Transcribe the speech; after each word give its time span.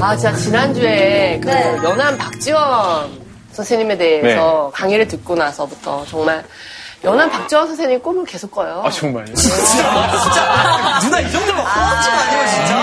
아, 0.00 0.16
진짜 0.16 0.34
지난주에 0.36 1.40
그 1.42 1.48
네. 1.48 1.76
연한 1.82 2.16
박지원 2.18 3.20
선생님에 3.52 3.96
대해서 3.98 4.70
강의를 4.74 5.08
듣고 5.08 5.34
나서부터 5.34 6.04
정말 6.06 6.44
연한 7.04 7.30
박지원 7.30 7.66
선생님 7.66 8.00
꿈을 8.02 8.24
계속 8.24 8.50
꿔요. 8.50 8.82
아, 8.84 8.90
정말요? 8.90 9.26
누나 11.02 11.20
이 11.20 11.30
정도면 11.32 11.64
허언증 11.64 12.12
아니에요, 12.12 12.46
진짜? 12.48 12.74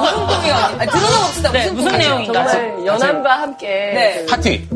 무슨 0.00 0.26
꿈이요? 0.26 0.54
들어가 0.90 1.26
봅시다. 1.26 1.52
네, 1.52 1.70
무슨? 1.70 1.98
내용인가? 1.98 2.46
정말 2.46 2.86
연한과 2.86 3.40
함께 3.40 3.66
네. 3.68 4.24
그 4.24 4.26
파티. 4.26 4.68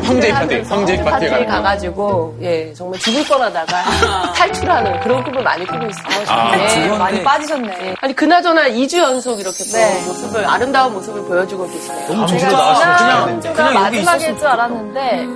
파티를 0.00 0.14
형제 0.14 0.32
파티, 0.32 0.54
하면서 0.54 0.74
형제 0.74 0.96
파티에 0.96 1.10
파티에 1.10 1.28
가는 1.30 1.46
거. 1.46 1.52
가가지고 1.52 2.38
예 2.42 2.74
정말 2.74 2.98
죽을 3.00 3.24
뻔하다가 3.24 3.82
탈출하는 4.34 5.00
그런 5.00 5.22
꿈을 5.24 5.42
많이 5.42 5.66
꾸고 5.66 5.84
있어요. 5.86 6.24
아, 6.28 6.56
네. 6.56 6.68
죽었는데. 6.68 6.98
많이 6.98 7.22
빠지셨네. 7.24 7.94
아니 8.00 8.14
그나저나 8.14 8.68
2주 8.68 8.98
연속 8.98 9.40
이렇게 9.40 9.64
또 9.64 9.72
네. 9.72 10.02
모습을 10.06 10.44
아름다운 10.46 10.92
모습을 10.94 11.22
보여주고 11.24 11.66
계시네요. 11.70 12.08
너무 12.08 12.26
나왔어. 12.52 12.80
그냥, 13.04 13.40
그냥 13.40 13.74
여기 13.74 13.74
마지막일. 14.04 14.38
줄 14.38 14.46
알았는데 14.46 15.26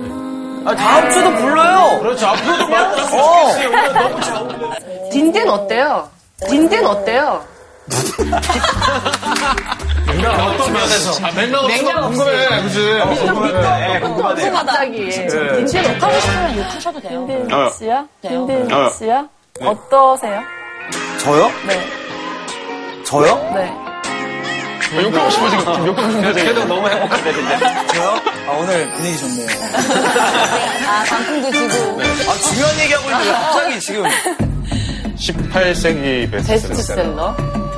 아, 0.65 0.75
다음 0.75 1.09
주도 1.09 1.33
불러요. 1.35 1.99
그렇죠. 2.01 2.27
앞으로도 2.27 2.67
만났으면 2.67 3.23
어. 3.23 3.47
좋겠어요. 3.51 3.69
우리가 3.69 3.93
너무 3.93 4.21
잘 4.21 4.35
어울려. 4.37 5.09
딘딘 5.11 5.49
어때요? 5.49 6.09
딘딘 6.47 6.85
어때요? 6.85 7.41
어떤 10.19 10.73
면에서? 10.73 11.25
아, 11.25 11.31
맥락 11.31 11.63
없어. 12.03 12.23
궁금해, 12.23 12.61
그지? 12.63 12.79
네, 12.79 13.99
궁금하네요. 13.99 14.53
갑자기 14.53 15.07
예. 15.09 15.27
딘딘 15.27 15.83
욕하고 15.95 16.19
싶으면 16.19 16.57
욕하셔도 16.57 16.99
돼요. 17.01 17.27
어. 17.51 17.69
네요. 17.79 18.07
딘딘 18.21 18.71
어. 18.73 18.89
씨요? 18.89 19.29
어떠세요? 19.61 20.41
저요? 21.19 21.51
네. 21.67 21.85
저요? 23.05 23.51
네. 23.55 23.71
욕하고 25.03 25.29
싶어, 25.29 25.49
지금. 25.49 25.65
지금 25.65 25.87
욕하고 25.87 26.11
싶어. 26.11 26.33
그래도 26.33 26.65
너무 26.65 26.89
행복한데, 26.89 27.31
근데. 27.33 27.57
저요? 27.93 28.09
아, 28.47 28.51
오늘 28.59 28.89
분위기 28.93 29.17
좋네요. 29.19 29.47
아 30.87 31.03
방풍도 31.07 31.51
지고 31.51 32.01
아, 32.01 32.33
중요한 32.37 32.79
얘기하고 32.79 33.09
있는데 33.11 33.31
갑자기 33.31 33.79
지금. 33.79 34.03
18세기 35.19 36.31
베스트셀러. 36.31 36.75
베스트셀러. 36.75 37.68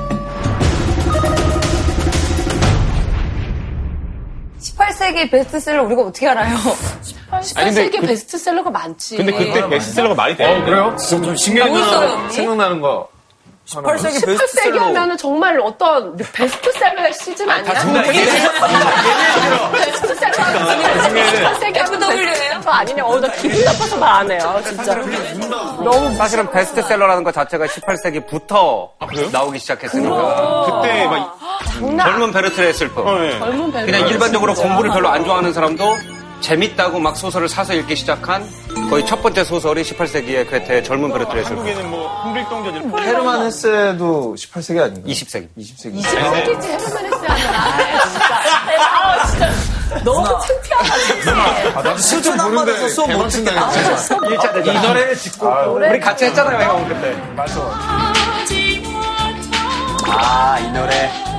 18세기 4.62 5.32
베스트셀러 5.32 5.84
우리가 5.84 6.04
어떻게 6.04 6.28
알아요? 6.30 6.56
아니, 7.32 7.48
근데 7.54 7.90
18세기 7.90 8.00
그- 8.02 8.08
베스트셀러가 8.08 8.70
많지. 8.70 9.18
근데 9.18 9.32
그때 9.32 9.68
베스트셀러가 9.68 10.16
말이 10.16 10.36
돼. 10.38 10.62
그래요? 10.64 10.96
좀 11.10 11.36
신기한 11.36 11.72
거 11.72 11.80
언니? 11.98 12.34
생각나는 12.34 12.80
거. 12.82 13.08
18세기 13.68 13.84
18세기 14.22 14.26
베스트셀러. 14.26 14.82
하면은 14.86 15.18
정말 15.18 15.60
어떤 15.62 16.16
베스트셀러의 16.18 17.14
시즌 17.14 17.50
아니야? 17.50 17.74
베스트셀러 19.72 20.44
하면 20.44 20.68
18세기 20.68 21.78
하면 21.78 22.00
베스트셀러 22.00 22.72
아니냐? 22.72 23.06
어, 23.06 23.20
나 23.20 23.32
기분 23.32 23.64
나빠서 23.64 23.98
말 23.98 24.12
안 24.22 24.30
해요, 24.32 24.62
진짜. 24.68 24.94
너무 24.96 26.14
사실은 26.16 26.52
베스트셀러라는 26.52 27.24
것 27.24 27.34
자체가 27.34 27.66
18세기부터 27.66 28.90
그래요? 29.08 29.30
나오기 29.32 29.58
시작했으니까 29.60 30.66
그때 30.82 31.06
막, 31.06 31.40
장난 31.66 32.06
젊은 32.08 32.32
베르트의 32.32 32.74
슬픔 32.74 33.06
어, 33.08 33.24
예. 33.26 33.40
젊은 33.40 33.72
배우. 33.72 33.86
그냥 33.86 34.08
일반적으로 34.08 34.54
공부를 34.54 34.92
별로 34.92 35.10
안 35.10 35.24
좋아하는 35.26 35.54
사람도 35.54 35.98
재밌다고 36.42 37.00
막 37.00 37.16
소설을 37.16 37.48
사서 37.48 37.74
읽기 37.74 37.96
시작한 37.96 38.44
거의 38.90 39.06
첫 39.06 39.22
번째 39.22 39.44
소설이 39.44 39.84
18세기의 39.84 40.50
괴테의 40.50 40.84
젊은 40.84 41.12
베르트의 41.14 41.44
슬픔 41.46 41.60
한국에는 41.60 41.90
뭐, 41.92 42.08
흥빌동전 42.24 43.00
헤르만 43.00 43.46
헤세도 43.46 44.36
18세기 44.38 44.82
아닌가? 44.82 45.02
20세기 45.08 45.48
20세기. 45.58 46.02
20세기지 46.02 46.16
헤르만 46.18 46.36
해, 46.36 46.44
진짜. 48.10 48.28
아, 48.80 49.26
진짜. 49.28 49.52
너무 50.04 50.26
창피하다. 50.48 51.80
아, 51.80 51.84
나도 51.84 51.98
수준 51.98 52.40
안 52.40 52.56
받아서 52.56 52.90
수업 52.90 53.12
못 53.12 53.28
듣겠다. 53.28 53.70
이 54.66 54.88
노래를 54.88 55.16
짓고 55.18 55.48
우리 55.76 56.00
같이 56.00 56.26
했잖아요 56.26 56.70
형 56.70 56.88
그때 56.88 57.16
아, 60.08 60.60
이 60.60 60.72
노래. 60.72 61.31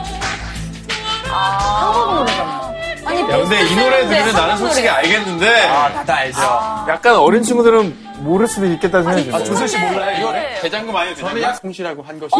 아니 3.04 3.20
야, 3.20 3.26
근데 3.36 3.62
이 3.66 3.74
노래 3.76 4.06
들으면 4.06 4.32
나는 4.34 4.56
솔직히 4.58 4.88
알겠는데, 4.88 5.66
아, 5.68 5.92
다들 5.92 6.14
알죠. 6.14 6.40
약간 6.88 7.16
어린 7.16 7.42
친구들은 7.42 8.12
모를 8.18 8.46
수도 8.46 8.66
있겠다는 8.66 9.04
생각이 9.04 9.24
들어요. 9.26 9.44
조선 9.44 9.66
씨 9.66 9.76
몰라요, 9.78 10.18
이거? 10.18 10.32
대장금 10.60 10.94
아니에요, 10.94 11.14
대장금? 11.16 11.54
성실하고 11.54 12.02
한 12.02 12.20
것이. 12.20 12.32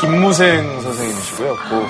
김무생 0.00 0.80
선생님이시고요. 0.82 1.56
그 1.68 1.86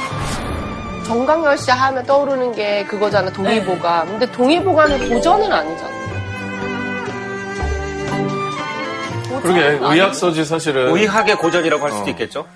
정강열 1.07 1.57
씨 1.59 1.71
하면 1.71 2.05
떠오르는 2.07 2.55
게 2.55 2.85
그거잖아, 2.85 3.31
동의보감. 3.33 4.07
근데 4.09 4.31
동의보감이 4.31 5.09
고전은 5.09 5.51
아니잖아. 5.53 5.95
그러게, 9.43 9.79
의학서지 9.81 10.45
사실은. 10.45 10.95
의학의 10.97 11.37
고전이라고 11.37 11.85
할 11.85 11.93
수도 11.93 12.09
있겠죠 12.11 12.47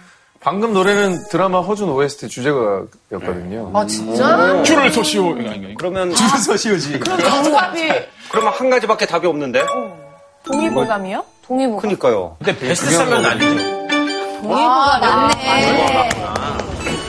방금 0.41 0.73
노래는 0.73 1.29
드라마 1.31 1.61
허준 1.61 1.89
OST 1.89 2.29
주제가였거든요. 2.29 3.71
아, 3.75 3.85
진짜? 3.87 4.63
줄을 4.63 4.91
서시오. 4.91 5.37
이거? 5.37 5.51
그러면 5.77 6.15
서시오지. 6.15 7.01
정답이 7.01 7.91
그러면 8.31 8.53
한 8.53 8.71
가지밖에 8.71 9.07
답이 9.07 9.27
없는데 9.27 9.65
동의보감이요? 10.45 11.25
동의보감. 11.47 11.81
그니까요 11.81 12.37
근데 12.39 12.59
베스트셀러는 12.59 13.25
아니죠. 13.31 13.89
아 14.55 14.99
맞네. 15.01 16.09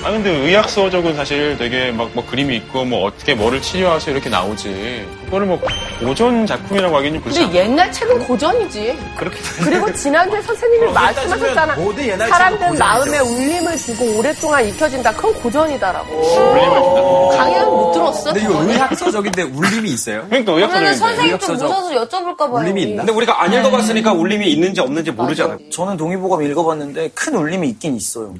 아 0.03 0.11
근데 0.11 0.29
의학 0.31 0.69
서적은 0.69 1.15
사실 1.15 1.57
되게 1.57 1.91
막 1.91 2.09
뭐 2.13 2.25
그림이 2.25 2.55
있고 2.55 2.85
뭐 2.85 3.05
어떻게 3.05 3.35
뭐를 3.35 3.61
치료하세요 3.61 4.15
이렇게 4.15 4.29
나오지. 4.31 5.05
그거를 5.25 5.45
뭐 5.45 5.61
고전 5.99 6.43
작품이라고 6.47 6.97
하기는 6.97 7.21
그렇지 7.21 7.41
근데 7.41 7.59
옛날 7.59 7.91
책은 7.91 8.19
고전이지. 8.25 8.97
그렇게 9.15 9.37
그리고 9.63 9.93
지난주에 9.93 10.41
선생님이 10.41 10.91
말씀하셨잖아. 10.91 11.75
모든 11.75 12.07
옛날 12.07 12.27
사람들 12.29 12.71
마음에 12.79 13.19
울림을 13.19 13.77
주고 13.77 14.17
오랫동안 14.17 14.65
잊혀진다. 14.67 15.13
그건 15.13 15.33
고전이다라고. 15.35 16.15
울림을 16.15 16.81
준다. 16.81 17.37
강연 17.37 17.65
못 17.69 17.91
들었어? 17.91 18.23
근데 18.33 18.41
이거 18.41 18.63
의학 18.63 18.95
서적인데 18.97 19.41
울림이 19.43 19.89
있어요? 19.91 20.25
그러니까 20.29 20.53
그러면 20.55 20.75
의학 20.83 20.95
서적인데. 20.95 20.97
선생님 20.97 21.39
좀 21.39 21.49
의학서적. 21.55 21.69
모셔서 21.69 22.05
여쭤볼까 22.07 22.37
봐요. 22.39 22.53
울림이 22.63 22.81
있나? 22.83 23.03
근데 23.03 23.11
우리가 23.13 23.43
안 23.43 23.53
읽어봤으니까 23.53 24.13
울림이 24.13 24.51
있는지 24.51 24.81
없는지 24.81 25.11
모르잖아요 25.11 25.59
저는 25.71 25.95
동의보감 25.97 26.41
읽어봤는데 26.41 27.11
큰 27.13 27.35
울림이 27.35 27.69
있긴 27.69 27.95
있어요. 27.95 28.33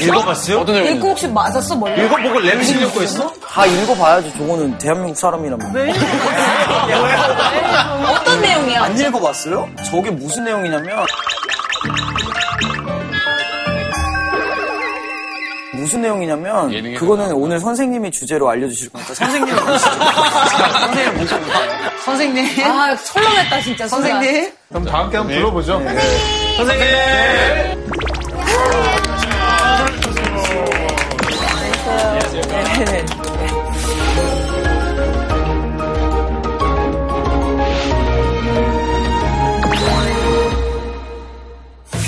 읽어봤어요? 0.00 0.60
어떤 0.60 0.76
내용? 0.84 0.96
읽고 0.96 1.08
혹시 1.08 1.28
맞았어 1.28 1.76
멀리? 1.76 2.04
읽어보고 2.04 2.40
랩 2.40 2.62
실력고 2.62 3.02
했어? 3.02 3.32
다 3.48 3.66
읽어봐야죠. 3.66 4.32
저거는 4.38 4.78
대한민국 4.78 5.16
사람이라면. 5.18 5.92
어떤 8.08 8.40
내용이야? 8.40 8.82
안 8.84 8.98
읽어봤어요? 8.98 9.68
저게 9.90 10.10
무슨 10.10 10.44
내용이냐면 10.44 11.04
무슨 15.74 16.02
내용이냐면 16.02 16.94
그거는 16.94 17.32
오늘 17.32 17.58
선생님이 17.58 18.10
주제로 18.12 18.48
알려주실 18.50 18.90
거니까 18.90 19.14
선생님이 19.14 19.58
선생님 19.58 21.16
먼저 21.16 21.38
선생님. 22.04 22.64
아 22.66 22.94
설렁했다 22.96 23.60
진짜. 23.62 23.88
선생님. 23.88 24.50
그럼 24.68 24.84
다 24.84 24.98
함께 24.98 25.16
한번 25.16 25.34
불러보죠. 25.36 25.80
선생님! 26.56 26.86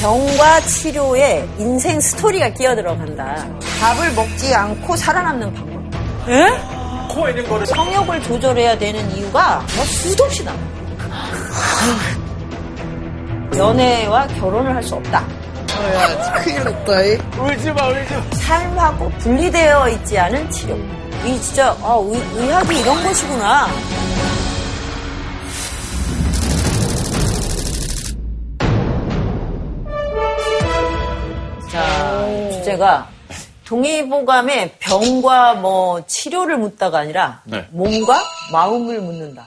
병과 0.00 0.60
치료에 0.60 1.49
인생 1.59 1.99
스토리가 1.99 2.50
끼어 2.50 2.75
들어간다. 2.75 3.47
밥을 3.81 4.12
먹지 4.12 4.55
않고 4.55 4.96
살아남는 4.96 5.55
방법. 5.55 5.82
코에 7.14 7.31
있는 7.31 7.49
거를 7.49 7.67
성욕을 7.67 8.23
조절해야 8.23 8.76
되는 8.79 9.17
이유가 9.17 9.64
뭐 9.75 9.85
수도 9.87 10.25
없이 10.25 10.44
나와. 10.44 10.58
연애와 13.56 14.26
결혼을 14.26 14.75
할 14.75 14.82
수 14.82 14.94
없다. 14.97 15.25
울지 17.38 17.73
마, 17.73 17.88
울지 17.88 18.15
마. 18.15 18.23
삶하고 18.37 19.09
분리되어 19.19 19.88
있지 19.91 20.19
않은 20.19 20.50
치료. 20.50 20.76
이 21.25 21.41
진짜 21.41 21.76
아, 21.82 21.97
의, 21.97 22.21
의학이 22.37 22.81
이런 22.81 23.03
것이구나. 23.03 23.67
자, 31.71 32.50
주제가 32.53 33.09
동의보감에 33.65 34.76
병과 34.79 35.55
뭐 35.55 36.05
치료를 36.06 36.59
묻다가 36.59 36.99
아니라 37.00 37.41
네. 37.44 37.67
몸과 37.71 38.21
마음을 38.53 39.00
묻는다. 39.00 39.47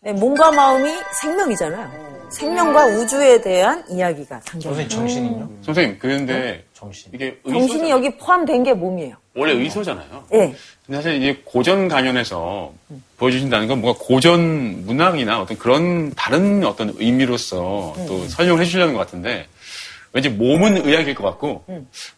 네, 0.00 0.12
몸과 0.12 0.50
마음이 0.50 0.90
생명이잖아요. 1.20 2.15
생명과 2.30 2.86
우주에 2.86 3.40
대한 3.40 3.84
이야기가 3.88 4.40
담겨 4.40 4.68
선생님 4.68 4.88
정신은요? 4.88 5.48
선생님, 5.62 5.96
그런데 5.98 6.64
정신. 6.74 7.10
이게 7.14 7.38
정신이 7.48 7.84
의소, 7.84 7.90
여기 7.90 8.16
포함된 8.16 8.62
게 8.64 8.74
몸이에요. 8.74 9.14
원래 9.34 9.52
의소잖아요. 9.52 10.24
예. 10.34 10.54
근데 10.86 11.02
사실 11.02 11.22
이제 11.22 11.40
고전 11.44 11.88
강연에서 11.88 12.72
보여주신다는 13.16 13.68
건 13.68 13.80
뭔가 13.80 13.98
고전 14.02 14.84
문학이나 14.86 15.40
어떤 15.40 15.56
그런 15.58 16.12
다른 16.14 16.64
어떤 16.64 16.94
의미로서 16.98 17.94
또 18.06 18.26
설명을 18.28 18.60
해주려는 18.62 18.94
것 18.94 19.00
같은데 19.00 19.46
왠지 20.12 20.28
몸은 20.30 20.86
의학일 20.86 21.14
것 21.14 21.24
같고 21.24 21.64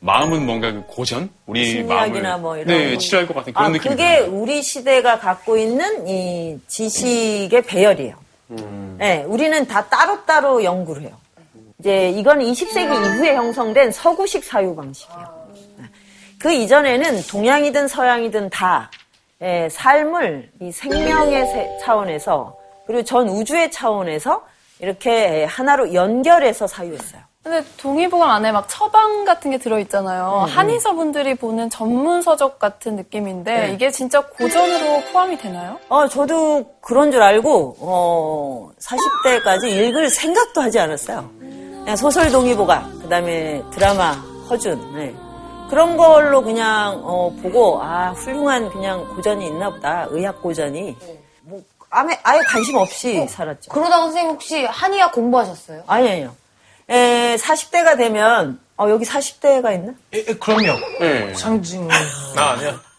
마음은 0.00 0.46
뭔가 0.46 0.72
그 0.72 0.82
고전 0.86 1.28
우리 1.46 1.64
심리학이나 1.66 2.28
마음을 2.30 2.40
뭐 2.42 2.56
이런 2.56 2.66
네 2.68 2.92
거. 2.92 2.98
치료할 2.98 3.26
것 3.26 3.34
같은 3.34 3.52
그런 3.52 3.66
아, 3.66 3.68
느낌이 3.70 3.90
그게 3.96 4.16
들어요. 4.18 4.30
우리 4.32 4.62
시대가 4.62 5.18
갖고 5.18 5.56
있는 5.56 6.06
이 6.06 6.58
지식의 6.68 7.62
배열이에요. 7.62 8.27
네, 8.98 9.24
우리는 9.24 9.66
다 9.66 9.86
따로따로 9.88 10.64
연구를 10.64 11.02
해요. 11.02 11.12
이제 11.78 12.10
이건 12.10 12.40
20세기 12.40 12.92
이후에 13.14 13.34
형성된 13.36 13.92
서구식 13.92 14.44
사유 14.44 14.74
방식이에요. 14.74 15.48
그 16.40 16.52
이전에는 16.52 17.22
동양이든 17.28 17.88
서양이든 17.88 18.50
다 18.50 18.90
예, 19.40 19.68
삶을 19.70 20.50
이 20.60 20.72
생명의 20.72 21.46
세- 21.46 21.78
차원에서 21.82 22.56
그리고 22.86 23.04
전 23.04 23.28
우주의 23.28 23.70
차원에서 23.70 24.44
이렇게 24.80 25.44
하나로 25.44 25.94
연결해서 25.94 26.66
사유했어요. 26.66 27.20
근데 27.44 27.64
동의보감 27.76 28.28
안에 28.28 28.52
막 28.52 28.68
처방 28.68 29.24
같은 29.24 29.50
게 29.52 29.58
들어있잖아요. 29.58 30.46
한의사 30.48 30.92
분들이 30.92 31.34
보는 31.34 31.70
전문 31.70 32.20
서적 32.20 32.58
같은 32.58 32.96
느낌인데 32.96 33.72
이게 33.72 33.90
진짜 33.90 34.20
고전으로 34.20 35.02
포함이 35.12 35.38
되나요? 35.38 35.78
어, 35.88 36.08
저도 36.08 36.74
그런 36.80 37.12
줄 37.12 37.22
알고, 37.22 37.76
어, 37.80 38.70
40대까지 38.80 39.64
읽을 39.70 40.10
생각도 40.10 40.60
하지 40.60 40.78
않았어요. 40.80 41.30
그냥 41.38 41.96
소설 41.96 42.30
동의보가, 42.30 42.90
그 43.02 43.08
다음에 43.08 43.62
드라마 43.70 44.10
허준, 44.50 44.94
네. 44.96 45.14
그런 45.70 45.96
걸로 45.96 46.42
그냥, 46.42 47.00
어, 47.04 47.30
보고, 47.42 47.80
아, 47.82 48.10
훌륭한 48.12 48.68
그냥 48.70 49.06
고전이 49.14 49.46
있나 49.46 49.70
보다. 49.70 50.06
의학 50.10 50.42
고전이. 50.42 50.96
뭐, 51.42 51.60
아예, 51.90 52.18
아예 52.24 52.40
관심 52.40 52.76
없이 52.76 53.26
살았죠. 53.28 53.70
그러다가 53.70 54.04
선생님 54.04 54.32
혹시 54.32 54.64
한의학 54.64 55.12
공부하셨어요? 55.12 55.84
아니, 55.86 56.08
아니요. 56.10 56.34
에, 56.90 57.36
40대가 57.36 57.96
되면, 57.98 58.58
어, 58.78 58.88
여기 58.88 59.04
40대가 59.04 59.74
있나? 59.74 59.92
에, 60.14 60.18
에, 60.20 60.34
그럼요. 60.34 60.78
네. 61.00 61.34
상징. 61.34 61.86
나 62.34 62.50
아니야. 62.52 62.80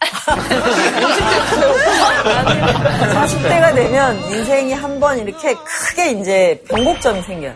40대가 3.14 3.74
되면 3.74 4.16
인생이 4.30 4.72
한 4.72 5.00
번 5.00 5.18
이렇게 5.18 5.54
크게 5.54 6.10
이제 6.12 6.62
변곡점이 6.68 7.22
생겨요. 7.22 7.54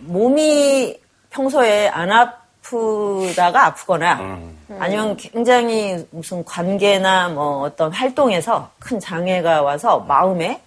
몸이 0.00 0.96
평소에 1.30 1.88
안 1.88 2.12
아프다가 2.12 3.66
아프거나 3.66 4.38
아니면 4.78 5.16
굉장히 5.16 6.06
무슨 6.10 6.44
관계나 6.44 7.28
뭐 7.30 7.62
어떤 7.62 7.92
활동에서 7.92 8.70
큰 8.78 9.00
장애가 9.00 9.62
와서 9.62 9.98
마음에 10.00 10.60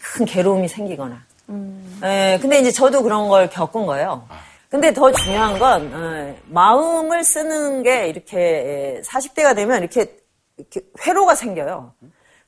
큰 0.00 0.24
괴로움이 0.24 0.68
생기거나. 0.68 1.20
예, 2.04 2.38
근데 2.40 2.58
이제 2.60 2.70
저도 2.70 3.02
그런 3.02 3.28
걸 3.28 3.48
겪은 3.48 3.86
거예요. 3.86 4.26
근데 4.68 4.92
더 4.92 5.10
중요한 5.12 5.58
건 5.58 5.90
어, 5.94 6.36
마음을 6.46 7.24
쓰는 7.24 7.82
게 7.82 8.08
이렇게 8.08 9.00
40대가 9.04 9.54
되면 9.54 9.78
이렇게, 9.80 10.16
이렇게 10.58 10.80
회로가 11.06 11.34
생겨요. 11.34 11.92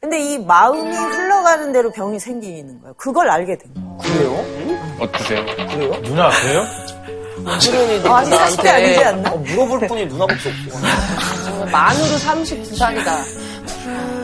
근데 0.01 0.19
이 0.21 0.39
마음이 0.39 0.95
흘러가는 0.95 1.73
대로 1.73 1.91
병이 1.91 2.19
생기는 2.21 2.81
거예요. 2.81 2.95
그걸 2.95 3.31
알게 3.31 3.59
된 3.59 3.73
거예요. 3.75 3.99
그래요? 3.99 4.79
어떠세요? 5.01 5.45
그래요? 5.47 6.03
누나, 6.03 6.31
그래요? 6.31 6.65
그러니 7.45 8.09
아, 8.09 8.17
아직 8.19 8.31
40대 8.33 8.69
아니지 8.69 9.05
않나? 9.05 9.33
어, 9.33 9.37
물어볼 9.37 9.87
뿐이 9.89 10.07
누나밖에 10.07 10.51
없고. 10.51 10.79
만으로 11.71 12.17
39살이다. 12.17 14.18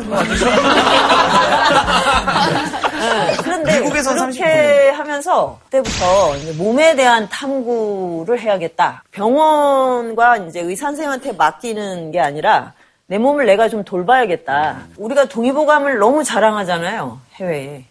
그런데 3.42 3.80
미국에선 3.80 4.16
그렇게 4.16 4.90
하면서 4.90 5.58
그때부터 5.64 6.34
몸에 6.56 6.94
대한 6.96 7.28
탐구를 7.28 8.40
해야겠다. 8.40 9.02
병원과 9.10 10.38
이제 10.38 10.60
의사 10.60 10.86
선생님한테 10.86 11.32
맡기는 11.32 12.10
게 12.10 12.20
아니라 12.20 12.72
내 13.06 13.18
몸을 13.18 13.46
내가 13.46 13.68
좀 13.68 13.84
돌봐야겠다. 13.84 14.78
우리가 14.96 15.26
동의보감을 15.26 15.98
너무 15.98 16.24
자랑하잖아요. 16.24 17.20
해외에. 17.34 17.84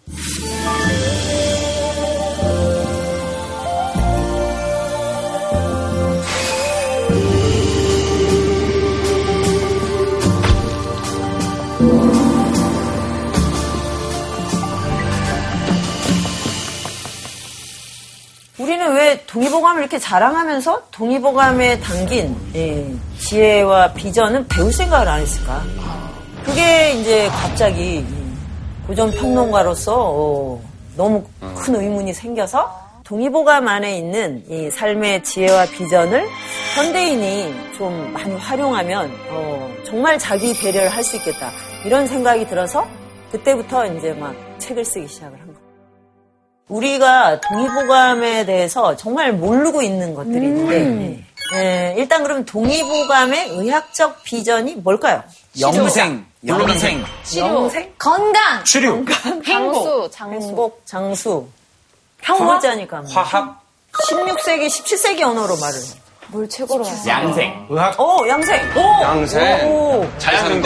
우리는 18.63 18.94
왜 18.94 19.21
동의보감을 19.25 19.81
이렇게 19.81 20.00
자랑하면서 20.00 20.83
동의보감에 20.92 21.81
담긴 21.81 22.33
예, 22.56 22.89
지혜와 23.19 23.92
비전은 23.92 24.48
배울 24.48 24.71
생각을 24.71 25.06
안 25.06 25.19
했을까? 25.19 25.62
그게 26.45 26.94
이제 26.94 27.27
갑자기 27.27 28.06
고전 28.88 29.12
평론가로서 29.12 29.94
어, 29.98 30.62
너무 30.95 31.25
큰 31.56 31.75
의문이 31.75 32.13
생겨서 32.13 32.74
동의보감 33.04 33.68
안에 33.68 33.98
있는 33.98 34.45
이 34.50 34.71
삶의 34.71 35.24
지혜와 35.25 35.65
비전을 35.65 36.25
현대인이 36.75 37.54
좀 37.77 38.13
많이 38.13 38.33
활용하면 38.33 39.12
어, 39.30 39.69
정말 39.86 40.18
자기 40.18 40.54
배려를 40.57 40.88
할 40.88 41.04
수 41.04 41.18
있겠다 41.18 41.51
이런 41.86 42.07
생각이 42.07 42.48
들어서 42.48 42.88
그때부터 43.30 43.88
이제 43.88 44.13
막 44.13 44.33
책을 44.60 44.86
쓰기 44.86 45.06
시작을 45.06 45.33
한 45.33 45.48
거예요. 45.48 45.53
우리가 46.68 47.42
동의보감에 47.42 48.45
대해서 48.45 48.95
정말 48.95 49.33
모르고 49.33 49.81
있는 49.81 50.13
것들이 50.15 50.45
있는데 50.45 51.24
예, 51.56 51.95
일단 51.98 52.24
그럼 52.24 52.45
동의보감의 52.45 53.50
의학적 53.50 54.24
비전이 54.24 54.75
뭘까요? 54.75 55.21
영생. 55.60 56.25
영생. 56.48 57.04
영생? 57.38 57.94
건강! 58.00 58.63
치료. 58.63 59.04
장수, 59.44 60.10
장수. 60.12 60.33
행복, 60.48 60.81
장수, 60.86 61.48
평화자니까 62.21 63.01
뭐. 63.01 63.12
화학. 63.12 63.62
16세기, 63.92 64.68
17세기 64.68 65.21
언어로 65.21 65.56
말을 65.57 65.75
해요. 65.80 65.94
뭘 66.30 66.50
최고로 66.50 66.83
하세요? 66.83 67.13
양생. 67.13 67.68
의학. 67.69 68.00
오, 68.00 68.27
양생. 68.27 68.60
오, 68.75 69.04
양생. 69.04 69.68
오. 69.71 70.10
자연 70.18 70.62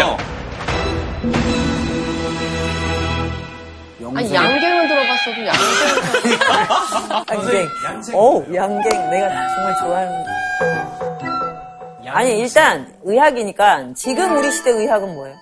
승정. 4.16 4.18
아니, 4.18 4.34
양갱은 4.34 4.88
들어봤어도 4.88 5.46
양갱. 5.46 5.62
양갱. 7.86 8.16
오, 8.16 8.44
양갱. 8.54 9.10
내가 9.10 9.30
정말 9.56 9.76
좋아하는. 9.82 10.26
아니, 12.08 12.40
일단, 12.40 12.94
의학이니까, 13.04 13.94
지금 13.96 14.38
우리 14.38 14.50
시대 14.52 14.72
의학은 14.72 15.14
뭐예요? 15.14 15.36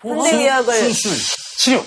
현대의학을. 0.00 0.74
수술. 0.92 1.12
치료. 1.58 1.78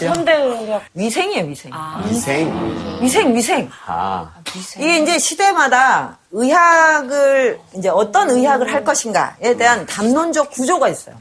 현대 0.00 0.35
의학. 0.76 0.82
위생이에요, 0.94 1.44
위생. 1.46 1.72
위생. 2.08 2.98
위생, 3.00 3.34
위생. 3.34 3.70
아. 3.86 4.30
이게 4.76 4.98
이제 4.98 5.18
시대마다 5.18 6.18
의학을, 6.30 7.58
이제 7.76 7.88
어떤 7.88 8.30
의학을 8.30 8.72
할 8.72 8.84
것인가에 8.84 9.56
대한 9.56 9.86
담론적 9.86 10.50
구조가 10.50 10.88
있어요. 10.88 11.16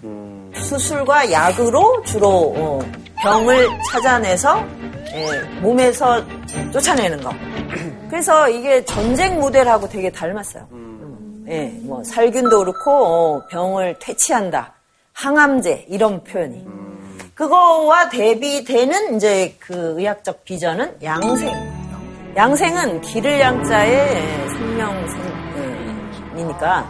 수술과 0.56 1.32
약으로 1.32 2.04
주로 2.04 2.54
어, 2.56 2.80
병을 3.22 3.68
찾아내서 3.90 4.66
예, 5.14 5.42
몸에서 5.62 6.24
쫓아내는 6.72 7.22
거. 7.22 7.32
그래서 8.10 8.50
이게 8.50 8.84
전쟁 8.86 9.40
모델하고 9.40 9.88
되게 9.88 10.12
닮았어요. 10.12 10.68
예, 11.48 11.66
뭐 11.84 12.04
살균도 12.04 12.60
그렇고 12.60 12.92
어, 12.92 13.48
병을 13.48 13.98
퇴치한다, 14.00 14.74
항암제 15.14 15.86
이런 15.90 16.24
표현이. 16.24 16.66
그거와 17.36 18.08
대비되는 18.10 19.18
이제 19.18 19.56
그 19.60 19.96
의학적 20.00 20.46
비전은 20.46 20.98
양생. 21.04 21.54
양생은 22.36 23.02
기를 23.02 23.40
양자의 23.40 24.50
생명이니까 26.34 26.90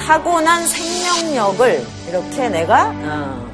타고난 0.00 0.64
생명력을 0.66 1.86
이렇게 2.08 2.48
내가 2.48 2.92
어, 2.94 3.50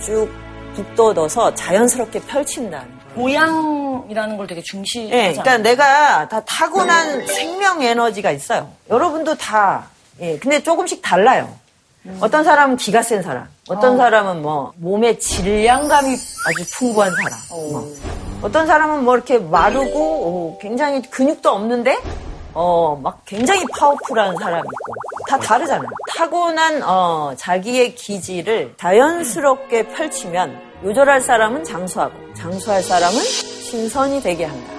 쭉 0.00 0.28
북돋워서 0.74 1.54
자연스럽게 1.54 2.20
펼친다. 2.20 2.84
고양이라는 3.16 4.36
걸 4.36 4.46
되게 4.46 4.60
예, 4.60 4.62
중시하지 4.62 5.40
그러니까 5.40 5.58
내가 5.58 6.28
다 6.28 6.40
타고난 6.44 7.26
생명 7.26 7.82
에너지가 7.82 8.30
있어요. 8.30 8.70
여러분도 8.88 9.34
다, 9.36 9.88
예, 10.20 10.38
근데 10.38 10.62
조금씩 10.62 11.02
달라요. 11.02 11.52
어떤 12.20 12.44
사람은 12.44 12.76
기가 12.76 13.02
센 13.02 13.22
사람, 13.22 13.46
어떤 13.68 13.96
사람은 13.96 14.42
뭐 14.42 14.72
몸의 14.76 15.18
질량감이 15.20 16.12
아주 16.12 16.70
풍부한 16.78 17.10
사람. 17.10 17.38
뭐. 17.72 17.94
어떤 18.42 18.66
사람은 18.66 19.04
뭐 19.04 19.16
이렇게 19.16 19.38
마르고 19.38 19.98
어, 19.98 20.58
굉장히 20.60 21.02
근육도 21.02 21.50
없는데 21.50 21.98
어, 22.54 22.98
막 23.02 23.22
굉장히 23.26 23.62
파워풀한 23.78 24.34
사람이 24.38 24.62
있고 24.62 24.94
다 25.28 25.38
다르잖아요. 25.38 25.88
타고난 26.16 26.82
어, 26.82 27.34
자기의 27.36 27.94
기질을 27.94 28.74
자연스럽게 28.78 29.88
펼치면 29.88 30.58
요절할 30.82 31.20
사람은 31.20 31.64
장수하고 31.64 32.14
장수할 32.34 32.82
사람은 32.82 33.18
신선이 33.20 34.22
되게 34.22 34.46
한다. 34.46 34.72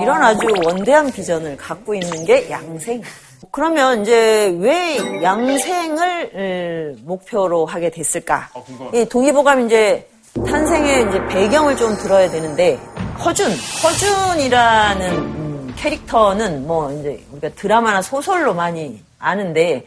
이런 0.00 0.22
아주 0.22 0.40
원대한 0.64 1.12
비전을 1.12 1.56
갖고 1.58 1.94
있는 1.94 2.24
게 2.24 2.50
양생. 2.50 3.02
그러면 3.50 4.02
이제 4.02 4.54
왜 4.58 5.22
양생을 5.22 6.30
음, 6.34 7.02
목표로 7.04 7.66
하게 7.66 7.90
됐을까? 7.90 8.48
이 8.94 9.04
동의보감 9.04 9.66
이제 9.66 10.08
탄생의 10.34 11.08
이제 11.08 11.26
배경을 11.26 11.76
좀 11.76 11.96
들어야 11.96 12.30
되는데 12.30 12.78
허준, 13.24 13.50
허준이라는 13.82 15.10
음, 15.16 15.74
캐릭터는 15.76 16.66
뭐 16.66 16.92
이제 16.92 17.22
우리가 17.32 17.50
드라마나 17.54 18.02
소설로 18.02 18.54
많이 18.54 19.02
아는데 19.18 19.84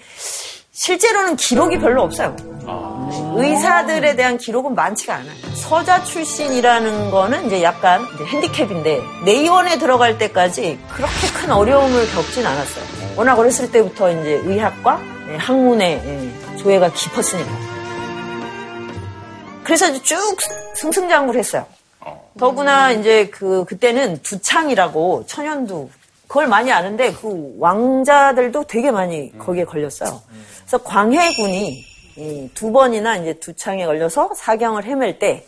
실제로는 0.72 1.36
기록이 1.36 1.78
별로 1.80 2.04
없어요. 2.04 2.36
의사들에 3.36 4.16
대한 4.16 4.38
기록은 4.38 4.76
많지가 4.76 5.16
않아요. 5.16 5.34
서자 5.56 6.04
출신이라는 6.04 7.12
거는 7.12 7.48
이제 7.48 7.64
약간 7.64 8.06
이제 8.16 8.26
핸디캡인데 8.26 9.02
내의원에 9.26 9.78
들어갈 9.78 10.18
때까지 10.18 10.80
그렇게 10.90 11.28
큰 11.34 11.52
어려움을 11.52 12.10
겪진 12.12 12.46
않았어요. 12.46 12.99
워낙 13.16 13.38
어렸을 13.38 13.72
때부터 13.72 14.12
이제 14.12 14.42
의학과 14.46 15.00
예, 15.30 15.36
학문의 15.36 16.02
예, 16.04 16.58
조예가 16.58 16.92
깊었으니까. 16.94 17.52
그래서 19.64 19.92
쭉 20.02 20.18
승승장구를 20.76 21.40
했어요. 21.40 21.66
더구나 22.38 22.92
이제 22.92 23.28
그 23.28 23.66
그때는 23.66 24.22
두창이라고 24.24 25.26
천연두 25.28 25.90
그걸 26.28 26.48
많이 26.48 26.72
아는데 26.72 27.12
그 27.12 27.54
왕자들도 27.60 28.64
되게 28.66 28.92
많이 28.92 29.38
거기에 29.38 29.66
걸렸어요. 29.66 30.22
그래서 30.62 30.78
광해군이 30.84 31.86
이두 32.16 32.72
번이나 32.72 33.18
이제 33.18 33.34
두창에 33.34 33.86
걸려서 33.86 34.30
사경을 34.36 34.86
헤맬 34.86 35.20
때 35.20 35.46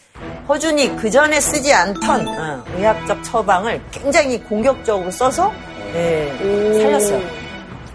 허준이 0.48 0.96
그 0.98 1.10
전에 1.10 1.40
쓰지 1.40 1.74
않던 1.74 2.28
어, 2.28 2.64
의학적 2.76 3.24
처방을 3.24 3.82
굉장히 3.92 4.40
공격적으로 4.42 5.10
써서 5.12 5.52
예, 5.94 6.32
살렸어요. 6.80 7.51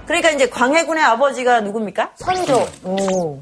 그러니까 0.06 0.30
이제 0.30 0.48
광해군의 0.48 1.02
아버지가 1.02 1.60
누굽니까? 1.60 2.12
선조. 2.16 2.66
오. 2.84 3.40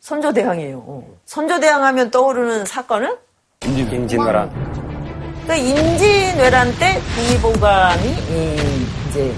선조 0.00 0.32
대왕이에요. 0.32 0.78
어. 0.86 1.02
선조 1.24 1.58
대왕 1.58 1.84
하면 1.84 2.10
떠오르는 2.10 2.64
사건은 2.64 3.16
임진왜란. 3.64 5.46
그 5.46 5.54
임진왜란 5.54 6.78
때 6.78 7.00
독립보감이 7.14 8.08
이, 8.08 8.86
이제 9.08 9.34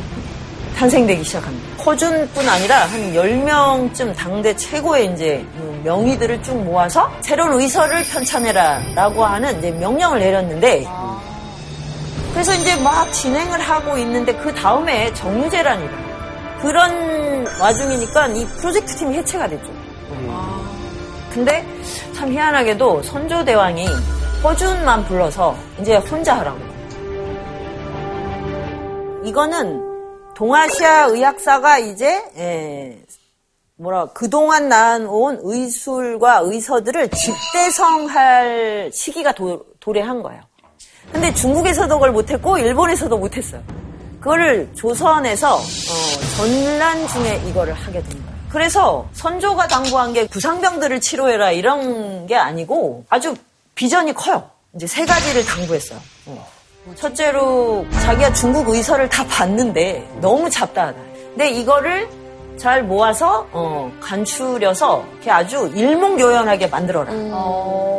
탄생되기 0.76 1.24
시작합니다. 1.24 1.82
허준뿐 1.82 2.48
아니라 2.48 2.84
한 2.84 3.12
10명쯤 3.12 4.14
당대 4.14 4.54
최고의 4.56 5.12
이제 5.12 5.44
명의들을 5.84 6.42
쭉 6.42 6.62
모아서 6.62 7.10
새로운 7.20 7.60
의서를 7.60 8.04
편찬해라 8.04 8.94
라고 8.94 9.24
하는 9.24 9.58
이제 9.58 9.70
명령을 9.70 10.18
내렸는데 10.20 10.86
그래서 12.32 12.54
이제 12.54 12.76
막 12.82 13.10
진행을 13.12 13.60
하고 13.60 13.96
있는데 13.98 14.34
그 14.36 14.54
다음에 14.54 15.12
정유재란이라 15.14 16.07
그런 16.60 17.46
와중이니까 17.60 18.28
이 18.28 18.44
프로젝트 18.46 18.96
팀이 18.96 19.16
해체가 19.16 19.48
됐죠. 19.48 19.70
근데 21.32 21.64
참 22.14 22.32
희한하게도 22.32 23.02
선조대왕이 23.02 23.86
허준만 24.42 25.04
불러서 25.04 25.56
이제 25.80 25.96
혼자 25.96 26.36
하라고. 26.38 26.58
이거는 29.24 29.82
동아시아 30.34 31.06
의학사가 31.06 31.78
이제 31.78 32.22
에, 32.36 32.98
뭐라 33.76 34.06
그동안 34.06 34.68
나온 34.68 35.38
의술과 35.42 36.40
의서들을 36.44 37.10
집대성할 37.10 38.90
시기가 38.92 39.32
도, 39.32 39.64
도래한 39.80 40.22
거예요. 40.22 40.40
근데 41.12 41.32
중국에서도 41.34 41.92
그걸 41.94 42.12
못했고 42.12 42.58
일본에서도 42.58 43.16
못했어요. 43.16 43.62
그거를 44.20 44.68
조선에서 44.74 45.56
어, 45.56 45.60
전란 46.36 47.06
중에 47.08 47.42
이거를 47.46 47.72
하게 47.74 48.02
된 48.02 48.10
거예요. 48.10 48.38
그래서 48.50 49.06
선조가 49.12 49.68
당부한 49.68 50.12
게 50.12 50.26
부상병들을 50.26 51.00
치료해라 51.00 51.50
이런 51.52 52.26
게 52.26 52.36
아니고 52.36 53.04
아주 53.08 53.34
비전이 53.74 54.14
커요. 54.14 54.50
이제 54.74 54.86
세 54.86 55.04
가지를 55.04 55.44
당부했어요. 55.44 55.98
어. 56.26 56.46
첫째로 56.94 57.84
자기가 58.02 58.32
중국 58.32 58.68
의서를 58.70 59.08
다 59.08 59.24
봤는데 59.26 60.08
너무 60.20 60.48
잡다하다. 60.48 60.98
근데 61.30 61.50
이거를 61.50 62.08
잘 62.56 62.82
모아서 62.82 63.46
어, 63.52 63.92
간추려서 64.00 65.04
이렇게 65.12 65.30
아주 65.30 65.70
일목요연하게 65.74 66.66
만들어라. 66.68 67.12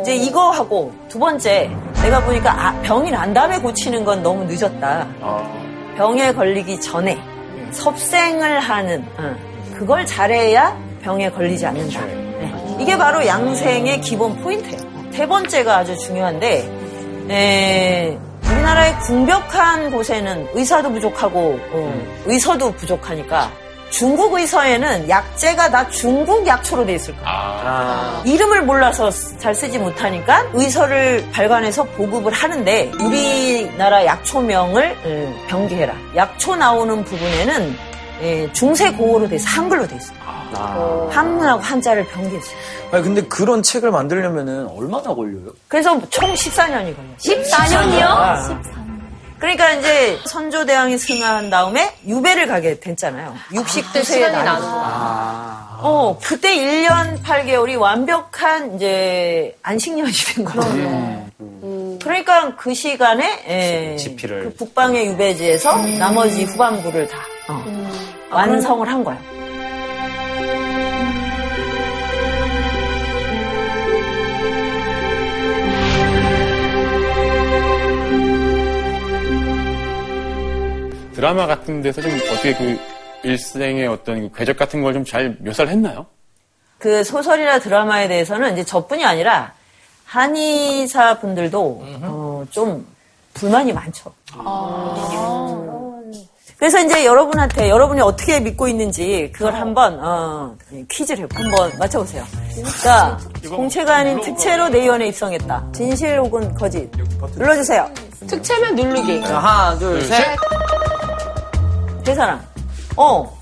이제 0.02 0.14
이거 0.16 0.50
하고 0.50 0.92
두 1.08 1.18
번째 1.18 1.70
내가 2.02 2.20
보니까 2.24 2.50
아, 2.68 2.80
병이 2.82 3.10
난 3.10 3.32
다음에 3.32 3.58
고치는 3.60 4.04
건 4.04 4.22
너무 4.22 4.44
늦었다. 4.44 5.06
병에 6.00 6.32
걸리기 6.32 6.80
전에 6.80 7.18
섭생을 7.72 8.58
하는 8.58 9.04
어, 9.18 9.36
그걸 9.76 10.06
잘해야 10.06 10.74
병에 11.02 11.30
걸리지 11.30 11.66
않는다. 11.66 12.06
네. 12.06 12.76
이게 12.80 12.96
바로 12.96 13.26
양생의 13.26 14.00
기본 14.00 14.34
포인트예요. 14.40 14.78
세 15.10 15.26
번째가 15.26 15.76
아주 15.76 15.94
중요한데 15.98 17.26
에, 17.28 18.18
우리나라의 18.42 18.98
궁벽한 19.00 19.90
곳에는 19.90 20.48
의사도 20.54 20.90
부족하고 20.90 21.58
어, 21.70 22.02
의서도 22.24 22.72
부족하니까 22.72 23.50
중국 23.90 24.34
의서에는 24.34 25.08
약재가 25.08 25.70
다 25.70 25.88
중국 25.90 26.46
약초로 26.46 26.86
돼 26.86 26.94
있을 26.94 27.14
거예요. 27.16 27.26
이름을 28.24 28.62
몰라서 28.62 29.10
잘 29.38 29.54
쓰지 29.54 29.78
못하니까 29.78 30.46
의서를 30.52 31.28
발간해서 31.32 31.84
보급을 31.84 32.32
하는데 32.32 32.92
우리나라 33.00 34.04
약초명을 34.06 34.96
음, 35.04 35.36
병기해라. 35.48 35.94
약초 36.16 36.56
나오는 36.56 37.04
부분에는 37.04 37.76
예, 38.22 38.52
중세 38.52 38.92
고어로 38.92 39.28
돼 39.28 39.36
있어 39.36 39.48
한글로 39.48 39.86
돼 39.86 39.96
있어. 39.96 40.12
요 40.14 41.08
한문하고 41.12 41.62
한자를 41.62 42.06
병기했어요. 42.08 42.56
아니, 42.92 43.02
근데 43.02 43.22
그런 43.22 43.62
책을 43.62 43.90
만들려면은 43.90 44.66
얼마나 44.76 45.14
걸려요? 45.14 45.52
그래서 45.68 45.98
총 46.10 46.32
14년이 46.34 46.94
걸려요. 46.96 47.16
14년이요? 47.18 48.89
그러니까 49.40 49.72
이제 49.72 50.18
선조대왕이 50.26 50.98
승하한 50.98 51.48
다음에 51.50 51.94
유배를 52.06 52.46
가게 52.46 52.78
됐잖아요. 52.78 53.34
69세에 53.52 54.04
시간이 54.04 54.32
나는 54.34 54.44
나는 54.44 54.66
어, 55.82 56.18
그때 56.22 56.54
1년 56.54 57.22
8개월이 57.22 57.78
완벽한 57.78 58.76
이제 58.76 59.56
안식년이 59.62 60.12
된 60.12 60.44
거예요. 60.44 61.26
그러니까 62.02 62.54
그 62.56 62.74
시간에 62.74 63.44
예, 63.48 63.96
지피를. 63.96 64.44
그 64.44 64.54
북방의 64.54 65.06
유배지에서 65.06 65.74
나머지 65.98 66.44
후반부를 66.44 67.08
다 67.08 67.18
어, 67.48 67.64
완성을 68.30 68.86
한 68.86 69.02
거예요. 69.02 69.39
드라마 81.30 81.46
같은 81.46 81.80
데서 81.80 82.02
좀 82.02 82.10
어떻게 82.32 82.54
그 82.56 82.76
일생의 83.22 83.86
어떤 83.86 84.30
그 84.32 84.38
궤적 84.38 84.56
같은 84.56 84.82
걸 84.82 84.92
좀 84.94 85.04
잘 85.04 85.36
묘사를 85.40 85.70
했나요? 85.70 86.06
그 86.78 87.04
소설이나 87.04 87.60
드라마에 87.60 88.08
대해서는 88.08 88.54
이제 88.54 88.64
저뿐이 88.64 89.04
아니라 89.04 89.52
한의사 90.06 91.20
분들도 91.20 91.82
어, 92.02 92.44
좀 92.50 92.84
불만이 93.34 93.72
많죠. 93.72 94.12
그래서 96.58 96.80
이제 96.80 97.06
여러분한테 97.06 97.70
여러분이 97.70 98.00
어떻게 98.00 98.40
믿고 98.40 98.66
있는지 98.66 99.30
그걸 99.32 99.54
한번 99.54 99.98
어, 100.02 100.56
퀴즈를 100.90 101.28
한번 101.32 101.70
맞춰보세요. 101.78 102.24
자, 102.82 103.16
공채가 103.48 103.96
아닌 103.98 104.20
특채로 104.20 104.68
내 104.70 104.80
의원에 104.80 105.06
입성했다. 105.08 105.68
진실 105.72 106.18
혹은 106.18 106.52
거짓. 106.56 106.90
눌러주세요. 107.36 107.88
특채면 108.26 108.74
누르기. 108.74 109.22
자, 109.22 109.38
하나, 109.38 109.78
둘, 109.78 110.02
셋. 110.02 110.36
대사람. 112.10 112.44
어, 112.96 113.38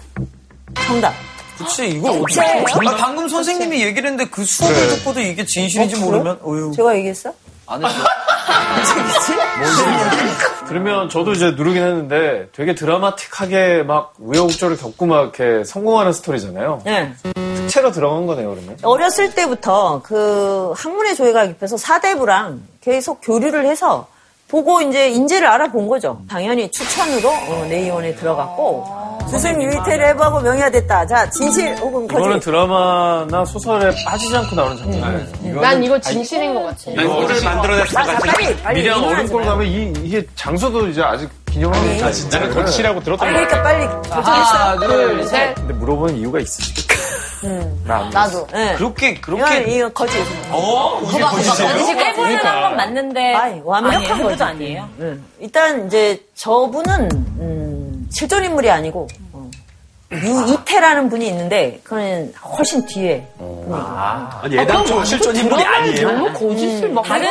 정답. 0.87 1.15
그치, 1.57 1.89
이거 1.89 2.11
어떻게. 2.11 2.39
아, 2.43 2.97
방금 2.99 3.27
선생님이 3.27 3.83
얘기를 3.83 4.11
했는데 4.11 4.31
그 4.31 4.45
수업을 4.45 4.89
듣고도 4.89 5.21
이게 5.21 5.43
진실인지 5.47 5.97
어, 5.97 6.01
그래? 6.01 6.07
모르면, 6.11 6.39
어휴. 6.43 6.73
제가 6.77 6.95
얘기했어? 6.99 7.33
안 7.67 7.83
했어. 7.83 7.97
그러면 10.69 11.09
저도 11.09 11.33
이제 11.33 11.53
누르긴 11.53 11.83
했는데 11.83 12.49
되게 12.53 12.75
드라마틱하게 12.75 13.85
막 13.85 14.13
우여곡절을 14.19 14.77
겪고 14.77 15.07
막 15.07 15.21
이렇게 15.23 15.65
성공하는 15.65 16.13
스토리잖아요. 16.13 16.83
네. 16.85 17.15
특채로 17.35 17.91
들어간 17.93 18.27
거네요, 18.27 18.51
그러면. 18.51 18.77
어렸을 18.83 19.35
때부터 19.35 20.03
그 20.05 20.75
학문의 20.77 21.17
조예가 21.17 21.47
깊어서 21.47 21.79
사대부랑 21.79 22.61
계속 22.83 23.21
교류를 23.23 23.67
해서 23.67 24.09
보고 24.49 24.81
이제 24.81 25.09
인재를 25.11 25.47
알아본 25.47 25.89
거죠. 25.89 26.21
당연히 26.29 26.71
추천으로 26.71 27.29
어, 27.29 27.67
내의원에 27.69 28.15
들어갔고 28.15 28.99
스승 29.31 29.61
유이태를 29.63 30.07
해보고 30.09 30.41
명예화됐다. 30.41 31.07
자 31.07 31.29
진실 31.29 31.77
혹은 31.77 32.09
거짓. 32.09 32.19
이거는 32.21 32.41
드라마나 32.41 33.45
소설에 33.45 33.93
빠지지 34.07 34.35
않고 34.35 34.57
나오는 34.57 34.77
장면이에요. 34.79 35.61
난 35.61 35.85
이거 35.85 36.01
진실인 36.01 36.55
것 36.55 36.63
같아. 36.63 36.91
난 36.97 37.05
이거를 37.05 37.45
만들어냈을 37.45 37.95
것 37.95 38.05
자, 38.07 38.13
같아. 38.15 38.33
빨리 38.33 38.57
빨리 38.63 38.89
얼음골 38.89 39.41
마요. 39.43 39.51
가면 39.51 39.67
이, 39.67 39.93
이게 40.03 40.27
장소도 40.35 40.89
이제 40.89 41.03
아직 41.03 41.29
기념하고 41.51 41.87
있다. 41.93 42.11
나는 42.31 42.55
거치라고 42.55 43.01
들었던 43.03 43.19
빨리 43.19 43.47
거 43.47 43.49
그러니까 43.49 43.63
빨리 43.63 43.87
결정했어. 44.09 44.31
하나, 44.55 44.79
둘, 44.87 45.25
셋. 45.27 45.55
근데 45.57 45.75
물어보는 45.75 46.17
이유가 46.17 46.41
있으시겠 46.41 46.98
다. 47.43 47.79
나안 47.85 48.11
나도. 48.11 48.47
네. 48.49 48.75
그렇게, 48.77 49.15
이건 49.15 49.39
그렇게. 49.39 49.61
이거 49.77 49.89
거짓. 49.91 50.19
어? 50.51 51.01
이게 51.11 51.21
거짓이에요? 51.21 51.71
해보는 51.71 52.39
건 52.41 52.77
맞는데. 52.77 53.35
아이, 53.35 53.61
완벽한 53.65 54.13
아니, 54.13 54.23
거지. 54.23 54.43
아니에요. 54.43 54.89
응. 55.01 55.25
일단 55.39 55.87
이제 55.87 56.23
저분은 56.35 57.09
음, 57.13 58.07
실존 58.11 58.45
인물이 58.45 58.71
아니고 58.71 59.07
어, 59.33 59.51
유이태라는 60.13 61.09
분이 61.11 61.27
있는데 61.29 61.81
그는 61.85 62.33
훨씬 62.43 62.85
뒤에 62.87 63.27
분이고 63.39 63.75
아니, 64.43 64.59
애당초 64.59 65.05
실존 65.05 65.37
인물이 65.37 65.63
아니에요. 65.63 66.13
너무 66.13 66.33
거짓을 66.33 66.89
막. 66.91 67.03
다른 67.05 67.29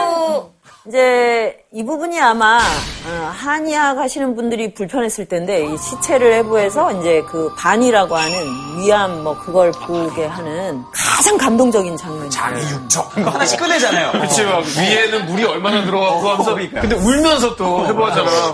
이제 0.88 1.58
이 1.74 1.84
부분이 1.84 2.18
아마 2.22 2.60
어, 2.60 3.32
한의학 3.34 3.98
하시는 3.98 4.36
분들이 4.36 4.74
불편했을 4.74 5.26
텐데 5.26 5.66
이 5.66 5.78
시체를 5.78 6.34
해부해서 6.36 6.94
이제 6.94 7.22
그 7.28 7.54
반이라고 7.58 8.16
하는 8.16 8.38
위암 8.80 9.24
뭐 9.24 9.38
그걸 9.38 9.72
보게 9.72 10.26
하는 10.26 10.82
가장 10.94 11.38
감동적인 11.38 11.98
장면이에요. 11.98 12.30
자기 12.30 12.62
육적. 12.62 13.18
하나씩 13.18 13.60
꺼내잖아요. 13.60 14.14
그치, 14.22 14.44
막 14.46 14.64
위에는 14.64 15.26
물이 15.26 15.44
얼마나 15.44 15.84
들어가고 15.84 16.30
하면서. 16.30 16.56
근데 16.56 16.96
울면서 16.96 17.56
또 17.58 17.86
해부하잖아. 17.86 18.54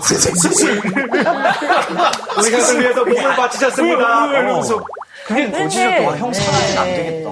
우리가 2.38 2.58
그 2.58 2.80
위해서 2.80 3.04
몸을 3.04 3.36
바치셨습니다. 3.36 4.26
이러면서. 4.26 4.84
그게 5.24 5.46
그런데 5.46 5.62
거짓이었던 5.62 6.18
형 6.18 6.32
사랑이 6.32 6.78
안 6.78 6.84
되겠다. 6.96 7.30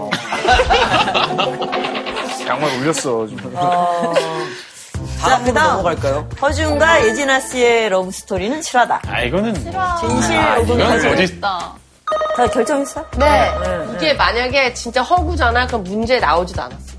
양말 2.46 2.70
울렸어. 2.80 3.26
지금. 3.26 3.52
다 3.52 4.12
음분 5.30 5.44
그다음. 5.44 5.68
넘어갈까요? 5.76 6.28
허준과 6.40 7.06
예진아 7.06 7.40
씨의 7.40 7.88
러브 7.90 8.10
스토리는 8.10 8.60
실화다. 8.62 9.00
아, 9.06 9.20
이거는. 9.22 9.54
진실 9.54 10.38
혹은 10.58 10.74
이건 10.80 10.88
거짓. 11.02 11.40
거짓. 11.40 11.40
다 11.40 12.46
결정했어? 12.52 13.04
네. 13.16 13.50
응, 13.64 13.94
이게 13.96 14.14
만약에 14.14 14.74
진짜 14.74 15.02
허구잖아. 15.02 15.66
그럼 15.66 15.84
문제 15.84 16.18
나오지도 16.18 16.62
않았어. 16.62 16.91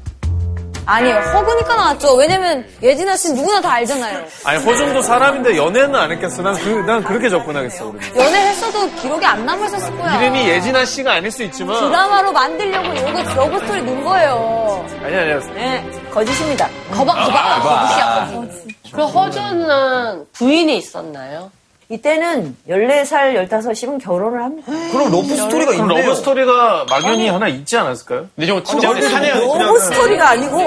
아니요, 0.85 1.15
허구니까 1.15 1.75
나왔죠. 1.75 2.15
왜냐면 2.15 2.65
예진아 2.81 3.15
씨는 3.15 3.35
누구나 3.37 3.61
다 3.61 3.71
알잖아요. 3.73 4.25
아니, 4.43 4.63
허준도 4.63 5.01
사람인데 5.01 5.55
연애는 5.55 5.95
안 5.95 6.11
했겠어. 6.11 6.41
난, 6.41 6.55
그, 6.55 6.69
난 6.85 7.03
그렇게 7.03 7.29
접근하겠어. 7.29 7.91
그러면. 7.91 8.01
연애했어도 8.17 8.89
기록이 8.95 9.25
안 9.25 9.45
남아있었을 9.45 9.97
거야. 9.97 10.21
이름이 10.21 10.47
예진아 10.49 10.85
씨가 10.85 11.13
아닐 11.13 11.31
수 11.31 11.43
있지만. 11.43 11.79
드라마로 11.79 12.31
만들려고 12.31 12.87
요거 12.89 13.33
러브 13.35 13.59
스토리 13.59 13.81
넣은 13.83 14.03
거예요. 14.03 14.85
아니, 15.03 15.15
아니야. 15.15 15.39
네, 15.53 15.85
거짓입니다. 16.11 16.69
거박, 16.91 17.15
거박. 17.25 17.63
거짓이야, 17.63 18.31
거짓. 18.33 18.91
그럼 18.91 19.09
허준은 19.09 20.25
부인이 20.33 20.77
있었나요? 20.77 21.51
이때는 21.93 22.55
14살, 22.67 23.47
15이면 23.47 24.01
결혼을 24.01 24.41
합니다. 24.41 24.71
그럼 24.91 25.12
러브 25.12 25.27
스토리가 25.35 25.73
있네요. 25.73 26.01
러브 26.01 26.15
스토리가 26.15 26.85
막연히 26.89 27.27
하나 27.29 27.47
있지 27.47 27.77
않았을까요? 27.77 28.27
근데 28.35 28.47
저거 28.47 28.63
진짜. 28.63 28.88
러브 28.89 29.79
스토리가 29.79 30.29
아니고 30.29 30.57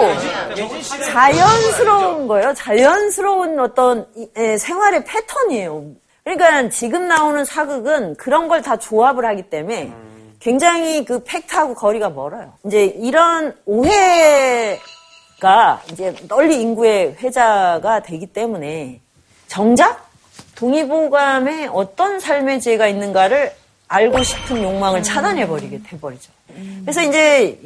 자연스러운 1.13 2.29
거예요. 2.29 2.55
자연스러운 2.55 3.59
어떤 3.59 4.07
생활의 4.59 5.05
패턴이에요. 5.05 5.85
그러니까 6.25 6.69
지금 6.71 7.09
나오는 7.09 7.45
사극은 7.45 8.17
그런 8.17 8.49
걸 8.49 8.63
다 8.63 8.77
조합을 8.77 9.25
하기 9.27 9.43
때문에 9.51 9.93
굉장히 10.41 11.05
그 11.05 11.23
팩트하고 11.25 11.75
거리가 11.75 12.11
멀어요. 12.11 12.53
이제 12.65 12.85
이런 12.85 13.55
오해가 13.65 14.79
이제 15.93 16.15
널리 16.29 16.61
인구의 16.61 17.17
회자가 17.23 18.01
되기 18.03 18.27
때문에 18.27 19.01
정작 19.47 20.06
동의보감에 20.57 21.69
어떤 21.73 22.19
삶의 22.19 22.61
지혜가 22.61 22.89
있는가를 22.89 23.55
알고 23.89 24.23
싶은 24.23 24.63
욕망을 24.63 25.03
차단해버리게 25.03 25.83
돼버리죠. 25.89 26.33
그래서 26.83 27.03
이제 27.03 27.59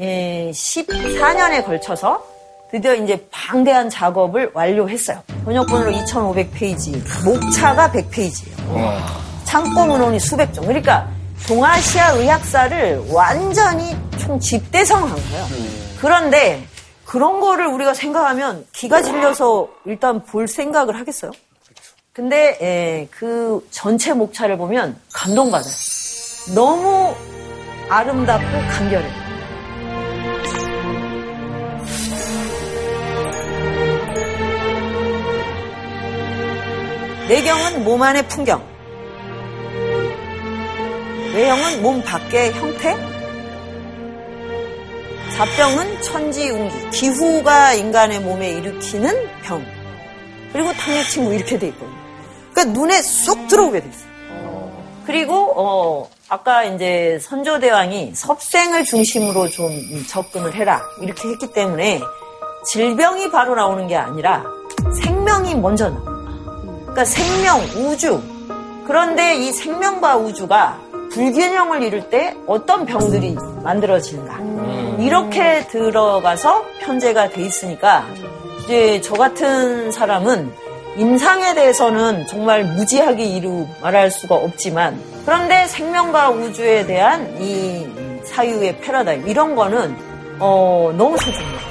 14년에 0.53 1.65
걸쳐서 1.65 2.27
드디어 2.71 2.95
이제 2.95 3.27
방대한 3.31 3.89
작업을 3.89 4.51
완료했어요. 4.53 5.23
번역본으로 5.45 5.91
2,500페이지, 5.93 7.01
목차가 7.25 7.91
100페이지예요. 7.91 8.99
창고 9.45 9.87
문헌이 9.87 10.21
수백 10.21 10.53
종. 10.53 10.67
그러니까 10.67 11.09
동아시아 11.49 12.13
의학사를 12.13 13.07
완전히 13.11 13.97
총 14.19 14.39
집대성한 14.39 15.09
거예요. 15.09 15.47
그런데 16.01 16.63
그런 17.05 17.41
거를 17.41 17.67
우리가 17.67 17.95
생각하면 17.95 18.67
기가 18.73 19.03
질려서 19.03 19.69
일단 19.85 20.23
볼 20.23 20.47
생각을 20.47 20.99
하겠어요? 21.01 21.33
근데 22.21 22.59
예, 22.61 23.09
그 23.11 23.67
전체 23.71 24.13
목차를 24.13 24.59
보면 24.59 24.95
감동받아요. 25.11 25.73
너무 26.55 27.15
아름답고 27.89 28.45
간결해요. 28.45 29.13
내경은 37.31 37.85
몸 37.85 38.03
안의 38.03 38.29
풍경, 38.29 38.63
외형은 41.33 41.81
몸 41.81 42.03
밖의 42.03 42.53
형태, 42.53 42.95
잡병은 45.39 46.03
천지운기, 46.03 46.91
기후가 46.91 47.73
인간의 47.73 48.21
몸에 48.21 48.51
일으키는 48.51 49.27
병, 49.43 49.65
그리고 50.53 50.71
탕약침 50.75 51.25
뭐 51.25 51.33
이렇게 51.33 51.59
돼 51.59 51.69
있거든요. 51.69 51.90
그러니까 52.61 52.65
눈에 52.65 53.01
쏙 53.03 53.49
들어오게 53.49 53.81
돼 53.81 53.89
있어요. 53.89 54.11
그리고 55.07 55.53
어 55.57 56.11
아까 56.29 56.65
이제 56.65 57.19
선조대왕이 57.23 58.13
섭생을 58.15 58.85
중심으로 58.85 59.49
좀 59.49 59.71
접근을 60.09 60.55
해라 60.55 60.83
이렇게 61.01 61.29
했기 61.29 61.53
때문에 61.53 62.01
질병이 62.67 63.31
바로 63.31 63.55
나오는 63.55 63.87
게 63.87 63.97
아니라 63.97 64.45
생명이 65.03 65.55
먼저 65.57 65.89
나와. 65.89 66.03
그러니까 66.83 67.05
생명, 67.05 67.61
우주. 67.77 68.21
그런데 68.87 69.37
이 69.37 69.53
생명과 69.53 70.17
우주가 70.19 70.79
불균형을 71.13 71.83
이룰 71.83 72.11
때 72.11 72.37
어떤 72.47 72.85
병들이 72.85 73.37
만들어지는가. 73.63 75.01
이렇게 75.03 75.67
들어가서 75.69 76.65
편제가 76.81 77.31
돼 77.31 77.43
있으니까 77.43 78.05
이제 78.65 79.01
저 79.01 79.15
같은 79.15 79.91
사람은 79.93 80.70
임상에 80.97 81.55
대해서는 81.55 82.27
정말 82.27 82.65
무지하게 82.65 83.25
이루 83.25 83.67
말할 83.81 84.11
수가 84.11 84.35
없지만 84.35 85.01
그런데 85.25 85.67
생명과 85.67 86.31
우주에 86.31 86.87
대한 86.87 87.41
이 87.41 87.87
사유의 88.25 88.81
패러다임 88.81 89.29
이런 89.29 89.55
거는 89.55 89.97
어, 90.41 90.93
너무 90.97 91.17
소중해요. 91.19 91.71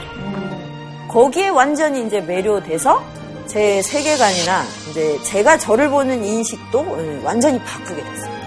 거기에 1.09 1.49
완전히 1.49 2.05
이제 2.05 2.21
매료돼서 2.21 3.03
제 3.47 3.81
세계관이나 3.81 4.63
이제 4.89 5.19
제가 5.23 5.57
저를 5.57 5.89
보는 5.89 6.23
인식도 6.23 6.79
어, 6.79 7.21
완전히 7.23 7.59
바꾸게 7.59 8.01
됐어요. 8.03 8.38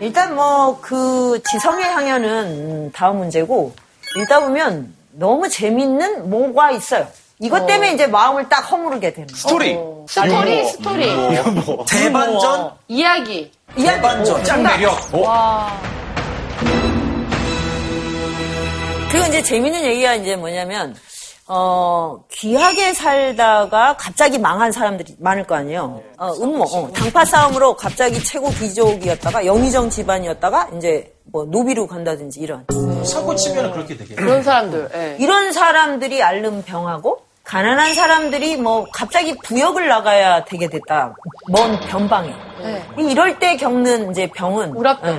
일단 0.00 0.34
뭐 0.34 0.78
그 0.80 1.40
지성의 1.50 1.84
향연은 1.84 2.28
음, 2.46 2.92
다음 2.94 3.18
문제고 3.18 3.74
읽다 4.16 4.40
보면 4.40 4.94
너무 5.12 5.48
재밌는 5.48 6.30
뭐가 6.30 6.70
있어요. 6.72 7.06
이것 7.38 7.66
때문에 7.66 7.94
이제 7.94 8.06
마음을 8.06 8.48
딱 8.48 8.60
허무르게 8.70 9.12
되는 9.12 9.26
거예요. 9.28 9.36
스토리. 9.36 9.78
스토리, 10.08 10.66
스토리. 10.66 11.06
대반전. 11.88 12.72
이야기. 12.88 13.50
대반전. 13.76 14.44
짱 14.44 14.62
매력. 14.62 14.94
그리고 19.10 19.26
이제 19.28 19.42
재밌는 19.42 19.82
얘기가 19.84 20.14
이제 20.16 20.36
뭐냐면 20.36 20.94
어, 21.52 22.22
귀하게 22.30 22.94
살다가 22.94 23.96
갑자기 23.96 24.38
망한 24.38 24.70
사람들이 24.70 25.16
많을 25.18 25.44
거 25.44 25.56
아니에요. 25.56 26.00
어, 26.16 26.32
음모, 26.40 26.62
어, 26.62 26.92
당파 26.92 27.24
싸움으로 27.24 27.74
갑자기 27.74 28.22
최고 28.22 28.50
귀족이었다가 28.50 29.44
영의정 29.44 29.90
집안이었다가 29.90 30.68
이제 30.76 31.12
뭐 31.24 31.44
노비로 31.44 31.88
간다든지 31.88 32.38
이런. 32.38 32.64
사고 33.04 33.34
치면 33.34 33.72
그렇게 33.72 33.96
되겠네. 33.96 34.14
그런 34.14 34.44
사람들. 34.44 34.90
예. 34.94 35.16
이런 35.18 35.52
사람들이 35.52 36.22
앓는 36.22 36.62
병하고 36.62 37.24
가난한 37.42 37.94
사람들이 37.94 38.56
뭐 38.56 38.86
갑자기 38.92 39.36
부역을 39.42 39.88
나가야 39.88 40.44
되게 40.44 40.68
됐다. 40.68 41.16
먼 41.48 41.80
변방에. 41.80 42.32
네. 42.62 42.86
이럴 42.96 43.40
때 43.40 43.56
겪는 43.56 44.12
이제 44.12 44.30
병은 44.30 44.70
울화병. 44.76 45.10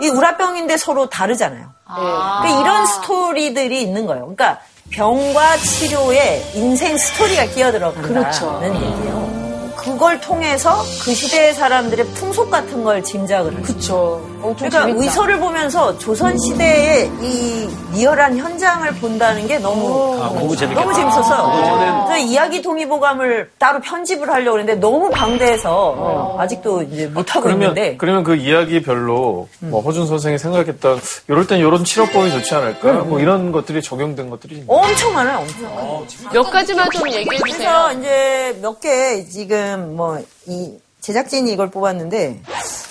예. 0.00 0.06
이 0.06 0.08
울화병인데 0.08 0.78
서로 0.78 1.10
다르잖아요. 1.10 1.66
그러니까 1.84 2.60
이런 2.62 2.86
스토리들이 2.86 3.82
있는 3.82 4.06
거예요. 4.06 4.22
그러니까 4.22 4.60
병과 4.90 5.56
치료에 5.58 6.42
인생 6.54 6.96
스토리가 6.96 7.46
끼어 7.46 7.72
들어간다는 7.72 8.14
그렇죠. 8.14 8.60
얘기예요. 8.64 9.25
그걸 9.86 10.20
통해서 10.20 10.74
그 11.04 11.14
시대의 11.14 11.54
사람들의 11.54 12.06
풍속 12.06 12.50
같은 12.50 12.82
걸 12.82 13.02
짐작을 13.04 13.54
하죠. 13.58 13.62
그쵸. 13.62 14.20
엄청 14.42 14.68
그러니까 14.68 14.80
재밌다. 14.86 15.00
의서를 15.04 15.38
보면서 15.38 15.96
조선 15.98 16.36
시대의 16.38 17.10
이 17.22 17.68
리얼한 17.94 18.36
현장을 18.36 18.88
본다는 18.96 19.46
게 19.46 19.58
너무 19.58 20.20
아. 20.20 20.28
너무 20.30 20.56
재밌었어요. 20.56 22.04
그래서 22.08 22.16
이야기 22.18 22.60
동의보감을 22.62 23.50
따로 23.58 23.80
편집을 23.80 24.28
하려고 24.28 24.58
했는데 24.58 24.80
너무 24.80 25.08
방대해서 25.10 25.94
어, 25.96 26.36
아직도 26.40 26.82
이제 26.82 27.06
못 27.06 27.34
하고 27.34 27.44
그러면 27.44 27.68
있는데 27.70 27.96
그러면 27.96 28.24
그 28.24 28.34
이야기별로 28.34 29.48
뭐 29.60 29.80
허준 29.82 30.06
선생이 30.06 30.38
생각했던 30.38 31.00
이럴 31.28 31.46
땐 31.46 31.58
이런 31.58 31.84
치료법이 31.84 32.30
좋지 32.32 32.54
않을까? 32.56 32.92
뭐 33.04 33.20
이런 33.20 33.52
것들이 33.52 33.80
적용된 33.82 34.30
것들이? 34.30 34.64
엄청 34.66 35.14
많아요, 35.14 35.38
엄청. 35.38 36.06
몇 36.32 36.42
가지만 36.50 36.90
좀 36.90 37.08
얘기해 37.08 37.24
그래서 37.24 37.46
주세요. 37.56 37.88
이제 37.98 38.58
몇 38.60 38.80
개 38.80 39.24
지금 39.24 39.75
뭐 39.76 40.18
이 40.46 40.72
제작진이 41.00 41.52
이걸 41.52 41.70
뽑았는데 41.70 42.42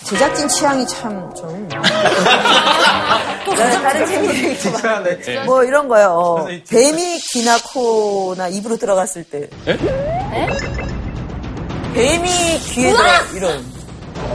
제작진 0.04 0.48
취향이 0.48 0.88
참 0.88 1.34
좀. 1.36 1.68
또 3.46 3.54
다른 3.56 4.06
책들이 4.08 4.58
뭐 5.46 5.64
이런 5.64 5.88
거요. 5.88 6.08
어, 6.12 6.46
뱀이 6.70 7.20
귀나 7.32 7.58
코나 7.74 8.48
입으로 8.48 8.78
들어갔을 8.78 9.24
때. 9.26 9.50
뱀이 11.94 12.60
귀에 12.60 12.92
들어 12.94 13.08
이런. 13.36 13.75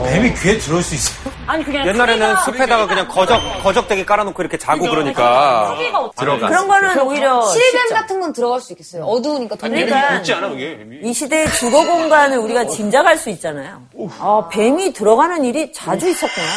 뱀이 0.05 0.33
귀에 0.35 0.57
들어올 0.57 0.81
수 0.83 0.95
있어요? 0.95 1.31
아니 1.47 1.63
그냥 1.63 1.87
옛날에는 1.87 2.35
숲에다가 2.45 2.87
그냥 2.87 3.07
거적, 3.07 3.41
거적대기 3.63 4.05
깔아놓고 4.05 4.41
이렇게 4.41 4.57
자고 4.57 4.89
그러니까. 4.89 5.75
들어가. 6.17 6.47
그런 6.47 6.67
거는 6.67 6.99
오히려 6.99 7.45
실뱀. 7.49 7.89
같은 7.89 8.19
건 8.19 8.33
들어갈 8.33 8.59
수 8.61 8.73
있겠어요. 8.73 9.03
어두우니까 9.03 9.55
돈 9.55 9.69
그러니까 9.71 10.15
있지 10.17 10.33
않아, 10.33 10.49
그게? 10.49 10.77
뱀이? 10.77 10.99
이 11.03 11.13
시대의 11.13 11.49
주거 11.53 11.85
공간을 11.85 12.37
우리가 12.37 12.67
짐작할 12.67 13.17
수 13.17 13.29
있잖아요. 13.31 13.81
아, 14.19 14.47
뱀이 14.51 14.93
들어가는 14.93 15.43
일이 15.45 15.71
자주 15.73 16.09
있었구나. 16.09 16.47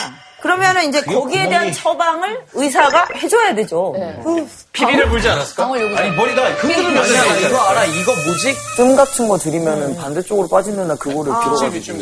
그러면은 0.44 0.90
이제 0.90 1.00
거기에 1.00 1.48
대한 1.48 1.72
처방을 1.72 2.38
의사가 2.52 3.08
해줘야 3.16 3.54
되죠. 3.54 3.94
그 4.22 4.46
피리를 4.74 5.08
불지 5.08 5.26
않았을까? 5.26 5.64
아니, 5.96 6.10
머리가 6.14 6.42
흔들리는 6.50 6.96
야, 6.96 7.36
이거 7.48 7.58
알아? 7.60 7.84
이거 7.86 8.12
뭐지? 8.26 8.54
뜸 8.76 8.94
같은 8.94 9.26
거 9.26 9.38
들이면은 9.38 9.96
반대쪽으로 9.96 10.46
빠지면 10.48 10.88
나 10.88 10.94
그거를 10.96 11.32
들어가지고. 11.32 11.96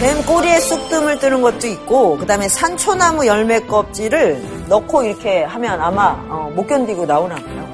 뱀 0.00 0.22
꼬리에 0.26 0.60
쑥뜸을 0.60 1.18
뜨는 1.18 1.40
것도 1.40 1.66
있고, 1.66 2.18
그 2.18 2.26
다음에 2.26 2.46
산초나무 2.46 3.26
열매 3.26 3.58
껍질을 3.60 4.66
넣고 4.68 5.04
이렇게 5.04 5.42
하면 5.44 5.80
아마 5.80 6.08
어, 6.28 6.52
못 6.54 6.66
견디고 6.66 7.06
나오나 7.06 7.36
봐요. 7.36 7.66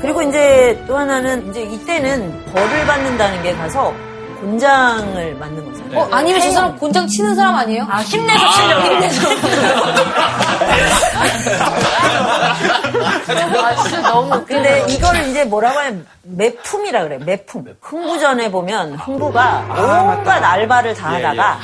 그리고 0.00 0.22
이제 0.22 0.80
또 0.86 0.96
하나는 0.96 1.50
이제 1.50 1.62
이때는 1.62 2.44
벌을 2.52 2.86
받는다는 2.86 3.42
게 3.42 3.54
가서 3.54 3.92
곤장을 4.40 5.34
맞는 5.34 5.64
거잖아요. 5.72 6.00
어, 6.00 6.08
아니면 6.10 6.40
저 6.40 6.50
사람 6.50 6.76
곤장 6.78 7.06
치는 7.06 7.34
사람 7.34 7.54
아니에요? 7.56 7.86
아, 7.88 7.98
힘내서 8.00 8.50
치려고. 8.52 8.86
힘내서. 8.86 9.28
아, 13.60 13.74
진짜 13.82 14.00
너무. 14.08 14.44
근데 14.46 14.84
이거를 14.88 15.28
이제 15.28 15.44
뭐라고 15.44 15.78
하냐면 15.78 16.06
매품이라 16.22 17.02
그래요. 17.04 17.20
매품. 17.24 17.64
흥부전에 17.80 18.50
보면 18.50 18.94
흥부가 18.94 19.64
온갖 19.68 20.42
알바를 20.42 20.94
다 20.94 21.12
하다가 21.12 21.58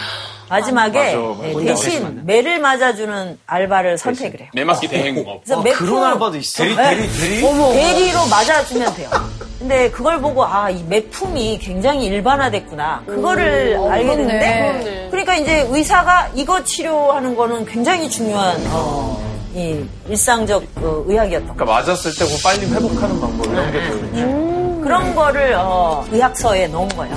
마지막에 0.49 1.17
예, 1.43 1.65
대신 1.65 2.23
매를 2.25 2.59
맞아주는 2.61 3.39
알바를 3.47 3.99
선택을 3.99 4.41
해요. 4.41 4.49
매 4.55 4.65
맞기 4.65 4.89
대행업. 4.89 5.43
그래서 5.45 5.63
매품 5.63 5.87
그런 5.87 6.05
알바도 6.13 6.37
있어. 6.39 6.63
대리, 6.63 6.77
대리, 6.77 7.13
대리? 7.13 7.41
대리로 7.41 8.27
맞아주면 8.31 8.95
돼요. 8.95 9.11
근데 9.59 9.91
그걸 9.91 10.21
보고 10.21 10.45
아 10.45 10.71
이 10.71 10.83
매품이 10.85 11.59
굉장히 11.59 12.07
일반화됐구나. 12.07 13.03
그거를 13.07 13.77
알게 13.91 14.05
그렇네. 14.05 14.17
됐는데 14.39 15.09
그러니까 15.11 15.35
이제 15.37 15.67
의사가 15.71 16.31
이거 16.35 16.63
치료하는 16.63 17.35
거는 17.35 17.65
굉장히 17.67 18.09
중요한 18.11 18.57
어, 18.69 19.19
이 19.55 19.83
일상적 20.09 20.63
어, 20.77 21.05
의학이었던 21.07 21.57
그러니까 21.57 21.65
맞았을 21.65 22.13
때 22.15 22.25
그거 22.25 22.37
빨리 22.45 22.67
회복하는 22.67 23.21
방법 23.21 23.47
이런 23.47 23.73
게 23.73 23.81
또. 23.91 24.81
그런 24.83 25.15
거를 25.17 25.55
어, 25.59 26.05
의학서에 26.13 26.69
넣은 26.69 26.89
거예요. 26.91 27.17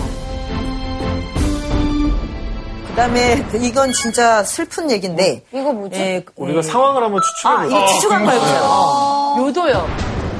그다음에 2.90 3.46
이건 3.62 3.92
진짜 3.94 4.44
슬픈 4.44 4.90
얘기인데 4.92 5.44
이거 5.54 5.72
뭐지? 5.72 6.00
예, 6.00 6.24
우리가 6.36 6.58
예. 6.60 6.62
상황을 6.64 7.04
한번 7.04 7.22
추측해 7.22 7.54
아 7.54 7.64
보자. 7.64 7.76
이거 7.78 7.86
추측한 7.88 8.26
거예요. 8.26 8.42
어. 8.64 9.36
요도요. 9.40 9.88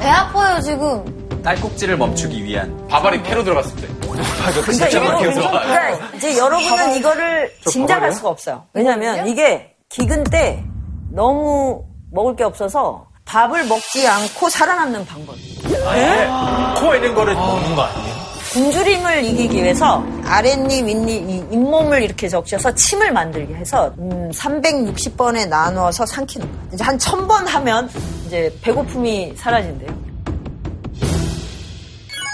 배 0.00 0.08
아파요, 0.08 0.60
지금. 0.60 1.42
딸꾹질을 1.42 1.96
멈추기 1.96 2.44
위한. 2.44 2.86
바바리 2.88 3.22
패로 3.22 3.44
들어갔을 3.44 3.74
때. 3.76 3.88
그러니까, 4.10 4.88
이거, 4.88 5.16
그러니까 5.16 6.16
이제 6.16 6.36
여러분은 6.36 6.96
이거를 6.96 7.50
짐작할 7.66 8.12
수가 8.12 8.28
없어요. 8.28 8.64
왜냐하면 8.74 9.26
이게 9.26 9.74
기근 9.88 10.24
때 10.24 10.62
너무 11.10 11.84
먹을 12.12 12.36
게 12.36 12.44
없어서 12.44 13.06
밥을 13.24 13.64
먹지 13.64 14.06
않고 14.06 14.48
살아남는 14.50 15.06
방법이에요. 15.06 16.74
코에 16.80 16.96
있는 16.96 17.14
거를 17.14 17.34
먹는 17.34 17.74
거 17.76 17.82
아니에요? 17.82 18.09
굶주림을 18.52 19.24
이기기 19.24 19.62
위해서 19.62 20.04
아랫니, 20.24 20.82
윗니, 20.82 21.16
이 21.16 21.44
잇몸을 21.52 22.02
이렇게 22.02 22.28
적셔서 22.28 22.74
침을 22.74 23.12
만들게 23.12 23.54
해서 23.54 23.94
음, 23.98 24.30
360번에 24.32 25.48
나누어서 25.48 26.04
삼키는 26.04 26.50
거예요. 26.50 26.68
이제 26.72 26.82
한 26.84 26.98
1000번 26.98 27.46
하면 27.46 27.88
이제 28.26 28.52
배고픔이 28.60 29.34
사라진대요. 29.36 30.00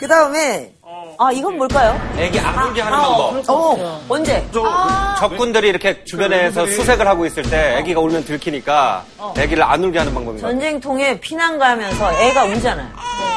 그 0.01 0.09
다음에 0.09 0.76
아 1.19 1.33
이건 1.33 1.57
뭘까요? 1.57 1.99
애기 2.19 2.39
안 2.39 2.69
울게 2.69 2.81
하는 2.81 2.99
아, 2.99 3.03
방법. 3.03 3.51
어, 3.51 4.01
언제? 4.09 4.45
적군들이 5.19 5.69
이렇게 5.69 6.05
주변에서 6.05 6.67
수색을 6.67 7.07
하고 7.07 7.25
있을 7.27 7.43
때 7.43 7.79
애기가 7.79 8.01
울면 8.01 8.25
들키니까 8.25 9.05
애기를 9.37 9.63
안 9.63 9.83
울게 9.83 9.99
하는 9.99 10.13
방법입니다. 10.13 10.49
전쟁통에 10.49 11.19
피난 11.21 11.59
가면서 11.59 12.13
애가 12.13 12.45
울잖아요. 12.45 12.89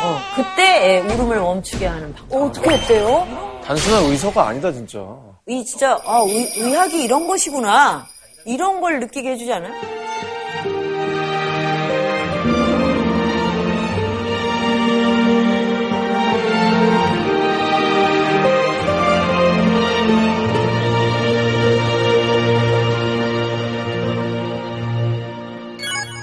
어, 0.04 0.20
그때 0.36 0.96
애 0.96 1.00
울음을 1.00 1.40
멈추게 1.40 1.86
하는 1.88 2.14
방법. 2.14 2.42
어떻게 2.42 2.70
했대요? 2.72 3.28
단순한 3.66 4.04
의사가 4.06 4.48
아니다 4.48 4.72
진짜. 4.72 5.00
이 5.48 5.64
진짜 5.66 5.98
아, 6.06 6.24
의, 6.28 6.52
의학이 6.58 7.04
이런 7.04 7.28
것이구나. 7.28 8.06
이런 8.46 8.82
걸 8.82 9.00
느끼게 9.02 9.32
해주지 9.32 9.52
않아요? 9.54 9.74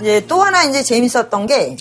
이제 0.07 0.25
또 0.29 0.41
하나 0.41 0.63
이제 0.63 0.85
재밌었던 0.85 1.47
게 1.49 1.77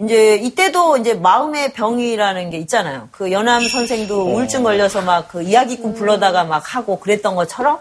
이제 0.00 0.36
이때도 0.36 0.98
이제 0.98 1.14
마음의 1.14 1.72
병이라는 1.72 2.50
게 2.50 2.58
있잖아요. 2.58 3.08
그 3.10 3.32
연암 3.32 3.66
선생도 3.66 4.26
우울증 4.32 4.62
걸려서 4.62 5.02
막 5.02 5.26
그 5.26 5.42
이야기꾼 5.42 5.94
불러다가 5.94 6.44
막 6.44 6.62
하고 6.76 7.00
그랬던 7.00 7.34
것처럼 7.34 7.78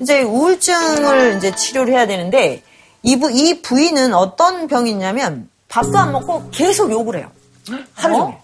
이제 0.00 0.22
우울증을 0.22 1.36
이제 1.36 1.54
치료를 1.54 1.94
해야 1.94 2.08
되는데 2.08 2.64
이, 3.04 3.20
부, 3.20 3.30
이 3.30 3.62
부인은 3.62 4.14
어떤 4.14 4.66
병이냐면 4.66 5.48
밥도 5.68 5.96
안 5.96 6.10
먹고 6.10 6.50
계속 6.50 6.90
욕을 6.90 7.14
해요. 7.16 7.30
하루 7.94 8.16
종일. 8.16 8.34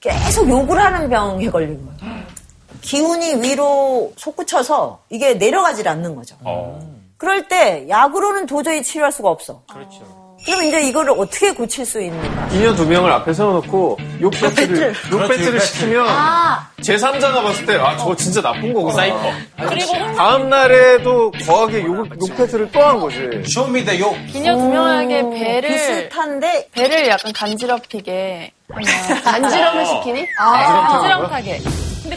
계속 0.00 0.50
욕을 0.50 0.78
하는 0.78 1.08
병에 1.08 1.48
걸린 1.48 1.82
거예요. 1.98 2.16
기운이 2.82 3.36
위로 3.42 4.12
솟구쳐서 4.18 5.00
이게 5.08 5.32
내려가질 5.34 5.88
않는 5.88 6.14
거죠. 6.14 6.36
그럴 7.16 7.48
때 7.48 7.86
약으로는 7.88 8.46
도저히 8.46 8.82
치료할 8.82 9.12
수가 9.12 9.30
없어. 9.30 9.62
그렇죠. 9.72 10.25
그럼 10.46 10.62
이제 10.64 10.80
이거를 10.80 11.12
어떻게 11.18 11.52
고칠 11.52 11.84
수 11.84 12.00
있는가? 12.00 12.48
이녀 12.52 12.72
두 12.74 12.86
명을 12.86 13.10
앞에 13.12 13.32
세워놓고 13.32 13.98
욕 14.22 14.30
배틀을 14.30 14.94
욕 15.12 15.28
배틀을 15.28 15.60
시키면 15.60 16.06
제3자가 16.80 17.42
봤을 17.42 17.66
때 17.66 17.74
아 17.76 17.96
저거 17.96 18.14
진짜 18.16 18.40
나쁜 18.40 18.72
거구나. 18.72 18.94
사이퍼. 18.94 19.18
그리고 19.68 19.92
다음 20.16 20.48
날에도 20.48 21.30
거하게 21.44 21.82
욕, 21.84 22.06
욕 22.20 22.36
배틀을 22.36 22.70
또 22.70 22.80
한 22.80 23.00
거지. 23.00 23.18
Show 23.52 23.72
Me 23.72 23.83
The 23.83 23.98
욕. 23.98 24.14
기녀 24.32 24.56
두 24.56 24.68
명에게 24.68 25.22
배를 25.30 25.68
비슷한데 25.68 26.68
배를 26.72 27.08
약간 27.08 27.32
간지럽히게 27.32 28.52
하면 28.70 28.84
간지럼을 29.24 29.86
시키니? 29.86 30.26
간지럽하게. 30.36 31.60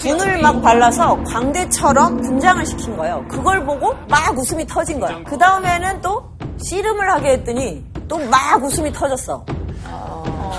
분을 0.02 0.38
막 0.38 0.62
발라서 0.62 1.18
광대처럼 1.24 2.18
분장을 2.22 2.63
시킨 2.63 2.96
거예요. 2.96 3.26
그걸 3.28 3.65
보고 3.65 3.96
막 4.08 4.38
웃음이 4.38 4.68
터진 4.68 5.00
거야. 5.00 5.18
그 5.26 5.36
다음에는 5.36 6.02
또 6.02 6.24
씨름을 6.63 7.10
하게 7.12 7.30
했더니 7.32 7.84
또 8.10 8.17
막 8.17 8.62
웃음이 8.63 8.91
터졌어. 8.91 9.45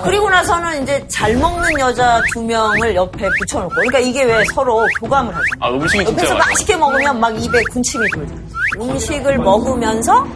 그리고 0.03 0.31
나서는 0.31 0.83
이제 0.83 1.05
잘 1.09 1.35
먹는 1.37 1.79
여자 1.79 2.23
두 2.33 2.43
명을 2.43 2.95
옆에 2.95 3.29
붙여놓고. 3.41 3.75
그러니까 3.75 3.99
이게 3.99 4.23
왜 4.25 4.43
서로 4.55 4.87
교감을 5.01 5.35
하죠. 5.35 5.45
아, 5.61 5.69
음식이 5.71 6.07
진짜 6.07 6.23
옆에서. 6.23 6.35
맛있게 6.39 6.77
먹으면 6.77 7.21
막 7.21 7.31
입에 7.45 7.63
군침이 7.71 8.09
돌잖아. 8.15 8.41
음식을 8.81 9.39
먹으면서 9.39 10.27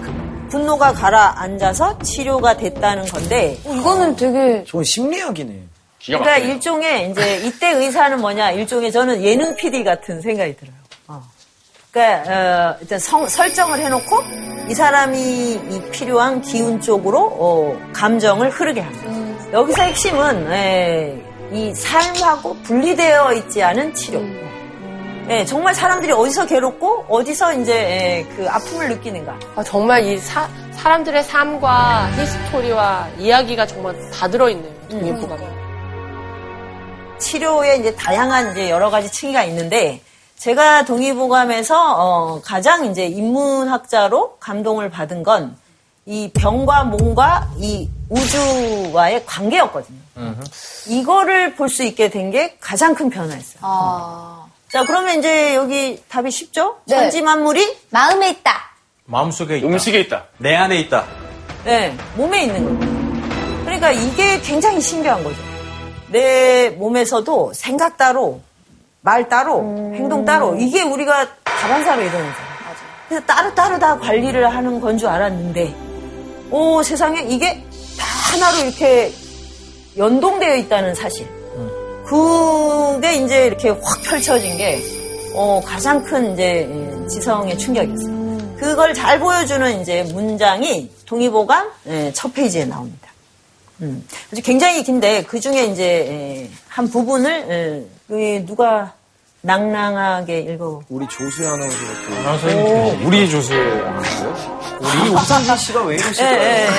분노가 0.51 0.93
가라앉아서 0.93 1.99
치료가 2.01 2.57
됐다는 2.59 3.07
건데. 3.07 3.59
이거는 3.65 4.17
되게 4.17 4.63
좋은 4.65 4.85
심리학이네. 4.85 5.63
그러니까. 6.05 6.37
일종의 6.37 7.11
이제 7.11 7.39
이때 7.45 7.71
의사는 7.73 8.21
뭐냐 8.21 8.51
일종의 8.51 8.93
저는 8.93 9.23
예능 9.23 9.57
PD 9.57 9.83
같은 9.85 10.21
생각이 10.21 10.57
들어요. 10.57 10.75
어. 11.95 12.23
그러니까 12.25 12.71
어, 12.73 12.77
일단 12.81 12.99
성- 12.99 13.27
설정을 13.29 13.79
해놓고 13.79 14.23
이 14.69 14.75
사람이 14.75 15.19
이 15.21 15.83
필요한 15.93 16.41
기운 16.43 16.81
쪽으로 16.81 17.21
어, 17.39 17.79
감정을 17.93 18.51
흐르게 18.51 18.81
합니다. 18.81 19.53
여기서 19.53 19.83
핵심은 19.83 20.51
에, 20.53 21.15
이 21.53 21.73
삶하고 21.75 22.57
분리되어 22.63 23.33
있지 23.35 23.63
않은 23.63 23.95
치료. 23.95 24.21
예, 25.31 25.45
정말 25.45 25.75
사람들이 25.75 26.13
어디서 26.13 26.47
괴롭고 26.47 27.07
어디서 27.09 27.55
이제 27.55 27.75
에, 27.75 28.27
그 28.37 28.47
아픔을 28.49 28.89
느끼는가. 28.91 29.39
아, 29.57 29.63
정말 29.63 30.03
이 30.05 30.19
사, 30.19 30.49
사람들의 30.73 31.23
삶과 31.25 32.11
history와 32.17 33.09
이야기가 33.19 33.67
정말 33.67 33.95
다 34.11 34.29
들어있네요. 34.29 34.73
동의보감에. 34.91 35.55
치료에 37.19 37.77
이제 37.77 37.95
다양한 37.95 38.51
이제 38.53 38.69
여러 38.71 38.91
가지 38.91 39.11
층위가 39.11 39.45
있는데 39.45 40.01
제가 40.39 40.85
동의보감에서 40.85 41.95
어, 41.97 42.41
가장 42.43 42.87
이제 42.91 43.07
인문학자로 43.07 44.37
감동을 44.41 44.91
받은 44.91 45.23
건 45.23 45.57
이 46.07 46.31
병과 46.35 46.85
몸과 46.85 47.49
이 47.57 47.89
우주와의 48.11 49.25
관계였거든요. 49.25 49.99
이거를 50.87 51.55
볼 51.55 51.71
수 51.71 51.83
있게 51.83 52.11
된 52.11 52.31
게 52.31 52.59
가장 52.61 52.95
큰 52.95 53.09
변화였어요. 53.09 53.59
아 53.63 54.45
자, 54.71 54.85
그러면 54.85 55.19
이제 55.19 55.55
여기 55.55 56.03
답이 56.11 56.31
쉽죠? 56.31 56.77
네. 56.85 56.97
천지 56.97 57.23
만물이 57.23 57.79
마음에 57.89 58.29
있다. 58.29 58.53
마음속에 59.07 59.57
있다. 59.57 59.67
음식에 59.67 60.01
있다. 60.01 60.25
내 60.37 60.55
안에 60.55 60.77
있다. 60.81 61.07
네, 61.65 61.97
몸에 62.17 62.43
있는 62.45 62.79
거예요. 62.79 63.65
그러니까 63.65 63.91
이게 63.93 64.39
굉장히 64.43 64.83
신기한 64.83 65.25
거죠. 65.25 65.39
내 66.11 66.69
몸에서도 66.69 67.53
생각 67.55 67.97
따로, 67.97 68.43
말 69.05 69.29
따로, 69.29 69.61
행동 69.95 70.25
따로, 70.25 70.57
이게 70.57 70.81
우리가 70.81 71.29
다반사로 71.45 72.03
거죠. 72.23 72.39
그래서 73.07 73.27
따로따로 73.27 73.79
다 73.79 73.99
관리를 73.99 74.49
하는 74.49 74.81
건 74.81 74.97
줄 74.97 75.09
알았는데, 75.09 75.75
오, 76.51 76.83
세상에 76.83 77.21
이게 77.29 77.63
다 77.99 78.07
하나로 78.33 78.65
이렇게 78.67 79.13
연동되어 79.99 80.57
있다는 80.57 80.95
사실. 80.95 81.29
그게 82.07 83.17
이제 83.17 83.45
이렇게 83.47 83.69
확 83.69 84.03
펼쳐진 84.03 84.57
게, 84.57 84.81
어, 85.35 85.61
가장 85.63 86.03
큰 86.03 86.33
이제 86.33 86.67
지성의 87.11 87.59
충격이었어요. 87.59 88.57
그걸 88.57 88.95
잘 88.95 89.19
보여주는 89.21 89.83
이제 89.83 90.03
문장이 90.15 90.91
동의보감 91.05 91.71
예, 91.89 92.11
첫 92.15 92.33
페이지에 92.33 92.65
나옵니다. 92.65 93.11
음, 93.83 94.07
아주 94.33 94.41
굉장히 94.41 94.83
긴데 94.83 95.25
그 95.25 95.41
중에 95.41 95.65
이제 95.65 95.85
예, 95.85 96.51
한 96.69 96.89
부분을 96.89 97.47
예, 97.51 97.85
그 98.09 98.45
누가 98.47 98.93
낭낭하게 99.41 100.41
읽어. 100.41 100.83
우리 100.89 101.07
조수의 101.09 101.49
아나운서가 101.49 101.93
또. 102.09 102.15
아나운서님, 102.21 103.07
우리 103.07 103.31
조수의 103.31 103.61
우리 104.81 105.11
옥상진 105.15 105.57
씨가 105.57 105.83
왜 105.85 105.95
예, 105.95 105.99
이러실까요? 105.99 106.41
예, 106.41 106.67
예. 106.67 106.71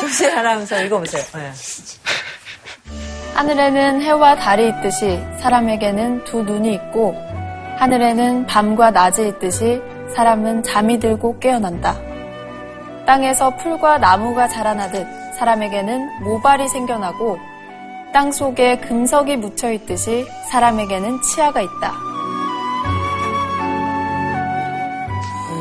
조세 0.00 0.30
아나운서 0.32 0.80
읽어보세요. 0.82 1.22
예. 1.36 1.52
하늘에는 3.34 4.02
해와 4.02 4.36
달이 4.36 4.68
있듯이 4.68 5.20
사람에게는 5.40 6.24
두 6.24 6.42
눈이 6.42 6.72
있고 6.74 7.14
하늘에는 7.78 8.46
밤과 8.46 8.90
낮이 8.92 9.26
있듯이 9.28 9.80
사람은 10.14 10.62
잠이 10.62 10.98
들고 11.00 11.40
깨어난다. 11.40 11.96
땅에서 13.06 13.50
풀과 13.56 13.98
나무가 13.98 14.46
자라나듯 14.48 15.06
사람에게는 15.38 16.22
모발이 16.22 16.68
생겨나고 16.68 17.38
땅 18.14 18.30
속에 18.30 18.78
금석이 18.78 19.38
묻혀 19.38 19.72
있듯이 19.72 20.24
사람에게는 20.48 21.20
치아가 21.20 21.60
있다. 21.60 21.92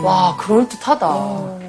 와, 0.04 0.38
그럴듯하다. 0.38 1.60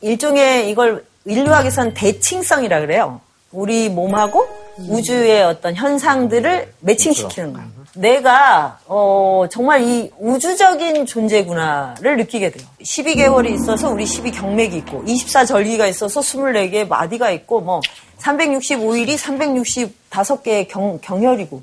일종의 0.00 0.68
이걸 0.68 1.04
인류학에서는 1.26 1.94
대칭성이라 1.94 2.80
그래요. 2.80 3.20
우리 3.52 3.88
몸하고 3.88 4.48
우주의 4.88 5.44
어떤 5.44 5.76
현상들을 5.76 6.74
매칭시키는 6.80 7.52
거예요. 7.52 7.68
내가 7.94 8.78
어, 8.86 9.44
정말 9.50 9.82
이 9.82 10.10
우주적인 10.18 11.04
존재구나를 11.06 12.16
느끼게 12.18 12.50
돼요. 12.50 12.66
12개월이 12.82 13.54
있어서 13.54 13.90
우리 13.90 14.04
12경맥이 14.04 14.74
있고 14.78 15.04
24절기가 15.04 15.88
있어서 15.90 16.20
24개의 16.20 16.88
마디가 16.88 17.30
있고 17.32 17.60
뭐 17.60 17.80
365일이 18.20 19.16
365개의 19.18 20.68
경, 20.68 20.98
경혈이고 21.02 21.62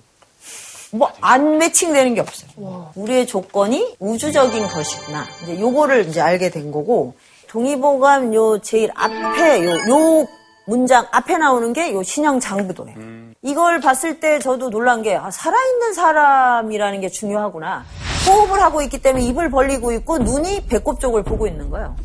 뭐 0.91 1.11
안 1.21 1.57
매칭되는 1.59 2.15
게 2.15 2.21
없어요. 2.21 2.91
우리의 2.95 3.27
조건이 3.27 3.95
우주적인 3.99 4.67
것이구나. 4.67 5.25
이제 5.43 5.59
요거를 5.59 6.07
이제 6.09 6.19
알게 6.21 6.49
된 6.49 6.71
거고 6.71 7.13
동의보감 7.47 8.33
요 8.33 8.59
제일 8.59 8.91
앞에 8.95 9.63
요, 9.65 9.69
요 9.71 10.27
문장 10.65 11.07
앞에 11.11 11.37
나오는 11.37 11.73
게 11.73 11.91
요 11.91 12.01
신형 12.03 12.39
장부도예요. 12.39 12.97
이걸 13.41 13.79
봤을 13.79 14.19
때 14.19 14.37
저도 14.39 14.69
놀란 14.69 15.01
게 15.01 15.15
아, 15.15 15.31
살아있는 15.31 15.93
사람이라는 15.93 16.99
게 17.01 17.09
중요하구나. 17.09 17.85
호흡을 18.27 18.61
하고 18.61 18.81
있기 18.81 19.01
때문에 19.01 19.23
입을 19.27 19.49
벌리고 19.49 19.93
있고 19.93 20.17
눈이 20.17 20.65
배꼽 20.67 20.99
쪽을 20.99 21.23
보고 21.23 21.47
있는 21.47 21.69
거예요. 21.69 21.95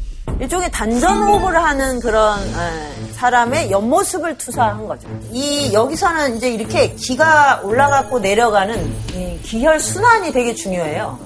일종의 0.40 0.70
단전 0.70 1.22
호흡을 1.24 1.60
하는 1.60 1.98
그런 2.00 2.38
에, 2.38 3.12
사람의 3.12 3.70
옆모습을 3.72 4.38
투사한 4.38 4.86
거죠. 4.86 5.08
이 5.32 5.72
여기서는 5.72 6.36
이제 6.36 6.50
이렇게 6.50 6.94
기가 6.94 7.60
올라가고 7.64 8.20
내려가는 8.20 8.94
이 9.14 9.40
기혈 9.42 9.80
순환이 9.80 10.32
되게 10.32 10.54
중요해요. 10.54 11.18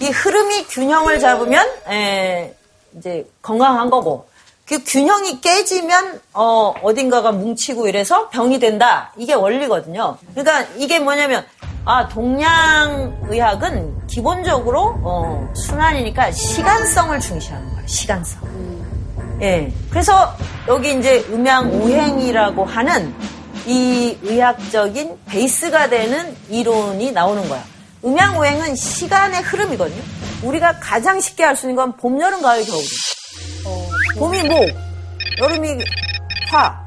이 0.00 0.06
흐름이 0.08 0.64
균형을 0.68 1.20
잡으면 1.20 1.66
에, 1.90 2.54
이제 2.96 3.28
건강한 3.42 3.90
거고 3.90 4.26
그 4.66 4.82
균형이 4.82 5.40
깨지면 5.40 6.20
어, 6.32 6.72
어딘가가 6.82 7.32
뭉치고 7.32 7.86
이래서 7.86 8.28
병이 8.30 8.58
된다. 8.58 9.12
이게 9.16 9.34
원리거든요. 9.34 10.16
그러니까 10.34 10.62
이게 10.76 10.98
뭐냐면 10.98 11.44
아 11.84 12.08
동양 12.08 13.20
의학은 13.28 14.06
기본적으로 14.06 14.98
어, 15.02 15.52
순환이니까 15.54 16.32
시간성을 16.32 17.20
중시하는 17.20 17.68
거예요. 17.74 17.86
시간성. 17.86 18.42
예. 19.42 19.70
그래서 19.90 20.34
여기 20.68 20.96
이제 20.98 21.26
음양 21.28 21.82
오행이라고 21.82 22.64
하는 22.64 23.14
이 23.66 24.16
의학적인 24.22 25.18
베이스가 25.26 25.90
되는 25.90 26.34
이론이 26.48 27.12
나오는 27.12 27.46
거야. 27.48 27.62
음양 28.02 28.38
오행은 28.38 28.76
시간의 28.76 29.42
흐름이거든요. 29.42 30.02
우리가 30.42 30.78
가장 30.78 31.20
쉽게 31.20 31.44
알수 31.44 31.66
있는 31.66 31.76
건 31.76 31.96
봄, 31.96 32.20
여름, 32.20 32.40
가을, 32.40 32.64
겨울. 32.64 32.82
봄이 34.18 34.42
목, 34.44 34.68
여름이 35.40 35.78
화, 36.50 36.78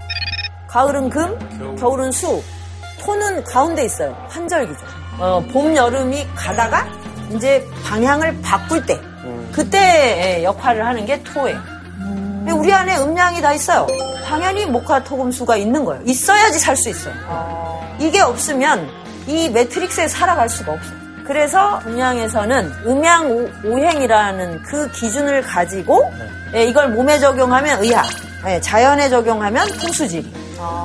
가을은 0.68 1.10
금, 1.10 1.76
겨울 1.78 2.02
은 2.02 2.12
수, 2.12 2.42
토는 3.00 3.44
가운데 3.44 3.86
있어요. 3.86 4.16
환절기죠. 4.30 4.80
어, 5.20 5.44
봄, 5.52 5.76
여름이 5.76 6.28
가다가 6.36 6.88
이제 7.36 7.66
방향을 7.84 8.42
바꿀 8.42 8.86
때, 8.86 9.00
그때 9.52 10.42
역할을 10.44 10.86
하는 10.86 11.06
게 11.06 11.22
토예요. 11.24 11.60
우리 12.54 12.72
안에 12.72 12.98
음양이 12.98 13.42
다 13.42 13.54
있어요. 13.54 13.88
당연히 14.26 14.66
목화, 14.66 15.04
토금수가 15.04 15.58
있는 15.58 15.84
거예요. 15.84 16.02
있어야지 16.06 16.60
살 16.60 16.76
수 16.78 16.90
있어요. 16.90 17.14
이게 18.00 18.22
없으면 18.22 18.90
이 19.26 19.50
매트릭스에 19.50 20.08
살아갈 20.08 20.48
수가 20.48 20.74
없어요. 20.74 21.07
그래서 21.28 21.82
음양에서는 21.86 22.72
음양 22.86 23.30
오- 23.32 23.50
오행이라는 23.66 24.62
그 24.64 24.90
기준을 24.92 25.42
가지고 25.42 26.12
예, 26.54 26.64
이걸 26.64 26.90
몸에 26.90 27.20
적용하면 27.20 27.84
의학, 27.84 28.06
예, 28.48 28.60
자연에 28.62 29.10
적용하면 29.10 29.68
풍수지리, 29.68 30.32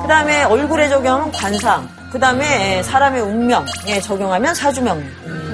그 0.01 0.07
다음에 0.07 0.43
얼굴에 0.43 0.89
적용하면 0.89 1.31
관상, 1.31 1.87
그 2.11 2.19
다음에 2.19 2.83
사람의 2.83 3.21
운명에 3.21 4.01
적용하면 4.03 4.53
사주명리. 4.53 5.05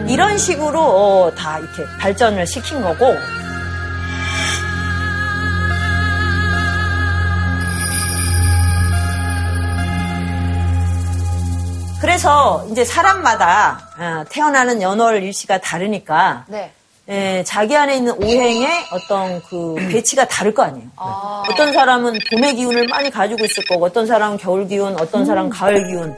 이런 0.08 0.38
식으로 0.40 0.82
어, 0.82 1.32
다 1.36 1.60
이렇게 1.60 1.86
발전을 2.00 2.48
시킨 2.48 2.82
거고 2.82 3.16
그래서 12.02 12.66
이제 12.72 12.86
사람마다 12.86 13.90
아, 13.98 14.26
태어나는 14.30 14.82
연월 14.82 15.22
일시가 15.22 15.60
다르니까 15.60 16.46
네. 16.48 16.72
예, 17.10 17.44
자기 17.46 17.76
안에 17.76 17.98
있는 17.98 18.14
오행의 18.14 18.68
어떤 18.92 19.42
그 19.50 19.76
배치가 19.90 20.28
다를 20.28 20.54
거 20.54 20.62
아니에요. 20.62 20.88
어떤 21.52 21.74
사람은 21.74 22.20
봄의 22.32 22.56
기운을 22.56 22.86
많이 22.88 23.10
가지고 23.10 23.44
있을 23.46 23.64
거고, 23.68 23.86
어떤 23.86 24.06
사람은 24.06 24.38
겨울 24.38 24.68
기운, 24.68 24.94
어떤 25.00 25.26
사람은 25.26 25.50
가을 25.50 25.88
기운. 25.88 26.16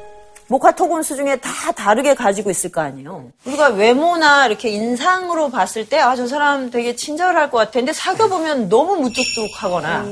목화토금수 0.48 1.16
중에 1.16 1.38
다 1.38 1.72
다르게 1.72 2.14
가지고 2.14 2.52
있을 2.52 2.74
거 2.74 2.82
아니에요. 2.82 3.24
우리가 3.46 3.70
외모나 3.70 4.48
이렇게 4.48 4.68
인상으로 4.68 5.50
봤을 5.50 5.88
때, 5.88 5.98
아, 5.98 6.14
저 6.18 6.28
사람 6.28 6.70
되게 6.70 6.94
친절할 6.94 7.50
것 7.50 7.60
같아. 7.60 7.72
근데 7.72 7.94
사귀어보면 7.94 8.68
너무 8.68 8.98
무뚝뚝하거나, 8.98 10.04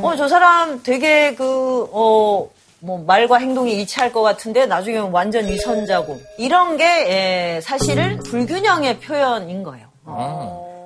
어, 0.00 0.14
저 0.16 0.28
사람 0.28 0.82
되게 0.82 1.34
그, 1.34 1.90
어, 1.92 2.48
뭐, 2.86 2.98
말과 3.04 3.38
행동이 3.38 3.72
일치할 3.72 4.12
것 4.12 4.22
같은데, 4.22 4.64
나중에 4.66 4.98
완전 4.98 5.46
위선자고. 5.48 6.20
이런 6.38 6.76
게, 6.76 6.84
예, 6.84 7.60
사실은 7.60 8.18
불균형의 8.20 9.00
표현인 9.00 9.64
거예요. 9.64 9.86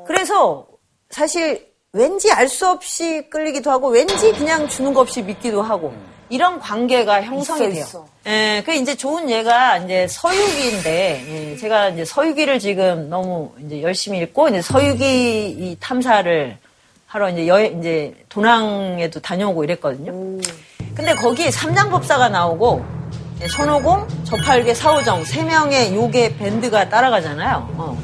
그래서 0.06 0.66
사실 1.10 1.68
왠지 1.92 2.32
알 2.32 2.48
수 2.48 2.68
없이 2.68 3.28
끌리기도 3.30 3.70
하고 3.70 3.88
왠지 3.88 4.32
그냥 4.32 4.66
주는 4.68 4.94
거 4.94 5.00
없이 5.00 5.22
믿기도 5.22 5.60
하고 5.60 5.92
이런 6.30 6.58
관계가 6.58 7.22
형성이 7.22 7.72
돼요. 7.72 7.82
있어. 7.82 8.06
예, 8.26 8.62
그 8.64 8.72
이제 8.72 8.96
좋은 8.96 9.28
예가 9.28 9.78
이제 9.78 10.06
서유기인데 10.08 11.24
예, 11.28 11.56
제가 11.56 11.90
이제 11.90 12.04
서유기를 12.04 12.58
지금 12.60 13.10
너무 13.10 13.52
이제 13.64 13.82
열심히 13.82 14.20
읽고 14.20 14.48
이제 14.48 14.62
서유기 14.62 15.48
이 15.50 15.76
탐사를 15.80 16.56
하러 17.10 17.28
이제 17.28 17.48
여 17.48 17.60
이제 17.60 18.14
도낭에도 18.28 19.18
다녀오고 19.18 19.64
이랬거든요. 19.64 20.12
근데 20.94 21.12
거기 21.16 21.50
삼장법사가 21.50 22.28
나오고 22.28 22.84
예, 23.42 23.48
손오공, 23.48 24.06
저팔계, 24.22 24.74
사오정 24.74 25.24
세 25.24 25.42
명의 25.42 25.92
요괴 25.92 26.36
밴드가 26.36 26.88
따라가잖아요. 26.88 27.68
어. 27.78 27.98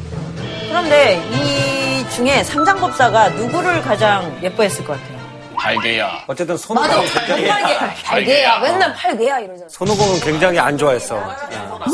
그런데 0.69 1.23
이 1.31 2.11
중에 2.11 2.43
삼장법사가 2.43 3.29
누구를 3.31 3.81
가장 3.83 4.37
예뻐했을 4.43 4.85
것 4.85 4.95
같아요? 4.95 5.17
발개야. 5.55 6.25
어쨌든 6.27 6.57
손오공은 6.57 7.05
굉장히, 7.27 7.75
발개야. 8.05 8.59
맨날 8.59 8.93
팔개야 8.93 9.39
이러잖아. 9.39 9.69
손오공은 9.69 10.21
굉장히 10.21 10.59
안 10.59 10.77
좋아했어. 10.77 11.23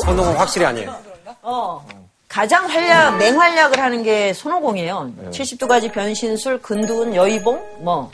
손오공 0.06 0.40
확실히 0.40 0.64
아니에요. 0.64 0.96
어. 1.42 1.84
가장 2.32 2.66
활약, 2.66 3.18
맹활약을 3.18 3.78
하는 3.78 4.02
게 4.02 4.32
손오공이에요. 4.32 5.12
70두가지 5.32 5.92
변신술, 5.92 6.62
근두운, 6.62 7.14
여의봉, 7.14 7.62
뭐. 7.80 8.10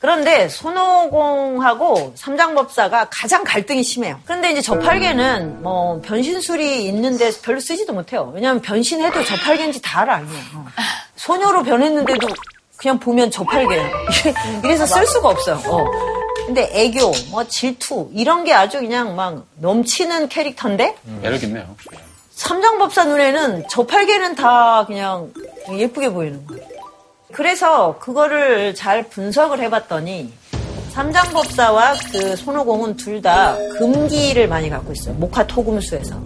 그런데 0.00 0.48
손오공하고 0.48 2.14
삼장법사가 2.16 3.10
가장 3.10 3.44
갈등이 3.44 3.84
심해요. 3.84 4.18
그런데 4.24 4.50
이제 4.50 4.60
저팔계는 4.60 5.62
뭐 5.62 6.00
변신술이 6.00 6.84
있는데 6.86 7.30
별로 7.42 7.60
쓰지도 7.60 7.92
못해요. 7.92 8.32
왜냐하면 8.34 8.60
변신해도 8.60 9.22
저팔계인지 9.24 9.80
다 9.82 10.00
알아. 10.00 10.18
그냥. 10.18 10.34
어. 10.56 10.66
소녀로 11.14 11.62
변했는데도 11.62 12.26
그냥 12.76 12.98
보면 12.98 13.30
저팔계예요. 13.30 13.88
이래서 14.64 14.84
쓸 14.84 15.06
수가 15.06 15.28
없어요. 15.28 15.62
어. 15.66 15.84
근데 16.46 16.68
애교, 16.72 17.12
뭐 17.30 17.46
질투 17.46 18.10
이런 18.12 18.42
게 18.42 18.52
아주 18.52 18.80
그냥 18.80 19.14
막 19.14 19.46
넘치는 19.58 20.28
캐릭터인데 20.28 20.96
매력 21.22 21.40
있네요. 21.44 21.76
삼장법사 22.40 23.04
눈에는 23.04 23.68
저팔계는 23.68 24.34
다 24.34 24.86
그냥 24.86 25.30
예쁘게 25.70 26.08
보이는 26.10 26.46
거예요. 26.46 26.64
그래서 27.32 27.98
그거를 27.98 28.74
잘 28.74 29.02
분석을 29.10 29.60
해봤더니 29.60 30.32
삼장법사와 30.90 31.96
그 32.10 32.36
손오공은 32.36 32.96
둘 32.96 33.20
다 33.20 33.56
금기를 33.78 34.48
많이 34.48 34.70
갖고 34.70 34.90
있어요. 34.92 35.14
목화 35.16 35.46
토금수에서. 35.46 36.16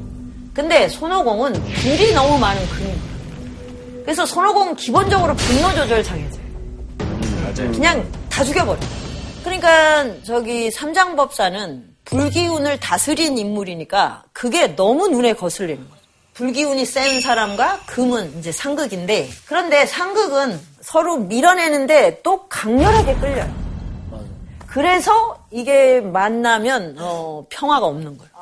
근데 0.55 0.88
손오공은 0.88 1.53
불이 1.53 2.14
너무 2.14 2.38
많은 2.38 2.64
금이. 2.68 2.94
그래서 4.05 4.24
손오공은 4.24 4.77
기본적으로 4.77 5.35
분노 5.35 5.68
조절 5.74 6.05
장애자예요. 6.05 7.72
그냥 7.72 8.09
다 8.31 8.44
죽여버려. 8.44 8.79
그러니까 9.42 10.07
저기 10.22 10.70
삼장법사는 10.70 11.85
불기운을 12.05 12.79
다스린 12.79 13.37
인물이니까 13.37 14.22
그게 14.33 14.77
너무 14.77 15.09
눈에 15.09 15.33
거슬리는 15.33 15.83
거죠. 15.90 16.03
불기운이 16.34 16.84
센 16.84 17.20
사람과 17.20 17.80
금은 17.86 18.38
이제 18.38 18.50
상극인데 18.50 19.30
그런데 19.46 19.86
상극은 19.86 20.60
서로 20.80 21.16
밀어내는데 21.16 22.22
또 22.22 22.48
강렬하게 22.48 23.14
끌려요. 23.16 23.64
그래서 24.66 25.38
이게 25.52 26.00
만나면 26.00 26.96
어, 26.98 27.46
평화가 27.48 27.86
없는 27.86 28.18
거예요. 28.18 28.34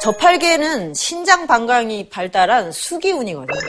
저팔계는 0.00 0.94
신장 0.94 1.46
방광이 1.46 2.08
발달한 2.08 2.72
수기운이거든요. 2.72 3.60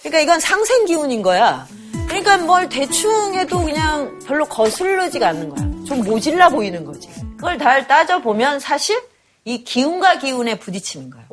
그러니까 0.00 0.20
이건 0.20 0.38
상생 0.38 0.84
기운인 0.84 1.22
거야. 1.22 1.66
그러니까 2.06 2.38
뭘 2.38 2.68
대충 2.68 3.34
해도 3.34 3.60
그냥 3.60 4.16
별로 4.20 4.44
거슬르지가 4.44 5.28
않는 5.28 5.48
거야. 5.48 5.84
좀 5.84 6.04
모질라 6.04 6.50
보이는 6.50 6.84
거지. 6.84 7.08
그걸 7.36 7.58
잘 7.58 7.88
따져보면 7.88 8.60
사실 8.60 9.02
이 9.44 9.62
기운과 9.64 10.18
기운에 10.18 10.58
부딪히는 10.58 11.10
거예요. 11.10 11.26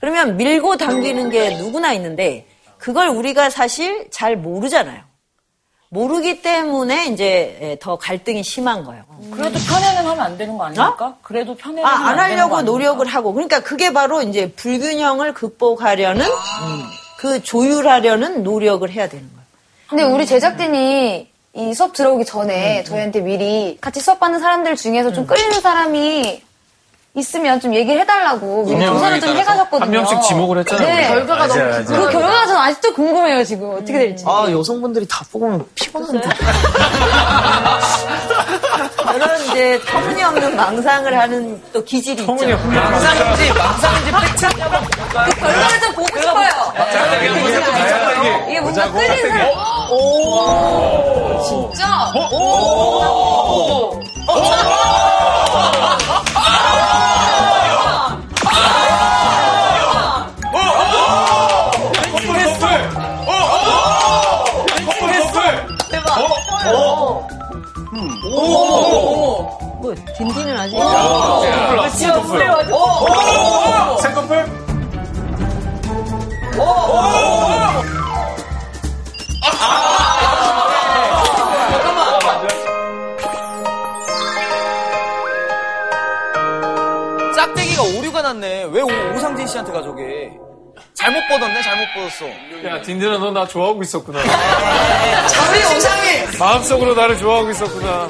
그러면 0.00 0.36
밀고 0.36 0.76
당기는 0.76 1.30
게 1.30 1.56
누구나 1.56 1.92
있는데 1.94 2.46
그걸 2.78 3.08
우리가 3.08 3.48
사실 3.50 4.08
잘 4.10 4.36
모르잖아요. 4.36 5.00
모르기 5.88 6.40
때문에 6.40 7.06
이제 7.08 7.76
더 7.80 7.96
갈등이 7.96 8.42
심한 8.42 8.82
거예요. 8.82 9.04
그래도 9.30 9.58
편애는 9.58 10.06
하면 10.06 10.20
안 10.20 10.38
되는 10.38 10.56
거 10.56 10.64
아닙니까? 10.64 11.16
그래도 11.22 11.54
편애는 11.54 11.84
아, 11.84 11.90
안 11.90 12.16
되는 12.16 12.48
거 12.48 12.56
하려고? 12.56 12.62
노력을 12.62 13.06
하고. 13.06 13.32
그러니까 13.34 13.60
그게 13.60 13.92
바로 13.92 14.22
이제 14.22 14.50
불균형을 14.52 15.34
극복하려는 15.34 16.24
음, 16.26 16.82
그 17.18 17.42
조율하려는 17.42 18.42
노력을 18.42 18.88
해야 18.90 19.06
되는 19.08 19.28
거예요. 19.28 19.42
근데 19.88 20.02
우리 20.04 20.24
제작진이 20.24 21.30
이 21.54 21.74
수업 21.74 21.92
들어오기 21.92 22.24
전에 22.24 22.82
저희한테 22.84 23.20
미리 23.20 23.76
같이 23.78 24.00
수업 24.00 24.18
받는 24.18 24.40
사람들 24.40 24.76
중에서 24.76 25.12
좀 25.12 25.26
끌리는 25.26 25.60
사람이 25.60 26.42
있으면 27.14 27.60
좀 27.60 27.74
얘기를 27.74 28.00
해달라고 28.00 28.64
미리 28.64 28.76
그냥 28.78 28.94
조사를 28.94 29.20
좀 29.20 29.36
해가셨거든요. 29.36 29.84
한 29.84 29.90
명씩 29.90 30.22
지목을 30.22 30.58
했잖아요. 30.60 30.86
네. 30.86 30.92
우리가. 30.94 31.14
결과가 31.36 31.46
너무 31.46 31.60
맞아, 31.60 31.78
맞아. 31.78 31.94
그 31.94 32.10
결과가 32.10 32.46
저는 32.46 32.60
아직도 32.62 32.94
궁금해요, 32.94 33.44
지금. 33.44 33.70
어떻게 33.74 33.92
될지. 33.92 34.24
아, 34.26 34.46
여성분들이 34.50 35.06
다 35.06 35.22
뽑으면 35.30 35.66
피곤한데. 35.74 36.26
그런 39.12 39.40
이제 39.44 39.78
터무니없는 39.86 40.56
망상을 40.56 41.18
하는 41.18 41.62
또 41.74 41.84
기질이 41.84 42.22
있죠. 42.22 42.32
망상인지 42.32 43.52
망상인지 43.52 44.10
팩트 44.40 44.46
그 44.56 45.36
결과를 45.38 45.80
좀 45.80 45.92
보고 45.94 46.18
싶어요. 46.18 46.48
이게 48.48 48.58
뭔가 48.60 48.90
끌리는 48.90 49.28
사람. 49.28 49.48
오, 49.90 51.42
진짜? 51.46 52.10
오. 52.32 54.00
뭐 68.72 69.94
딘딘은 70.16 70.56
아직 70.56 70.76
쌍꺼풀? 74.02 74.46
짝대기가 87.34 87.82
오류가 87.98 88.22
났네. 88.22 88.68
왜 88.70 88.82
오- 88.82 89.16
오상진 89.16 89.46
씨한테 89.46 89.72
가져게? 89.72 90.32
잘못 90.94 91.20
뻗었네, 91.28 91.62
잘못 91.62 91.86
뻗었어. 91.94 92.26
야, 92.68 92.82
딘딘아, 92.82 93.18
너 93.18 93.30
나 93.32 93.46
좋아하고 93.46 93.82
있었구나. 93.82 94.20
우리 95.50 95.76
오상이! 95.76 96.38
마음속으로 96.38 96.94
나를 96.94 97.16
좋아하고 97.18 97.50
있었구나. 97.50 98.08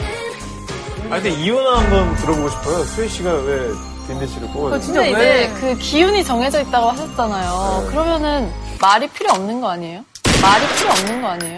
아, 1.13 1.17
근데 1.17 1.29
이유나 1.29 1.77
한번 1.77 2.17
들어보고 2.17 2.49
싶어요. 2.49 2.85
수혜 2.85 3.07
씨가 3.07 3.31
왜 3.31 3.71
딘딘 4.07 4.29
씨를 4.29 4.49
뽑아요? 4.49 4.81
진짜 4.81 5.01
왜그 5.03 5.77
기운이 5.77 6.25
정해져 6.25 6.63
있다고 6.63 6.89
하셨잖아요. 6.89 7.87
그러면은 7.91 8.51
말이 8.81 9.07
필요 9.09 9.31
없는 9.35 9.61
거 9.61 9.73
아니에요? 9.73 10.01
말이 10.41 10.67
필요 10.75 10.91
없는 10.91 11.21
거 11.21 11.29
아니에요? 11.29 11.57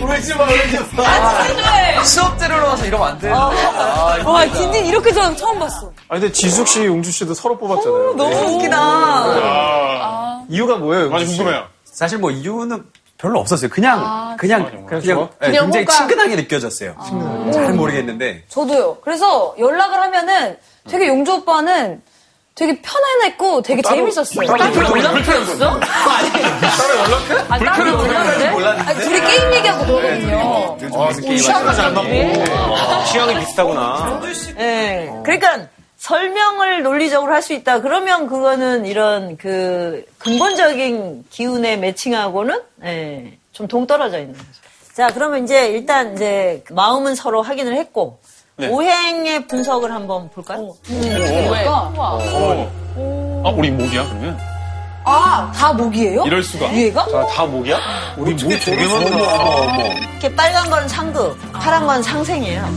울지 0.00 0.34
마, 0.34 0.44
울지 0.44 0.78
마. 0.96 2.04
수업 2.04 2.38
들으러 2.38 2.68
와서 2.68 2.84
이러면 2.86 3.08
안 3.08 3.18
되는데. 3.18 3.38
아, 3.40 4.18
와, 4.24 4.46
딘딘 4.46 4.86
이렇게 4.86 5.12
저는 5.12 5.36
처음 5.36 5.58
봤어. 5.58 5.90
아, 6.08 6.14
근데 6.14 6.30
지숙 6.30 6.68
씨, 6.68 6.84
용주 6.86 7.10
씨도 7.10 7.34
서로 7.34 7.58
뽑았잖아요. 7.58 8.14
너무 8.16 8.36
웃기다. 8.54 8.76
이유가 10.48 10.76
뭐예요? 10.76 11.06
용주 11.06 11.26
씨? 11.26 11.36
궁금해요. 11.36 11.66
사실 11.84 12.18
뭐 12.18 12.30
이유는 12.30 12.84
별로 13.18 13.40
없었어요. 13.40 13.68
그냥 13.70 13.98
아, 14.04 14.36
그냥 14.38 14.64
그냥 14.64 14.86
그냥, 14.86 15.02
좋아? 15.02 15.28
네, 15.40 15.46
그냥 15.48 15.64
굉장히 15.64 15.84
뭔가- 15.84 15.92
친근하게 15.92 16.36
느껴졌어요. 16.36 16.94
잘 17.52 17.72
모르겠는데 17.74 18.44
저도요. 18.48 18.98
그래서 19.02 19.54
연락을 19.58 19.98
하면은 19.98 20.56
되게 20.88 21.08
용조 21.08 21.38
오빠는 21.38 22.00
되게 22.54 22.80
편안했고 22.82 23.62
되게 23.62 23.82
재밌었어요. 23.82 24.46
따로 24.46 24.58
따로 24.72 24.98
연락했어? 24.98 25.80
따로 25.80 26.98
연락해? 26.98 27.34
아, 27.48 27.58
따로 27.58 27.90
연락을 28.04 28.40
해? 28.40 28.46
아니, 28.80 29.00
둘이 29.00 29.20
게임 29.20 29.52
얘기하고 29.54 29.86
그러거든요. 29.86 31.36
시간까지 31.38 31.80
안 31.80 31.94
맞고. 31.94 33.04
취향이 33.06 33.38
비슷하구나. 33.40 34.20
예. 34.58 35.12
그러니까 35.24 35.68
설명을 35.98 36.82
논리적으로 36.82 37.32
할 37.34 37.42
수 37.42 37.52
있다. 37.52 37.80
그러면 37.80 38.26
그거는 38.28 38.86
이런 38.86 39.36
그 39.36 40.04
근본적인 40.18 41.24
기운에 41.30 41.76
매칭하고는 41.76 42.60
예, 42.84 43.38
좀 43.52 43.66
동떨어져 43.68 44.18
있는 44.20 44.34
거죠. 44.34 44.48
자, 44.94 45.12
그러면 45.12 45.44
이제 45.44 45.68
일단 45.68 46.14
이제 46.14 46.62
마음은 46.70 47.14
서로 47.14 47.42
확인을 47.42 47.74
했고 47.74 48.18
오행의 48.60 49.46
분석을 49.46 49.92
한번 49.92 50.28
볼까요? 50.30 50.74
아, 53.44 53.50
우리 53.50 53.70
목이야, 53.70 54.04
그러면? 54.08 54.36
아, 55.04 55.50
다 55.54 55.72
목이에요? 55.72 56.24
이럴 56.26 56.42
수가. 56.42 56.74
얘가? 56.74 57.06
다 57.28 57.46
목이야? 57.46 57.78
우리 58.18 58.34
뭐 58.34 58.50
되게 58.64 58.84
많다. 58.86 59.84
이렇게 60.10 60.34
빨간 60.34 60.68
건 60.68 60.88
상극, 60.88 61.38
파란 61.52 61.86
건 61.86 62.02
상생이에요. 62.02 62.68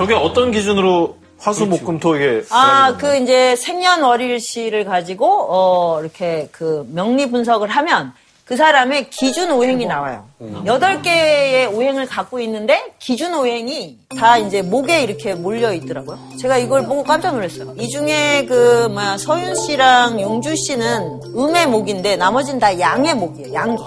저게 0.00 0.14
어떤 0.14 0.50
기준으로 0.50 1.18
화수목금토 1.36 2.16
이게 2.16 2.42
아, 2.48 2.96
그 2.96 3.18
이제 3.18 3.54
생년월일시를 3.54 4.86
가지고 4.86 5.46
어 5.50 6.00
이렇게 6.00 6.48
그 6.52 6.88
명리 6.90 7.30
분석을 7.30 7.68
하면 7.68 8.14
그 8.46 8.56
사람의 8.56 9.10
기준 9.10 9.50
오행이 9.50 9.84
나와요. 9.84 10.26
여덟 10.64 11.02
개의 11.02 11.66
오행을 11.66 12.06
갖고 12.06 12.40
있는데 12.40 12.94
기준 12.98 13.34
오행이 13.34 13.98
다 14.18 14.38
이제 14.38 14.62
목에 14.62 15.02
이렇게 15.02 15.34
몰려 15.34 15.74
있더라고요. 15.74 16.18
제가 16.40 16.56
이걸 16.56 16.86
보고 16.86 17.04
깜짝 17.04 17.34
놀랐어요. 17.34 17.74
이 17.76 17.86
중에 17.90 18.46
그 18.48 18.88
뭐야 18.88 19.18
서윤 19.18 19.54
씨랑 19.54 20.18
용주 20.18 20.56
씨는 20.56 21.20
음의 21.36 21.66
목인데 21.66 22.16
나머지는 22.16 22.58
다 22.58 22.80
양의 22.80 23.16
목이에요. 23.16 23.52
양기. 23.52 23.82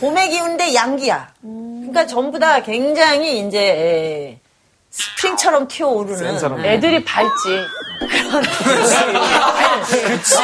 봄의 0.00 0.28
기운인데 0.28 0.74
양기야. 0.74 1.32
그러니까 1.40 2.06
전부 2.06 2.38
다 2.38 2.62
굉장히 2.62 3.38
이제 3.38 3.58
에, 3.58 4.49
스프링처럼 4.90 5.68
튀어오르는. 5.68 6.18
애들이 6.64 7.04
밝지. 7.04 7.48
그렇지. 9.88 10.34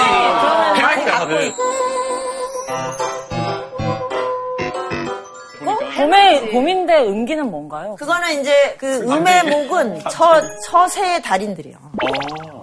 봄에, 5.96 6.50
봄인데 6.50 7.06
음기는 7.06 7.50
뭔가요? 7.50 7.96
그거는 7.96 8.40
이제 8.40 8.76
그 8.78 8.98
음의 9.00 9.44
목은 9.44 10.02
처, 10.10 10.42
처세의 10.68 11.22
달인들이에요. 11.22 11.78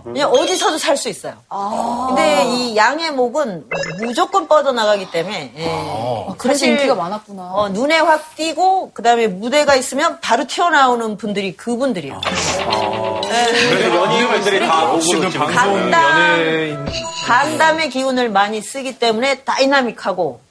그냥 0.04 0.32
어디서도 0.32 0.78
살 0.78 0.96
수 0.98 1.10
있어요. 1.10 1.34
근데 2.08 2.44
이 2.46 2.76
양의 2.76 3.12
목은 3.12 3.66
무조건 4.00 4.48
뻗어나가기 4.48 5.10
때문에. 5.12 5.54
예. 5.58 6.26
그래서 6.38 6.60
사실 6.60 6.70
인기가 6.74 6.94
많았구나. 6.96 7.42
어, 7.54 7.70
눈에 7.70 7.98
확 8.00 8.36
띄고 8.36 8.92
그 8.94 9.02
다음에 9.02 9.28
무대가 9.28 9.76
있으면 9.76 10.20
바로 10.22 10.46
튀어나오는 10.46 11.18
분들이 11.18 11.56
그분들이에요. 11.58 12.22
그래서 12.24 13.96
연예인분들이 13.96 14.68
다 14.68 14.82
목으로 14.86 15.00
지금 15.02 15.30
지금 15.32 15.48
방송. 15.48 15.92
연예인 15.92 16.86
간담의 17.26 17.90
기운을 17.90 18.30
많이 18.30 18.62
쓰기 18.62 19.00
때문에 19.00 19.40
다이나믹하고 19.40 20.42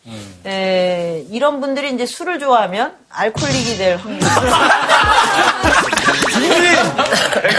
에, 0.47 1.25
이런 1.31 1.61
분들이 1.61 1.93
이제 1.95 2.05
술을 2.07 2.41
좋아하면 2.41 2.97
알코올릭이 3.11 3.77
될 3.77 3.97
확률이 3.97 4.25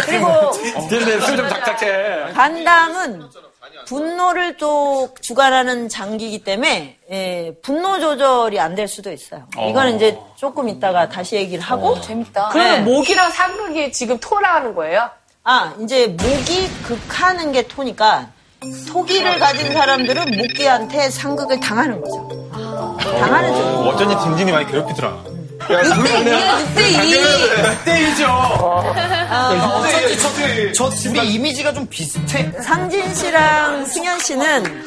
그리고 0.05 0.53
술좀 1.25 1.49
작작해. 1.49 2.31
간담은 2.33 3.23
분노를 3.85 4.57
또 4.57 5.09
주관하는 5.21 5.89
장기이기 5.89 6.43
때문에 6.43 6.97
에, 7.09 7.53
분노 7.61 7.99
조절이 7.99 8.59
안 8.59 8.73
될 8.75 8.87
수도 8.87 9.11
있어요. 9.11 9.43
이거는 9.69 9.95
이제 9.97 10.17
조금 10.35 10.67
있다가 10.69 11.09
다시 11.09 11.35
얘기를 11.35 11.63
하고 11.63 11.99
재밌다. 12.01 12.49
그러면 12.51 12.83
네. 12.85 12.91
목이랑 12.91 13.29
상극이 13.31 13.91
지금 13.91 14.17
토라는 14.19 14.73
거예요? 14.73 15.09
아, 15.43 15.73
이제 15.81 16.07
목이 16.07 16.69
극하는 16.83 17.51
게 17.51 17.67
토니까 17.67 18.29
토기를 18.87 19.37
가진 19.39 19.71
사람들은 19.73 20.37
목기한테 20.37 21.09
상극을 21.09 21.59
당하는 21.59 21.99
거죠. 22.01 22.29
당하는 23.19 23.53
중. 23.53 23.87
어쩐지 23.89 24.15
딘딘이 24.23 24.51
많이 24.51 24.65
괴롭히더라. 24.65 25.32
6대 25.59 26.79
2. 27.05 27.85
때이죠. 27.85 28.25
아, 28.27 29.83
저 30.75 30.89
둘이 30.89 31.33
이미지가 31.33 31.73
좀 31.73 31.85
비슷해. 31.87 32.51
상진 32.61 33.13
씨랑 33.13 33.85
승현 33.85 34.19
씨는 34.19 34.83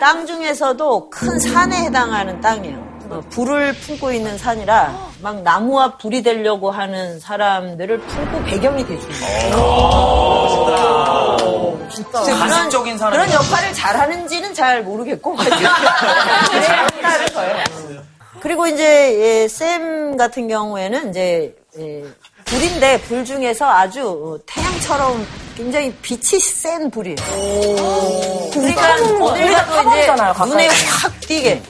땅 0.00 0.26
중에서도 0.26 1.10
큰 1.10 1.38
산에 1.38 1.76
해당하는 1.84 2.40
땅이에요. 2.40 2.90
어, 3.10 3.20
불을 3.30 3.72
품고 3.74 4.12
있는 4.12 4.38
산이라 4.38 4.94
막 5.20 5.42
나무와 5.42 5.96
불이 5.96 6.22
되려고 6.22 6.70
하는 6.70 7.18
사람들을 7.18 7.98
품고 7.98 8.44
배경이 8.44 8.82
있어요. 8.82 8.98
진짜 11.92 12.20
그런- 12.22 12.38
가식적인 12.38 12.98
사람. 12.98 13.12
그런 13.14 13.32
역할을 13.32 13.74
잘하는지는 13.74 14.54
잘 14.54 14.82
모르겠고 14.84 15.36
잘한다는 15.42 17.26
거예요. 17.34 17.64
그리고 18.40 18.66
이제 18.66 19.18
예, 19.18 19.48
쌤 19.48 20.16
같은 20.16 20.48
경우에는 20.48 21.10
이제 21.10 21.54
예, 21.78 22.04
불인데 22.46 23.00
불 23.02 23.24
중에서 23.24 23.68
아주 23.68 24.08
어, 24.08 24.38
태양처럼 24.46 25.26
굉장히 25.56 25.92
빛이 26.02 26.40
센 26.40 26.90
불이에요. 26.90 27.16
그러니까 28.52 28.94
어딜 29.20 29.52
가도 29.52 29.90
이제 29.90 30.06
가까이 30.06 30.48
눈에. 30.48 30.68
확 30.68 31.20
띄게. 31.20 31.62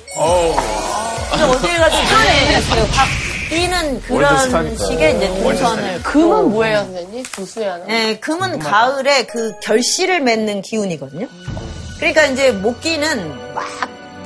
근데 1.30 1.44
어딜 1.44 1.78
가도 1.78 1.96
눈에 1.96 2.54
확 2.92 3.08
띄는 3.50 4.00
그런. 4.02 4.76
식의 4.76 5.16
이제 5.16 5.28
동선을 5.42 6.02
금은 6.04 6.50
뭐예요, 6.50 6.78
선생님? 6.84 7.24
구수야는? 7.34 7.86
네, 7.88 8.18
금은 8.20 8.60
가을에 8.60 9.26
그 9.26 9.52
결실을 9.60 10.20
맺는 10.20 10.62
기운이거든요. 10.62 11.26
그러니까 11.96 12.26
이제 12.26 12.52
목기는 12.52 13.54
막 13.54 13.64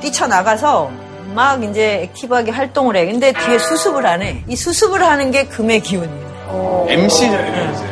뛰쳐나가서 0.01 0.91
막 1.35 1.61
이제 1.63 2.03
액티브하게 2.03 2.51
활동을 2.51 2.95
해. 2.95 3.05
근데 3.05 3.33
뒤에 3.33 3.59
수습을 3.59 4.07
안 4.07 4.21
해. 4.21 4.43
이 4.47 4.55
수습을 4.55 5.03
하는 5.03 5.31
게 5.31 5.45
금의 5.45 5.81
기운이에요. 5.81 6.85
MC잖아요, 6.89 7.73
이제. 7.73 7.85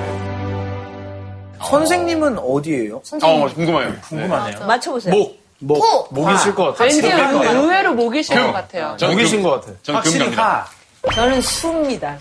선생님은 1.65 2.39
어디예요? 2.39 3.01
어, 3.21 3.47
궁금해요. 3.53 3.93
궁금하네요. 4.07 4.65
맞춰보세요. 4.65 5.13
목. 5.13 5.43
목 5.59 6.07
목이실 6.11 6.55
것 6.55 6.65
같아. 6.71 6.83
왠지 6.83 7.01
그럴 7.01 7.31
거예요. 7.31 7.61
의외로 7.61 7.93
목이실 7.93 8.35
것 8.37 8.51
같아요. 8.51 8.97
목이신 9.01 9.41
금- 9.41 9.49
것 9.49 9.61
같아. 9.61 9.71
저는 9.81 10.01
금갑니다. 10.01 10.67
저는 11.12 11.41
수입니다. 11.41 12.18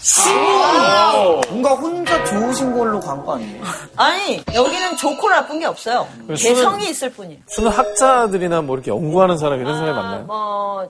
뭔가 1.49 1.70
혼자 1.74 2.22
좋으신 2.24 2.76
걸로 2.76 2.99
간 3.01 3.24
거 3.24 3.35
아니에요? 3.37 3.62
아니, 3.97 4.43
여기는 4.53 4.97
좋고 4.97 5.28
나쁜 5.30 5.61
게 5.61 5.66
없어요. 5.66 6.07
개성이 6.37 6.91
있을 6.91 7.11
뿐이에요. 7.11 7.41
수는 7.47 7.70
학자들이나 7.70 8.61
뭐 8.62 8.74
이렇게 8.76 8.91
연구하는 8.91 9.39
사람 9.39 9.61
이런 9.61 9.76
사람이 9.78 9.93
많나요? 9.97 10.24
뭐 10.24 10.89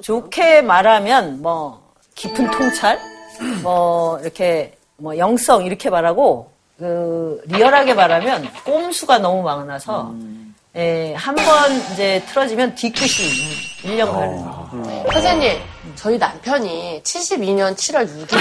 좋게 0.00 0.62
말하면 0.62 1.42
뭐 1.42 1.82
깊은 2.14 2.50
통찰, 2.50 2.98
뭐 3.62 4.18
이렇게 4.20 4.76
뭐 4.96 5.16
영성 5.18 5.64
이렇게 5.64 5.90
말하고 5.90 6.50
그 6.78 7.40
리얼하게 7.46 7.92
말하면 7.94 8.48
꼼수가 8.64 9.18
너무 9.18 9.42
많아서 9.42 10.12
예, 10.76 11.14
한 11.14 11.34
번 11.36 11.44
이제 11.92 12.20
틀어지면 12.26 12.74
뒤끝이 12.74 13.06
1년 13.82 14.10
가는 14.10 14.36
거. 14.44 14.68
선생님, 15.12 15.56
저희 15.94 16.18
남편이 16.18 17.02
72년 17.04 17.74
7월 17.76 18.06
6일 18.08 18.36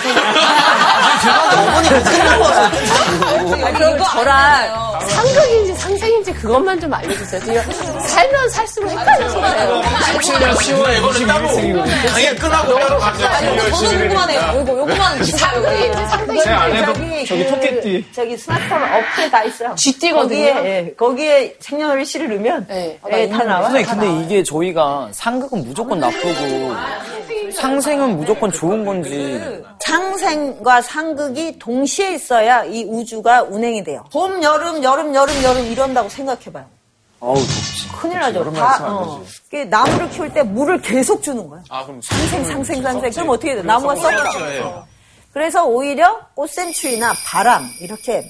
아니 3.63 3.77
이거 3.77 4.03
저랑 4.03 4.99
상극인지 5.07 5.73
상생인지 5.75 6.33
그것만 6.33 6.79
좀 6.79 6.93
알려주세요. 6.93 7.41
제가 7.41 7.63
살면 8.07 8.49
살수록 8.49 8.89
헷갈려서 8.91 9.41
그래요. 9.41 9.81
17년 10.13 10.55
10월 10.55 11.01
21일생이거든요. 11.01 12.09
당연히 12.09 12.37
끝나고 12.37 12.79
따로 12.79 12.99
가죠. 12.99 13.19
저도 13.71 13.89
궁금하네요. 13.89 14.59
요거, 14.59 14.71
요거만 14.79 15.23
상극인지 15.25 15.97
상생인지 16.09 16.43
제 16.43 16.49
아내도 16.49 16.93
저기 16.93 17.25
저기 17.25 17.43
그 17.45 17.49
토끼띠. 17.51 18.05
저기 18.13 18.37
스마트폰 18.37 18.81
어플에 18.83 19.29
다 19.29 19.43
있어요. 19.43 19.75
쥐띠거든요. 19.75 20.23
거기에 20.23 20.47
예, 20.65 20.93
거기에 20.97 21.55
생년월일 21.59 22.05
씨를 22.05 22.29
넣으면 22.29 22.65
네. 22.67 22.99
예, 23.11 23.29
다 23.29 23.43
나와요. 23.43 23.63
선생님, 23.71 23.89
근데 23.89 24.23
이게 24.25 24.43
저희가 24.43 25.09
상극은 25.11 25.65
무조건 25.65 25.99
나쁘고 25.99 26.73
상생은 27.53 28.17
무조건 28.17 28.51
좋은 28.51 28.86
건지. 28.86 29.39
상생과 29.80 30.82
상극이 30.82 31.59
동시에 31.59 32.15
있어야 32.15 32.63
이 32.65 32.84
우주가 32.86 33.43
운행이 33.43 33.84
돼요. 33.84 34.03
봄, 34.11 34.41
여름, 34.41 34.84
여름, 34.84 35.13
여름, 35.13 35.43
여름 35.43 35.65
이런다고 35.65 36.09
생각해봐요. 36.09 36.65
어우, 37.19 37.36
덥지. 37.36 37.89
큰일 38.01 38.19
나죠. 38.19 38.39
여름 38.39 38.53
다, 38.53 38.78
어. 38.86 39.24
나무를 39.69 40.09
키울 40.09 40.34
때 40.34 40.43
물을 40.43 40.82
계속 40.82 41.24
주는 41.24 41.47
거야. 41.47 41.61
아, 41.69 41.86
그럼 41.86 42.01
상생, 42.01 42.43
상생, 42.45 42.82
상생. 42.82 43.11
그럼 43.11 43.30
어떻게 43.30 43.55
돼? 43.55 43.61
나무가 43.61 43.95
썩어. 43.95 44.32
썩어요. 44.32 44.86
그래서 45.32 45.65
오히려 45.65 46.19
꽃샘추위나 46.36 47.13
바람 47.26 47.63
이렇게 47.80 48.24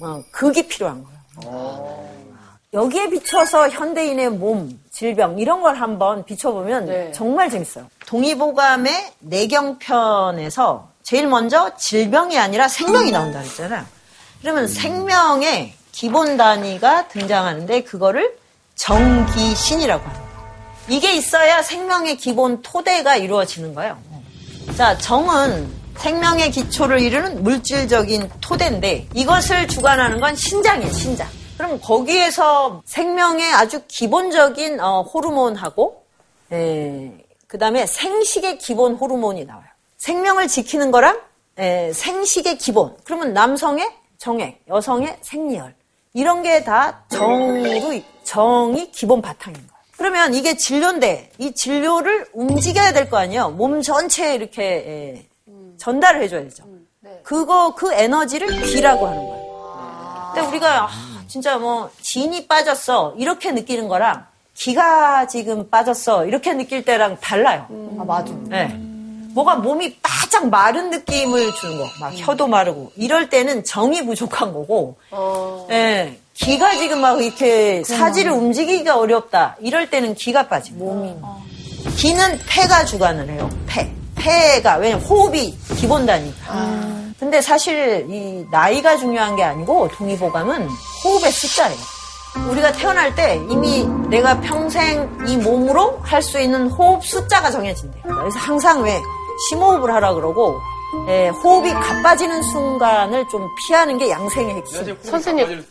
어, 0.00 0.22
극이 0.32 0.66
필요한 0.66 1.04
거예요. 1.04 2.17
여기에 2.74 3.08
비춰서 3.08 3.70
현대인의 3.70 4.30
몸, 4.30 4.78
질병 4.90 5.38
이런 5.38 5.62
걸 5.62 5.76
한번 5.76 6.24
비춰보면 6.24 6.86
네. 6.86 7.12
정말 7.12 7.48
재밌어요. 7.48 7.86
동의보감의 8.06 9.12
내경편에서 9.20 10.88
제일 11.02 11.28
먼저 11.28 11.74
질병이 11.76 12.38
아니라 12.38 12.68
생명이 12.68 13.10
나온다 13.10 13.40
그랬잖아요. 13.40 13.86
그러면 14.42 14.68
생명의 14.68 15.72
기본 15.92 16.36
단위가 16.36 17.08
등장하는데 17.08 17.84
그거를 17.84 18.36
정기신이라고 18.74 20.04
합니다. 20.04 20.28
이게 20.88 21.14
있어야 21.14 21.62
생명의 21.62 22.18
기본 22.18 22.60
토대가 22.60 23.16
이루어지는 23.16 23.74
거예요. 23.74 23.96
자, 24.76 24.96
정은 24.98 25.72
생명의 25.96 26.50
기초를 26.50 27.00
이루는 27.00 27.42
물질적인 27.42 28.30
토대인데 28.42 29.08
이것을 29.14 29.68
주관하는 29.68 30.20
건 30.20 30.36
신장이에요, 30.36 30.92
신장. 30.92 31.26
그럼 31.58 31.80
거기에서 31.80 32.82
생명의 32.86 33.52
아주 33.52 33.82
기본적인 33.88 34.80
어, 34.80 35.02
호르몬하고 35.02 36.04
그 37.48 37.58
다음에 37.58 37.84
생식의 37.84 38.58
기본 38.58 38.94
호르몬이 38.94 39.44
나와요. 39.44 39.66
생명을 39.96 40.46
지키는 40.48 40.90
거랑 40.92 41.20
에, 41.58 41.92
생식의 41.92 42.58
기본. 42.58 42.96
그러면 43.04 43.32
남성의 43.32 43.90
정액, 44.18 44.62
여성의 44.68 45.18
생리혈. 45.22 45.74
이런 46.14 46.42
게 46.42 46.62
다 46.64 47.04
정으로, 47.08 48.00
정이 48.22 48.90
기본 48.92 49.20
바탕인 49.20 49.54
거예요. 49.58 49.68
그러면 49.96 50.34
이게 50.34 50.56
진료인데 50.56 51.32
이 51.38 51.52
진료를 51.52 52.28
움직여야 52.32 52.92
될 52.92 53.10
거 53.10 53.16
아니에요. 53.18 53.50
몸 53.50 53.82
전체에 53.82 54.36
이렇게 54.36 54.62
에, 54.64 55.28
전달을 55.78 56.22
해줘야 56.22 56.42
되죠. 56.42 56.64
그거 57.24 57.74
그 57.74 57.92
에너지를 57.92 58.48
기라고 58.62 59.06
하는 59.08 59.18
거예요. 59.26 60.32
근데 60.34 60.48
우리가 60.48 60.84
아, 60.84 61.17
진짜 61.28 61.58
뭐 61.58 61.90
진이 62.00 62.46
빠졌어. 62.48 63.14
이렇게 63.16 63.52
느끼는 63.52 63.86
거랑 63.88 64.24
기가 64.54 65.26
지금 65.28 65.68
빠졌어. 65.70 66.26
이렇게 66.26 66.52
느낄 66.54 66.84
때랑 66.84 67.18
달라요. 67.20 67.66
아, 68.00 68.04
맞아. 68.04 68.32
네. 68.46 68.66
뭐가 69.34 69.56
몸이 69.56 69.98
바짝 70.02 70.48
마른 70.48 70.90
느낌을 70.90 71.52
주는 71.54 71.78
거, 71.78 71.86
막 72.00 72.12
혀도 72.16 72.48
마르고. 72.48 72.90
이럴 72.96 73.28
때는 73.28 73.62
정이 73.62 74.04
부족한 74.04 74.52
거고, 74.52 74.96
예, 75.70 76.18
기가 76.34 76.72
지금 76.76 77.02
막 77.02 77.22
이렇게 77.22 77.84
사지를 77.84 78.32
움직이기가 78.32 78.98
어렵다. 78.98 79.56
이럴 79.60 79.90
때는 79.90 80.14
기가 80.14 80.48
빠진 80.48 80.78
몸이. 80.78 81.14
기는 81.96 82.38
폐가 82.48 82.84
주관을 82.84 83.28
해요. 83.28 83.48
폐, 83.68 83.92
폐가 84.32 84.76
왜냐면 84.76 85.04
호흡이 85.06 85.56
기본 85.76 86.04
단위니까. 86.04 86.52
근데 87.18 87.40
사실 87.40 88.06
이 88.10 88.46
나이가 88.50 88.96
중요한 88.96 89.34
게 89.36 89.42
아니고 89.42 89.88
동의보감은 89.88 90.68
호흡의 91.04 91.32
숫자예요. 91.32 91.76
우리가 92.50 92.72
태어날 92.72 93.14
때 93.14 93.40
이미 93.50 93.84
내가 94.08 94.38
평생 94.40 95.08
이 95.26 95.36
몸으로 95.38 95.98
할 96.02 96.22
수 96.22 96.38
있는 96.38 96.68
호흡 96.68 97.02
숫자가 97.04 97.50
정해진대요. 97.50 98.02
그래서 98.04 98.38
항상 98.38 98.82
왜 98.82 99.00
심호흡을 99.48 99.92
하라 99.92 100.12
그러고 100.14 100.60
예, 101.08 101.28
호흡이 101.28 101.72
가빠지는 101.72 102.42
순간을 102.42 103.26
좀 103.28 103.48
피하는 103.66 103.98
게 103.98 104.10
양생의 104.10 104.54
핵심. 104.56 104.96
선생님, 105.02 105.64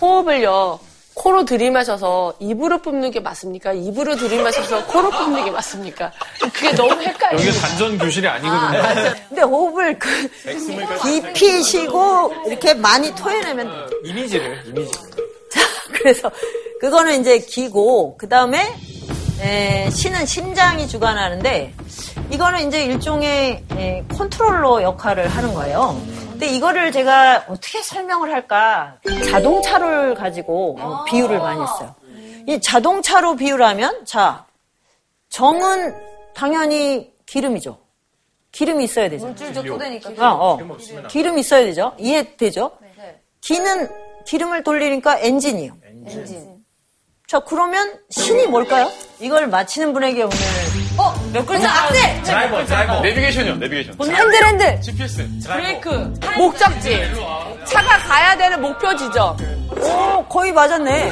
호흡을요, 0.00 0.78
코로 1.16 1.46
들이마셔서 1.46 2.34
입으로 2.38 2.82
뿜는 2.82 3.10
게 3.10 3.20
맞습니까? 3.20 3.72
입으로 3.72 4.16
들이마셔서 4.16 4.84
코로 4.84 5.10
뿜는 5.10 5.46
게 5.46 5.50
맞습니까? 5.50 6.12
그게 6.52 6.72
너무 6.72 6.92
헷갈려요. 7.00 7.40
여기 7.48 7.58
단전 7.58 7.98
교실이 7.98 8.28
아니거든요. 8.28 9.14
근데 9.30 9.42
호흡을 9.42 9.98
그 9.98 10.28
깊이 11.02 11.62
쉬고 11.62 12.34
이렇게 12.46 12.74
많이 12.74 13.14
토해내면 13.14 13.66
돼요. 13.66 13.86
이미지를, 14.04 14.62
이미지. 14.66 14.92
자, 15.50 15.60
그래서 15.92 16.30
그거는 16.80 17.22
이제 17.22 17.38
기고 17.38 18.14
그 18.18 18.28
다음에 18.28 18.74
신은 19.90 20.26
심장이 20.26 20.86
주관하는데 20.86 21.72
이거는 22.30 22.68
이제 22.68 22.84
일종의 22.84 23.64
에, 23.72 24.04
컨트롤러 24.14 24.82
역할을 24.82 25.28
하는 25.28 25.54
거예요. 25.54 25.98
근데 26.36 26.48
이거를 26.48 26.92
제가 26.92 27.46
어떻게 27.48 27.80
설명을 27.80 28.30
할까? 28.30 28.98
자동차를 29.30 30.14
가지고 30.14 30.76
어, 30.78 31.04
비유를 31.04 31.38
많이 31.38 31.62
했어요. 31.62 31.94
이 32.46 32.60
자동차로 32.60 33.36
비유라면 33.36 34.04
자 34.04 34.44
정은 35.30 35.94
당연히 36.34 37.10
기름이죠. 37.24 37.78
기름이 38.52 38.84
있어야 38.84 39.08
되죠. 39.08 39.26
물질적 39.28 39.64
토대니까. 39.64 40.10
어, 40.34 40.58
어. 40.58 40.76
기름 41.08 41.38
있어야 41.38 41.64
되죠. 41.64 41.94
이해되죠? 41.98 42.70
기는 43.40 43.88
기름을 44.26 44.62
돌리니까 44.62 45.20
엔진이에요. 45.20 45.72
엔진. 46.06 46.64
자, 47.26 47.40
그러면 47.40 47.98
신이 48.10 48.46
뭘까요? 48.48 48.90
이걸 49.20 49.46
맞히는 49.48 49.94
분에게 49.94 50.22
오늘 50.22 50.36
어, 50.98 51.14
몇 51.32 51.44
글자 51.44 51.70
악셀! 51.84 52.22
드라이버, 52.22 52.64
드라이버. 52.64 53.00
내비게이션이요, 53.00 53.56
내비게이션. 53.56 53.96
핸들, 54.00 54.46
핸들! 54.46 54.80
GPS. 54.80 55.28
브레이크, 55.46 55.90
목적지, 56.38 57.02
차가 57.66 57.98
가야 57.98 58.36
되는 58.36 58.60
목표 58.62 58.94
지점. 58.96 59.36
오, 59.70 60.24
거의 60.26 60.52
맞았네. 60.52 61.10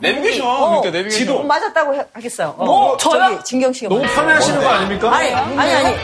내비게이션. 0.00 0.46
어, 0.46 0.80
그러니까 0.80 0.90
내비게이션. 0.98 1.36
어, 1.36 1.42
맞았다고 1.44 1.94
해- 1.94 2.04
하겠어요. 2.12 2.54
어, 2.58 2.64
뭐, 2.64 2.96
저요? 2.98 3.20
저기 3.30 3.44
진경 3.44 3.72
씨가 3.72 3.88
너무 3.88 4.00
맞았어요. 4.02 4.16
판매하시는 4.16 4.60
거 4.62 4.68
아닙니까? 4.68 5.14
아니, 5.16 5.32
아니, 5.32 5.72
아니. 5.74 5.96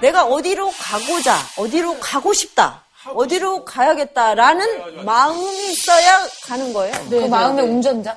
내가 0.00 0.24
어디로 0.24 0.70
가고자, 0.78 1.36
어디로 1.58 1.98
가고 2.00 2.32
싶다, 2.32 2.82
어디로 3.14 3.64
가야겠다라는 3.66 5.04
마음이 5.04 5.72
있어야 5.72 6.26
가는 6.46 6.72
거예요. 6.72 6.94
그 7.10 7.14
마음의 7.26 7.64
운전자? 7.66 8.16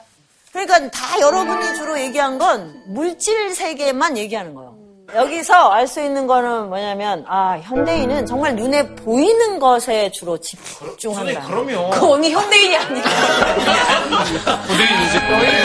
그러니까 0.53 0.89
다 0.91 1.19
여러분이 1.19 1.75
주로 1.75 1.99
얘기한 1.99 2.37
건 2.37 2.73
물질 2.87 3.53
세계만 3.55 4.17
얘기하는 4.17 4.53
거예요. 4.53 4.71
여기서 5.15 5.69
알 5.71 5.85
수 5.87 5.99
있는 6.01 6.25
거는 6.27 6.69
뭐냐면 6.69 7.25
아 7.27 7.59
현대인은 7.61 8.25
정말 8.25 8.55
눈에 8.55 8.87
보이는 8.95 9.59
것에 9.59 10.09
주로 10.11 10.37
집중한다. 10.39 11.41
그럼요. 11.41 11.89
그 11.91 12.09
언니 12.13 12.31
현대인이 12.31 12.77
아니야. 12.77 13.03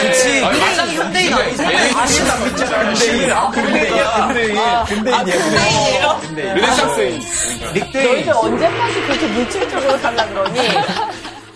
그치. 0.01 0.41
가장 0.41 0.87
현대인 0.89 1.33
아니잖아. 1.33 1.69
근데인, 2.49 3.31
아, 3.31 3.49
근데인이야, 3.51 4.85
근데인. 4.87 5.15
근데인이야, 5.23 6.19
근데인. 6.21 6.55
르네상스인. 6.55 7.21
너희들 7.93 8.33
언제까지 8.33 9.01
그렇게 9.01 9.27
물질적으로 9.27 9.97
살라 9.99 10.27
그러니? 10.27 10.59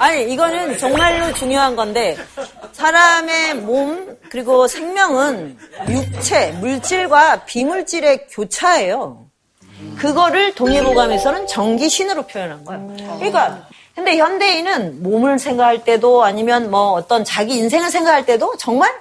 아니 0.04 0.34
이거는 0.34 0.78
정말로 0.78 1.34
중요한 1.34 1.78
건데 1.78 2.18
사람의 2.74 3.56
몸 3.56 4.18
그리고 4.30 4.68
생명은 4.68 5.58
육체 5.88 6.52
물질과 6.60 7.46
비물질의 7.46 8.28
교차예요. 8.28 9.26
그거를 9.98 10.56
동의보감에서는 10.56 11.48
전기신으로 11.48 12.24
표현한 12.24 12.66
거예요. 12.66 13.16
그러니까 13.18 13.66
근데 13.96 14.18
현대인은 14.18 15.04
몸을 15.04 15.40
생각할 15.40 15.86
때도 15.86 16.26
아니면 16.26 16.70
뭐 16.70 16.92
어떤 16.92 17.24
자기 17.24 17.56
인생을 17.56 17.90
생각할 17.90 18.26
때도 18.26 18.58
정말 18.58 18.92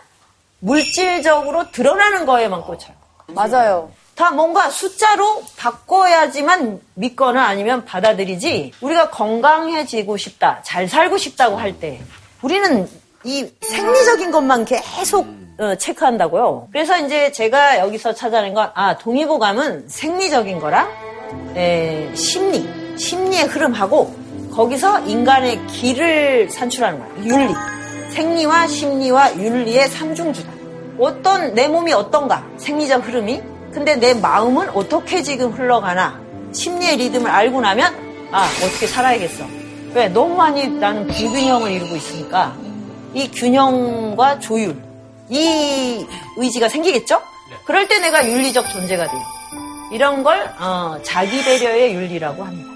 물질적으로 0.61 1.73
드러나는 1.73 2.27
거에만 2.27 2.63
꽂혀요. 2.63 2.95
맞아요. 3.27 3.91
다 4.15 4.31
뭔가 4.31 4.69
숫자로 4.71 5.43
바꿔야지만 5.57 6.81
믿거나 6.95 7.45
아니면 7.47 7.85
받아들이지 7.85 8.73
우리가 8.81 9.11
건강해지고 9.11 10.17
싶다, 10.17 10.61
잘 10.63 10.87
살고 10.89 11.17
싶다고 11.19 11.57
할 11.57 11.73
때 11.79 12.01
우리는 12.43 12.89
이 13.25 13.49
생리적인 13.61 14.31
것만 14.31 14.65
계속 14.67 15.27
어, 15.59 15.75
체크한다고요. 15.77 16.69
그래서 16.73 16.99
이제 16.99 17.31
제가 17.33 17.79
여기서 17.79 18.15
찾아낸 18.15 18.53
건 18.53 18.71
아, 18.75 18.99
동의보감은 18.99 19.89
생리적인 19.89 20.59
거랑 20.59 20.89
에, 21.57 22.15
심리, 22.15 22.69
심리의 22.99 23.45
흐름하고 23.45 24.15
거기서 24.53 25.01
인간의 25.07 25.67
기를 25.69 26.51
산출하는 26.51 26.99
거예요. 26.99 27.25
윤리. 27.25 27.55
생리와 28.11 28.67
심리와 28.67 29.37
윤리의 29.37 29.89
삼중주다. 29.89 30.53
어떤 30.99 31.55
내 31.55 31.69
몸이 31.69 31.93
어떤가 31.93 32.47
생리적 32.59 33.07
흐름이 33.07 33.41
근데 33.73 33.97
내 33.97 34.15
마음은 34.15 34.71
어떻게 34.71 35.23
지금 35.23 35.51
흘러가나 35.53 36.21
심리의 36.53 36.97
리듬을 36.97 37.31
알고 37.31 37.61
나면 37.61 38.29
아 38.31 38.49
어떻게 38.65 38.87
살아야겠어 38.87 39.45
왜 39.95 40.09
너무 40.09 40.35
많이 40.37 40.69
나는 40.69 41.07
불균형을 41.07 41.71
이루고 41.71 41.97
있으니까 41.97 42.55
이 43.15 43.29
균형과 43.31 44.39
조율 44.41 44.77
이 45.29 46.07
의지가 46.37 46.69
생기겠죠? 46.69 47.21
그럴 47.65 47.89
때 47.89 47.99
내가 47.99 48.29
윤리적 48.29 48.69
존재가 48.69 49.07
돼요. 49.07 49.23
이런 49.93 50.23
걸 50.23 50.51
어, 50.59 50.99
자기 51.03 51.43
배려의 51.45 51.95
윤리라고 51.95 52.45
합니다. 52.45 52.71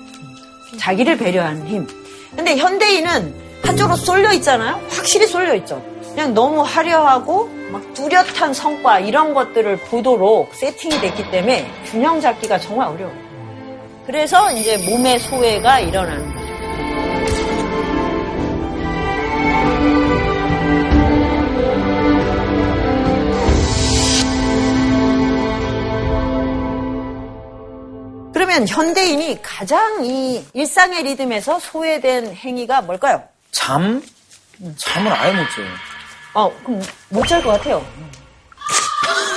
자기를 0.78 1.16
배려하는 1.16 1.66
힘. 1.66 1.86
근데 2.34 2.56
현대인은 2.56 3.34
한쪽으로 3.62 3.96
쏠려 3.96 4.32
있잖아요. 4.34 4.80
확실히 4.90 5.26
쏠려 5.26 5.54
있죠. 5.56 5.82
그냥 6.14 6.34
너무 6.34 6.62
화려하고 6.62 7.50
막 7.70 7.94
뚜렷한 7.94 8.54
성과 8.54 9.00
이런 9.00 9.34
것들을 9.34 9.76
보도록 9.78 10.54
세팅이 10.54 11.00
됐기 11.00 11.30
때문에 11.30 11.70
균형 11.86 12.20
잡기가 12.20 12.58
정말 12.58 12.88
어려워요. 12.88 13.16
그래서 14.06 14.52
이제 14.52 14.78
몸의 14.88 15.18
소외가 15.18 15.80
일어나는 15.80 16.32
거죠. 16.32 16.46
그러면 28.32 28.68
현대인이 28.68 29.42
가장 29.42 30.04
이 30.04 30.44
일상의 30.54 31.02
리듬에서 31.02 31.58
소외된 31.58 32.32
행위가 32.32 32.82
뭘까요? 32.82 33.22
잠? 33.50 34.02
잠을 34.76 35.12
아예 35.12 35.32
못 35.32 35.42
자요. 35.50 35.95
어, 36.36 36.52
그럼 36.62 36.82
못 37.08 37.26
잘 37.26 37.42
것 37.42 37.50
같아요. 37.52 37.82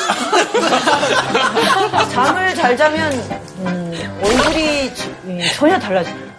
잠을 2.11 2.53
잘 2.55 2.75
자면 2.75 3.11
음, 3.59 4.19
얼굴이 4.21 4.91
음, 5.25 5.39
전혀 5.55 5.79
달라져요. 5.79 6.29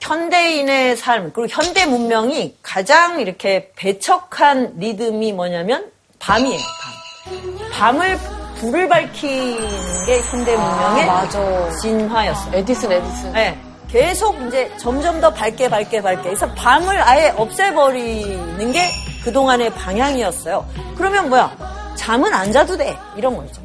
현대인의 0.00 0.96
삶 0.96 1.32
그리고 1.32 1.46
현대 1.48 1.86
문명이 1.86 2.56
가장 2.62 3.20
이렇게 3.20 3.70
배척한 3.76 4.74
리듬이 4.76 5.32
뭐냐면 5.32 5.90
밤이에요. 6.18 6.60
밤. 6.82 7.70
밤을 7.72 8.18
불을 8.58 8.88
밝히는 8.88 10.04
게 10.06 10.20
현대 10.20 10.56
문명의 10.56 11.08
아. 11.08 11.70
진화였어요. 11.80 12.54
에디슨, 12.58 12.92
에디슨. 12.92 13.32
네. 13.32 13.58
계속 13.88 14.40
이제 14.46 14.70
점점 14.78 15.20
더 15.20 15.32
밝게 15.32 15.68
밝게 15.68 16.00
밝게 16.02 16.22
그래서 16.22 16.46
밤을 16.54 17.00
아예 17.02 17.28
없애버리는 17.36 18.72
게 18.72 18.90
그동안의 19.24 19.70
방향이었어요. 19.74 20.66
그러면 20.96 21.28
뭐야? 21.28 21.94
잠은 21.96 22.32
안 22.32 22.52
자도 22.52 22.76
돼. 22.76 22.96
이런 23.16 23.36
거죠. 23.36 23.62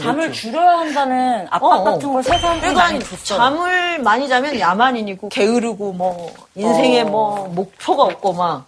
잠을 0.00 0.32
줄여야 0.32 0.78
한다는 0.78 1.46
압박 1.50 1.66
어, 1.66 1.74
어. 1.76 1.84
같은 1.84 2.12
걸 2.12 2.22
세상에 2.22 2.72
많이 2.72 2.98
줬죠. 3.00 3.36
잠을 3.36 3.98
많이 4.00 4.28
자면 4.28 4.58
야만인이고 4.58 5.28
게으르고 5.28 5.92
뭐 5.92 6.32
인생에 6.54 7.02
어. 7.02 7.04
뭐 7.04 7.48
목표가 7.48 8.04
없고 8.04 8.32
막 8.32 8.66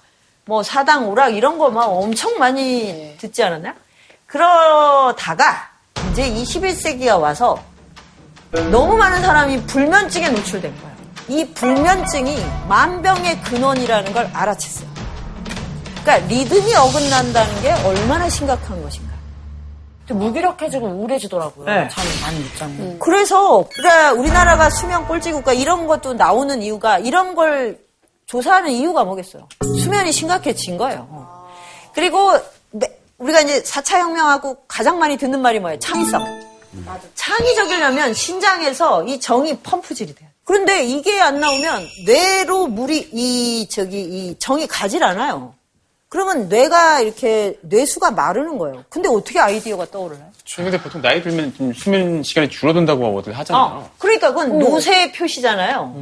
뭐 0.48 0.62
사당 0.62 1.08
오락 1.08 1.34
이런 1.34 1.58
거 1.58 1.70
막 1.70 1.86
엄청 1.86 2.38
많이 2.38 3.16
듣지 3.18 3.42
않았나요? 3.42 3.72
그러다가 4.26 5.70
이제 6.12 6.30
21세기가 6.30 7.20
와서 7.20 7.58
너무 8.70 8.96
많은 8.96 9.22
사람이 9.22 9.64
불면증에 9.64 10.28
노출된 10.28 10.72
거예요. 10.80 10.96
이 11.28 11.44
불면증이 11.52 12.36
만병의 12.68 13.40
근원이라는 13.42 14.12
걸 14.12 14.30
알아챘어요. 14.32 14.85
그러니까 16.06 16.28
리듬이 16.28 16.72
어긋난다는 16.72 17.62
게 17.62 17.72
얼마나 17.84 18.28
심각한 18.28 18.80
것인가. 18.80 19.16
무기력해지고 20.08 20.86
우울해지더라고요. 20.86 21.66
네. 21.66 21.88
잠을 21.90 22.10
많이 22.22 22.38
못 22.38 22.56
자면. 22.56 22.98
그래서 23.00 23.68
그러니까 23.74 24.12
우리나라가 24.12 24.70
수면 24.70 25.04
꼴찌 25.08 25.32
국가 25.32 25.52
이런 25.52 25.88
것도 25.88 26.14
나오는 26.14 26.62
이유가 26.62 27.00
이런 27.00 27.34
걸 27.34 27.80
조사하는 28.26 28.70
이유가 28.70 29.02
뭐겠어요? 29.02 29.48
수면이 29.80 30.12
심각해진 30.12 30.76
거예요. 30.78 31.26
그리고 31.92 32.34
매- 32.70 32.86
우리가 33.18 33.40
이제 33.40 33.60
4차 33.62 33.98
혁명하고 33.98 34.58
가장 34.68 35.00
많이 35.00 35.16
듣는 35.16 35.42
말이 35.42 35.58
뭐예요? 35.58 35.80
창의성. 35.80 36.24
창의적이려면 37.16 38.14
신장에서 38.14 39.02
이 39.04 39.18
정이 39.18 39.58
펌프질이 39.58 40.14
돼요. 40.14 40.28
그런데 40.44 40.84
이게 40.84 41.20
안 41.20 41.40
나오면 41.40 41.84
뇌로 42.06 42.68
물이 42.68 43.10
이 43.12 43.66
저기 43.68 44.02
이 44.02 44.36
정이 44.38 44.68
가질 44.68 45.02
않아요. 45.02 45.55
그러면 46.16 46.48
뇌가 46.48 47.02
이렇게 47.02 47.58
뇌수가 47.60 48.12
마르는 48.12 48.56
거예요. 48.56 48.86
근데 48.88 49.06
어떻게 49.06 49.38
아이디어가 49.38 49.90
떠오르나요? 49.90 50.30
저 50.46 50.62
근데 50.62 50.80
보통 50.80 51.02
나이 51.02 51.22
들면 51.22 51.54
좀 51.54 51.74
수면 51.74 52.22
시간이 52.22 52.48
줄어든다고 52.48 53.18
어떻게 53.18 53.36
하잖아요. 53.36 53.62
어, 53.62 53.90
그러니까 53.98 54.28
그건 54.28 54.58
노쇠의 54.58 55.12
표시잖아요. 55.12 55.94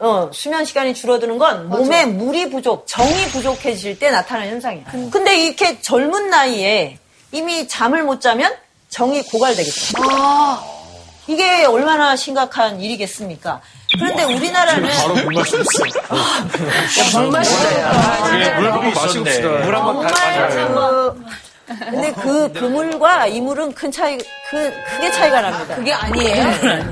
어, 0.00 0.28
수면 0.34 0.64
시간이 0.64 0.92
줄어드는 0.92 1.38
건 1.38 1.68
몸에 1.68 2.04
물이 2.04 2.50
부족, 2.50 2.84
정이 2.88 3.26
부족해질 3.28 4.00
때 4.00 4.10
나타나는 4.10 4.54
현상이야. 4.54 4.86
근데 5.12 5.38
이렇게 5.38 5.80
젊은 5.80 6.30
나이에 6.30 6.98
이미 7.30 7.68
잠을 7.68 8.02
못 8.02 8.20
자면 8.20 8.52
정이 8.88 9.22
고갈되겠죠. 9.22 9.98
이게 11.28 11.64
얼마나 11.64 12.16
심각한 12.16 12.80
일이겠습니까? 12.80 13.60
그런데 13.98 14.22
우리나라는 14.24 14.88
바로 14.88 15.14
물 15.14 15.34
마셨어. 15.34 15.62
물물 17.18 18.72
한번 18.72 18.92
마시고시다. 18.94 19.48
물 19.64 19.76
한번 19.76 20.08
정말 20.08 20.50
그, 20.50 21.24
근데 21.90 22.12
그 22.12 22.52
그물과 22.52 23.26
이물은 23.26 23.72
큰 23.74 23.90
차이, 23.92 24.18
그, 24.50 24.72
크게 24.90 25.10
차이가 25.12 25.40
납니다. 25.40 25.74
그게 25.76 25.92
아니에요? 25.92 26.44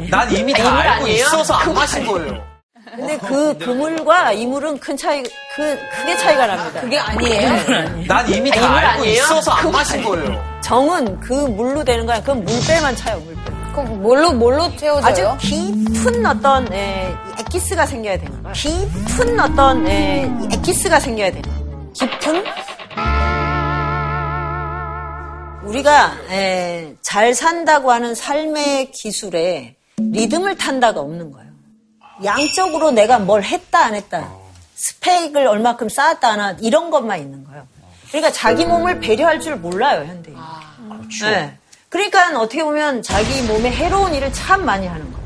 난 0.08 0.32
이미 0.32 0.52
다 0.52 0.62
이물 0.62 0.78
알고 0.78 1.02
아니에요? 1.04 1.24
있어서 1.24 1.54
안 1.54 1.74
마신 1.74 2.06
거예요. 2.06 2.46
근데 2.94 3.18
그 3.18 3.58
그물과 3.58 4.32
이물은 4.32 4.78
큰 4.78 4.96
차이, 4.96 5.22
그, 5.56 5.78
크게 5.96 6.16
차이가 6.18 6.46
납니다. 6.46 6.80
그게 6.80 6.98
아니에요? 6.98 7.50
난 8.06 8.28
이미 8.32 8.50
다 8.50 8.60
이물 8.60 8.78
알고 8.78 9.00
아니에요? 9.02 9.22
있어서 9.22 9.50
안 9.52 9.58
그거 9.64 9.72
마신 9.78 10.04
거예요. 10.04 10.58
정은 10.60 11.20
그 11.20 11.32
물로 11.32 11.82
되는 11.84 12.06
거야. 12.06 12.20
그건 12.20 12.44
물배만 12.44 12.94
차요, 12.96 13.18
물배. 13.20 13.57
그럼 13.84 14.02
뭘로, 14.02 14.32
뭘로 14.32 14.64
아주 14.64 14.76
채워져요? 14.76 15.38
깊은 15.40 16.26
어떤 16.26 16.72
에, 16.72 17.10
이 17.10 17.40
엑기스가 17.40 17.86
생겨야 17.86 18.18
되는 18.18 18.42
거야. 18.42 18.52
깊은 18.52 19.38
어떤 19.38 19.86
에, 19.86 20.30
이 20.42 20.54
엑기스가 20.54 20.98
생겨야 20.98 21.30
되는 21.30 21.42
거야. 21.42 22.08
깊은 22.10 22.44
우리가 25.64 26.16
에, 26.30 26.94
잘 27.02 27.34
산다고 27.34 27.92
하는 27.92 28.14
삶의 28.14 28.90
기술에 28.90 29.76
리듬을 29.98 30.56
탄다가 30.56 31.00
없는 31.00 31.30
거예요. 31.30 31.48
양적으로 32.24 32.90
내가 32.90 33.20
뭘 33.20 33.44
했다 33.44 33.84
안 33.84 33.94
했다 33.94 34.28
스펙을 34.74 35.46
얼마큼 35.46 35.88
쌓았다 35.88 36.28
안 36.28 36.40
했다 36.40 36.58
이런 36.62 36.90
것만 36.90 37.20
있는 37.20 37.44
거예요. 37.44 37.64
그러니까 38.08 38.32
자기 38.32 38.64
몸을 38.64 38.98
배려할 39.00 39.38
줄 39.40 39.56
몰라요 39.56 40.04
현대인. 40.04 40.36
네. 41.30 41.56
그러니까 41.88 42.38
어떻게 42.38 42.62
보면 42.62 43.02
자기 43.02 43.42
몸에 43.42 43.70
해로운 43.70 44.14
일을 44.14 44.32
참 44.32 44.64
많이 44.64 44.86
하는 44.86 45.10
거예요. 45.12 45.18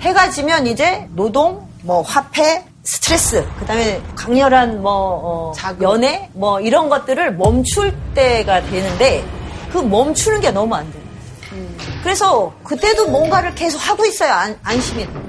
해가 0.00 0.30
지면 0.30 0.66
이제 0.66 1.06
노동, 1.14 1.68
뭐 1.82 2.02
화폐, 2.02 2.64
스트레스, 2.82 3.46
그다음에 3.60 4.00
강렬한 4.16 4.82
뭐 4.82 4.92
어, 4.92 5.52
연애, 5.82 6.28
뭐 6.32 6.60
이런 6.60 6.88
것들을 6.88 7.36
멈출 7.36 7.94
때가 8.14 8.62
되는데 8.62 9.24
그 9.70 9.78
멈추는 9.78 10.40
게 10.40 10.50
너무 10.50 10.74
안 10.74 10.90
돼요. 10.90 11.02
그래서 12.02 12.52
그때도 12.64 13.08
뭔가를 13.08 13.54
계속 13.54 13.78
하고 13.78 14.04
있어야 14.04 14.34
안, 14.34 14.58
안심이 14.64 15.04
돼요. 15.06 15.22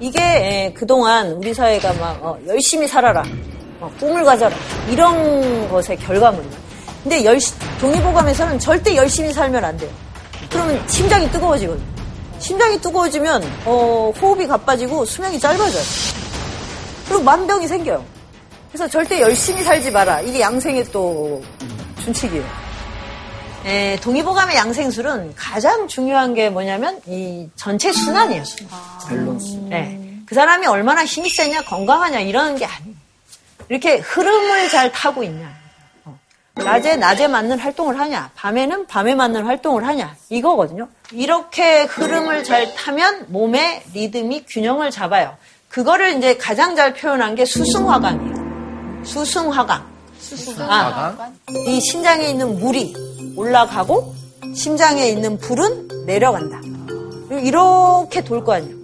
이게 0.00 0.20
에, 0.20 0.72
그동안 0.72 1.32
우리 1.32 1.54
사회가 1.54 1.92
막 1.94 2.18
어, 2.22 2.38
열심히 2.46 2.86
살아라, 2.86 3.22
어, 3.80 3.90
꿈을 3.98 4.24
가져라 4.24 4.54
이런 4.88 5.68
것의 5.70 5.96
결과물이에요. 5.98 6.59
근데 7.02 7.24
열시- 7.24 7.54
동의보감에서는 7.80 8.58
절대 8.58 8.94
열심히 8.96 9.32
살면 9.32 9.64
안 9.64 9.76
돼요. 9.76 9.90
그러면 10.50 10.82
심장이 10.88 11.30
뜨거워지거든요. 11.30 11.86
심장이 12.38 12.80
뜨거워지면 12.80 13.42
어, 13.64 14.12
호흡이 14.20 14.46
가빠지고 14.46 15.04
수명이 15.04 15.38
짧아져요. 15.38 15.82
그리고 17.08 17.22
만병이 17.22 17.66
생겨요. 17.68 18.04
그래서 18.70 18.88
절대 18.88 19.20
열심히 19.20 19.62
살지 19.62 19.90
마라. 19.90 20.20
이게 20.20 20.40
양생의 20.40 20.84
또 20.92 21.42
준칙이에요. 22.04 22.44
에, 23.66 23.96
동의보감의 24.00 24.56
양생술은 24.56 25.34
가장 25.36 25.86
중요한 25.86 26.32
게 26.34 26.48
뭐냐면 26.48 27.00
이 27.06 27.48
전체 27.56 27.92
순환이에요. 27.92 28.44
순환. 28.44 28.80
밸런스. 29.08 29.58
그 30.24 30.34
사람이 30.34 30.66
얼마나 30.66 31.04
힘이 31.04 31.28
세냐, 31.28 31.62
건강하냐 31.62 32.20
이런 32.20 32.56
게 32.56 32.64
아니에요. 32.64 32.94
이렇게 33.68 33.96
흐름을 33.98 34.68
잘 34.70 34.90
타고 34.92 35.22
있냐. 35.24 35.59
어. 36.58 36.62
낮에 36.62 36.96
낮에 36.96 37.28
맞는 37.28 37.58
활동을 37.58 37.98
하냐, 37.98 38.30
밤에는 38.34 38.86
밤에 38.86 39.14
맞는 39.14 39.44
활동을 39.44 39.86
하냐 39.86 40.14
이거거든요. 40.28 40.88
이렇게 41.12 41.82
흐름을 41.84 42.44
잘 42.44 42.74
타면 42.74 43.26
몸의 43.28 43.82
리듬이 43.94 44.44
균형을 44.46 44.90
잡아요. 44.90 45.36
그거를 45.68 46.16
이제 46.18 46.36
가장 46.36 46.74
잘 46.76 46.94
표현한 46.94 47.34
게 47.36 47.44
수승화강이에요. 47.44 49.04
수승화강. 49.04 49.88
아, 50.68 51.30
이 51.66 51.80
심장에 51.80 52.26
있는 52.28 52.58
물이 52.58 52.94
올라가고 53.36 54.14
심장에 54.54 55.06
있는 55.08 55.38
불은 55.38 55.88
내려간다. 56.06 56.60
이렇게 57.42 58.22
돌 58.24 58.44
거 58.44 58.54
아니에요. 58.54 58.76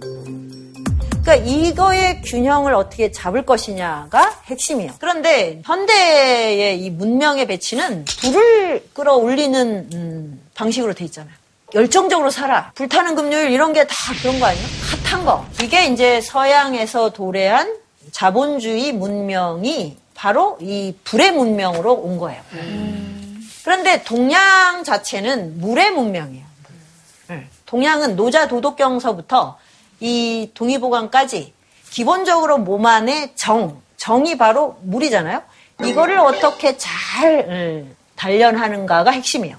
그러니까 1.27 1.45
이거의 1.45 2.21
균형을 2.21 2.73
어떻게 2.73 3.11
잡을 3.11 3.45
것이냐가 3.45 4.39
핵심이에요. 4.45 4.93
그런데 4.97 5.61
현대의 5.65 6.81
이 6.81 6.89
문명의 6.89 7.47
배치는 7.47 8.05
불을 8.05 8.87
끌어올리는 8.93 9.89
음, 9.93 10.41
방식으로 10.55 10.93
돼 10.93 11.03
있잖아요. 11.03 11.33
열정적으로 11.73 12.29
살아. 12.29 12.71
불타는 12.75 13.15
금요일 13.15 13.51
이런 13.51 13.73
게 13.73 13.83
다 13.83 13.93
그런 14.21 14.39
거 14.39 14.45
아니에요? 14.45 14.65
핫한 15.03 15.25
거. 15.25 15.45
이게 15.61 15.87
이제 15.87 16.21
서양에서 16.21 17.09
도래한 17.09 17.75
자본주의 18.11 18.93
문명이 18.93 19.97
바로 20.15 20.57
이 20.61 20.95
불의 21.03 21.31
문명으로 21.31 21.93
온 21.93 22.19
거예요. 22.19 22.41
그런데 23.65 24.01
동양 24.05 24.85
자체는 24.85 25.59
물의 25.59 25.91
문명이에요. 25.91 26.45
네. 27.27 27.47
동양은 27.65 28.15
노자 28.15 28.47
도덕경서부터 28.47 29.57
이 29.99 30.51
동의보감까지 30.53 31.53
기본적으로 31.89 32.57
몸 32.57 32.85
안에 32.85 33.33
정, 33.35 33.81
정이 33.97 34.37
바로 34.37 34.77
물이잖아요. 34.83 35.41
이거를 35.83 36.19
어떻게 36.19 36.77
잘 36.77 37.45
음, 37.47 37.95
단련하는가가 38.15 39.11
핵심이에요. 39.11 39.57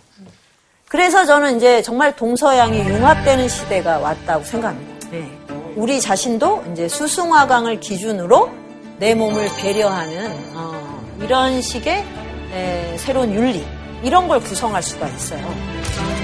그래서 0.89 1.25
저는 1.27 1.57
이제 1.57 1.83
정말 1.83 2.17
동서양이 2.17 2.79
융합되는 2.79 3.49
시대가 3.49 3.99
왔다고 3.99 4.43
생각합니다. 4.45 5.09
네. 5.11 5.31
우리 5.77 6.01
자신도 6.01 6.65
이제 6.73 6.89
수승화강을 6.89 7.81
기준으로 7.81 8.51
내 8.99 9.15
몸을 9.15 9.49
배려하는 9.57 10.35
어, 10.55 11.19
이런 11.21 11.61
식의 11.63 12.05
에, 12.53 12.97
새로운 12.99 13.33
윤리 13.33 13.65
이런 14.03 14.27
걸 14.29 14.41
구성할 14.41 14.83
수가 14.83 15.07
있어요. 15.09 16.18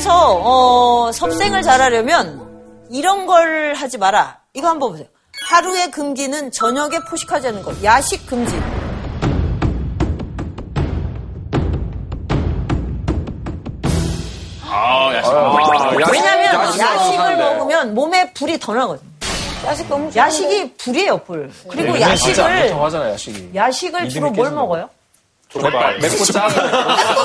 그래서 0.00 0.40
어, 0.42 1.12
섭생을 1.12 1.60
잘하려면 1.60 2.86
이런 2.90 3.26
걸 3.26 3.74
하지 3.74 3.98
마라. 3.98 4.38
이거 4.54 4.66
한번 4.68 4.92
보세요. 4.92 5.06
하루의 5.50 5.90
금기는 5.90 6.52
저녁에 6.52 7.00
포식하지 7.00 7.48
않는 7.48 7.62
것. 7.62 7.84
야식 7.84 8.26
금지. 8.26 8.58
아, 14.62 15.12
야식. 15.14 15.32
왜냐면 16.12 16.54
야식 16.54 16.80
야식을. 16.80 17.36
먹으면 17.36 17.94
몸에 17.94 18.32
불이 18.32 18.58
더 18.58 18.72
나거든요. 18.72 19.10
야식 19.66 19.86
너무 19.88 20.10
야식이 20.16 20.76
불이에요, 20.78 21.18
불. 21.18 21.50
그리고 21.68 21.92
진짜 22.16 22.46
안 22.46 22.56
야식을 22.58 22.82
하잖아, 22.82 23.10
야식이. 23.10 23.50
야식을 23.54 24.08
주로 24.08 24.30
뭘. 24.30 24.50
먹어요? 24.50 24.88
맵- 25.54 26.00
맵고 26.00 26.24
짜. 26.26 26.48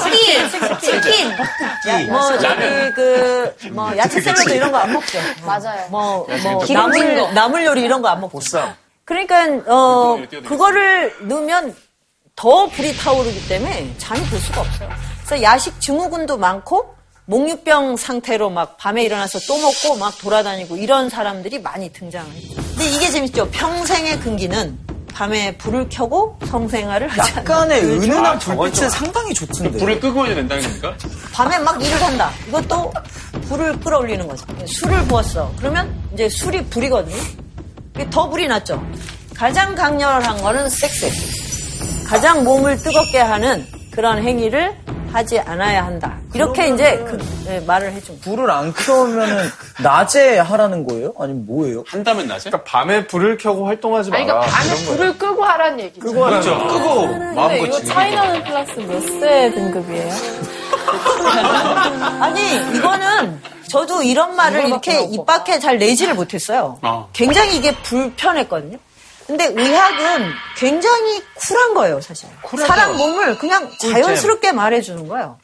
치킨, 0.04 0.50
치킨, 0.82 1.32
야, 1.32 2.12
뭐 2.12 2.38
저기 2.38 2.92
그뭐 2.96 3.98
야채 3.98 4.22
샐러드 4.22 4.50
이런 4.52 4.72
거 4.72 4.78
안 4.80 4.94
먹죠. 4.94 5.20
맞아요. 5.46 5.88
뭐, 5.90 6.28
뭐 6.44 6.66
나물 6.68 7.16
거. 7.16 7.32
나물 7.34 7.66
요리 7.66 7.82
이런 7.84 8.02
거 8.02 8.10
안 8.10 8.20
먹고. 8.22 8.40
보쌈. 8.40 8.74
그러니까 9.04 9.46
어 9.68 10.18
그거를 10.48 11.14
넣으면 11.22 11.76
더 12.36 12.66
불이 12.68 12.98
타오르기 12.98 13.48
때문에 13.48 13.94
잠이 14.00 14.22
들 14.30 14.40
수가 14.40 14.62
없어요. 14.62 14.90
그래서 15.26 15.44
야식 15.44 15.80
증후군도 15.80 16.38
많고 16.38 16.96
목유병 17.28 17.98
상태로 17.98 18.50
막 18.50 18.78
밤에 18.78 19.04
일어나서 19.04 19.40
또 19.48 19.58
먹고 19.60 19.98
막 19.98 20.16
돌아다니고 20.20 20.78
이런 20.78 21.10
사람들이 21.10 21.60
많이 21.60 21.92
등장을 21.94 22.30
했죠. 22.32 22.56
근데 22.56 22.86
이게 22.90 23.10
재밌죠. 23.10 23.50
평생의 23.52 24.20
근기는 24.20 24.78
밤에 25.16 25.56
불을 25.58 25.88
켜고 25.90 26.38
성생활을 26.46 27.08
하지 27.08 27.32
약간의 27.38 27.80
않는 27.80 28.04
은은한 28.04 28.38
저건 28.38 28.58
불빛은 28.70 28.90
좀- 28.90 28.90
상당히 28.90 29.34
좋던데. 29.34 29.78
불을 29.80 30.00
끄고 30.02 30.26
해야 30.28 30.36
된다는 30.36 30.62
겁니까? 30.64 30.94
밤에 31.32 31.58
막 31.60 31.82
일을 31.82 32.04
한다. 32.04 32.32
이것도 32.50 32.92
불을 33.48 33.80
끌어올리는 33.80 34.28
거죠. 34.28 34.46
술을 34.68 35.06
부었어. 35.06 35.54
그러면 35.58 35.90
이제 36.14 36.28
술이 36.28 36.66
불이거든요. 36.66 37.16
이게 37.96 38.10
더 38.10 38.28
불이 38.30 38.46
났죠. 38.50 38.86
가장 39.34 39.74
강렬한 39.74 40.42
거는 40.42 40.70
섹스. 40.70 41.10
가장 42.06 42.44
몸을 42.44 42.76
뜨겁게 42.78 43.20
하는 43.20 43.66
그런 43.92 44.22
행위를 44.22 44.76
하지 45.16 45.40
않아야 45.40 45.86
한다. 45.86 46.18
이렇게 46.34 46.68
이제 46.68 46.98
그, 47.08 47.18
네, 47.46 47.62
말을 47.62 47.94
해준 47.94 48.20
거예요. 48.20 48.36
불을 48.38 48.52
안 48.52 48.74
켜면은 48.74 49.46
낮에 49.82 50.40
하라는 50.40 50.86
거예요? 50.86 51.14
아니면 51.18 51.46
뭐예요? 51.46 51.86
한다면 51.88 52.28
낮에? 52.28 52.50
그러니까 52.50 52.70
밤에 52.70 53.08
불을 53.08 53.38
켜고 53.38 53.66
활동하지 53.66 54.10
마라. 54.10 54.22
아니, 54.22 54.28
그러니까 54.28 54.52
밤에 54.52 54.66
이런 54.68 54.78
거예요. 54.86 54.98
불을 54.98 55.18
끄고 55.18 55.44
하라는 55.46 55.80
얘기죠. 55.80 56.06
끄고 56.06 56.26
하라는 56.26 56.42
그렇죠. 56.46 56.68
거. 56.68 56.74
끄고 56.74 57.08
근데 57.08 57.34
마음껏 57.34 57.66
이거 57.66 57.82
차이나는 57.82 58.44
클래스 58.44 58.80
몇 58.82 59.06
세 59.06 59.52
등급이에요? 59.54 60.14
아니, 62.20 62.56
이거는 62.78 63.40
저도 63.70 64.04
이런 64.04 64.36
말을 64.36 64.68
이렇게 64.68 65.02
입 65.06 65.26
밖에 65.26 65.60
잘 65.60 65.78
내지를 65.78 66.14
못했어요. 66.16 66.78
아. 66.82 67.06
굉장히 67.14 67.56
이게 67.56 67.74
불편했거든요. 67.84 68.78
근데 69.26 69.46
의학은 69.46 70.30
굉장히 70.56 71.22
쿨한 71.34 71.74
거예요, 71.74 72.00
사실. 72.02 72.30
사람 72.68 72.96
몸을 72.98 73.38
그냥 73.38 73.70
자연스럽게 73.80 74.52
말해주는 74.52 75.08
거예요. 75.08 75.40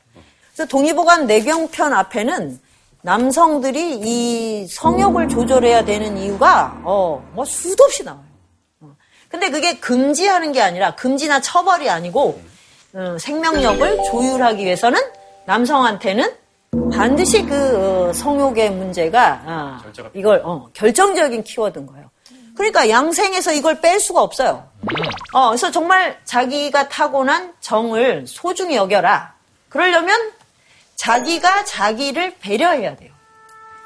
그래서 0.53 0.67
동의보감 0.69 1.25
내경편 1.25 1.93
앞에는 1.93 2.59
남성들이 3.01 3.99
이 4.03 4.67
성욕을 4.67 5.27
조절해야 5.29 5.85
되는 5.85 6.17
이유가 6.17 6.79
어, 6.83 7.27
뭐 7.33 7.43
수도 7.45 7.85
없이 7.85 8.03
나와요. 8.03 8.23
어. 8.81 8.95
근데 9.27 9.49
그게 9.49 9.79
금지하는 9.79 10.51
게 10.51 10.61
아니라 10.61 10.95
금지나 10.95 11.41
처벌이 11.41 11.89
아니고 11.89 12.39
어, 12.93 13.17
생명력을 13.19 14.03
조율하기 14.11 14.63
위해서는 14.63 14.99
남성한테는 15.45 16.35
반드시 16.93 17.43
그 17.43 18.09
어, 18.09 18.13
성욕의 18.13 18.69
문제가 18.71 19.41
아, 19.45 19.83
이걸 20.13 20.41
어, 20.45 20.69
결정적인 20.73 21.43
키워드인 21.43 21.87
거예요. 21.87 22.11
그러니까 22.55 22.89
양생에서 22.89 23.53
이걸 23.53 23.81
뺄 23.81 23.99
수가 23.99 24.21
없어요. 24.21 24.69
어, 25.33 25.49
그래서 25.49 25.71
정말 25.71 26.19
자기가 26.25 26.89
타고난 26.89 27.53
정을 27.61 28.25
소중히 28.27 28.75
여겨라. 28.75 29.33
그러려면 29.69 30.31
자기가 30.95 31.65
자기를 31.65 32.35
배려해야 32.39 32.95
돼요. 32.95 33.11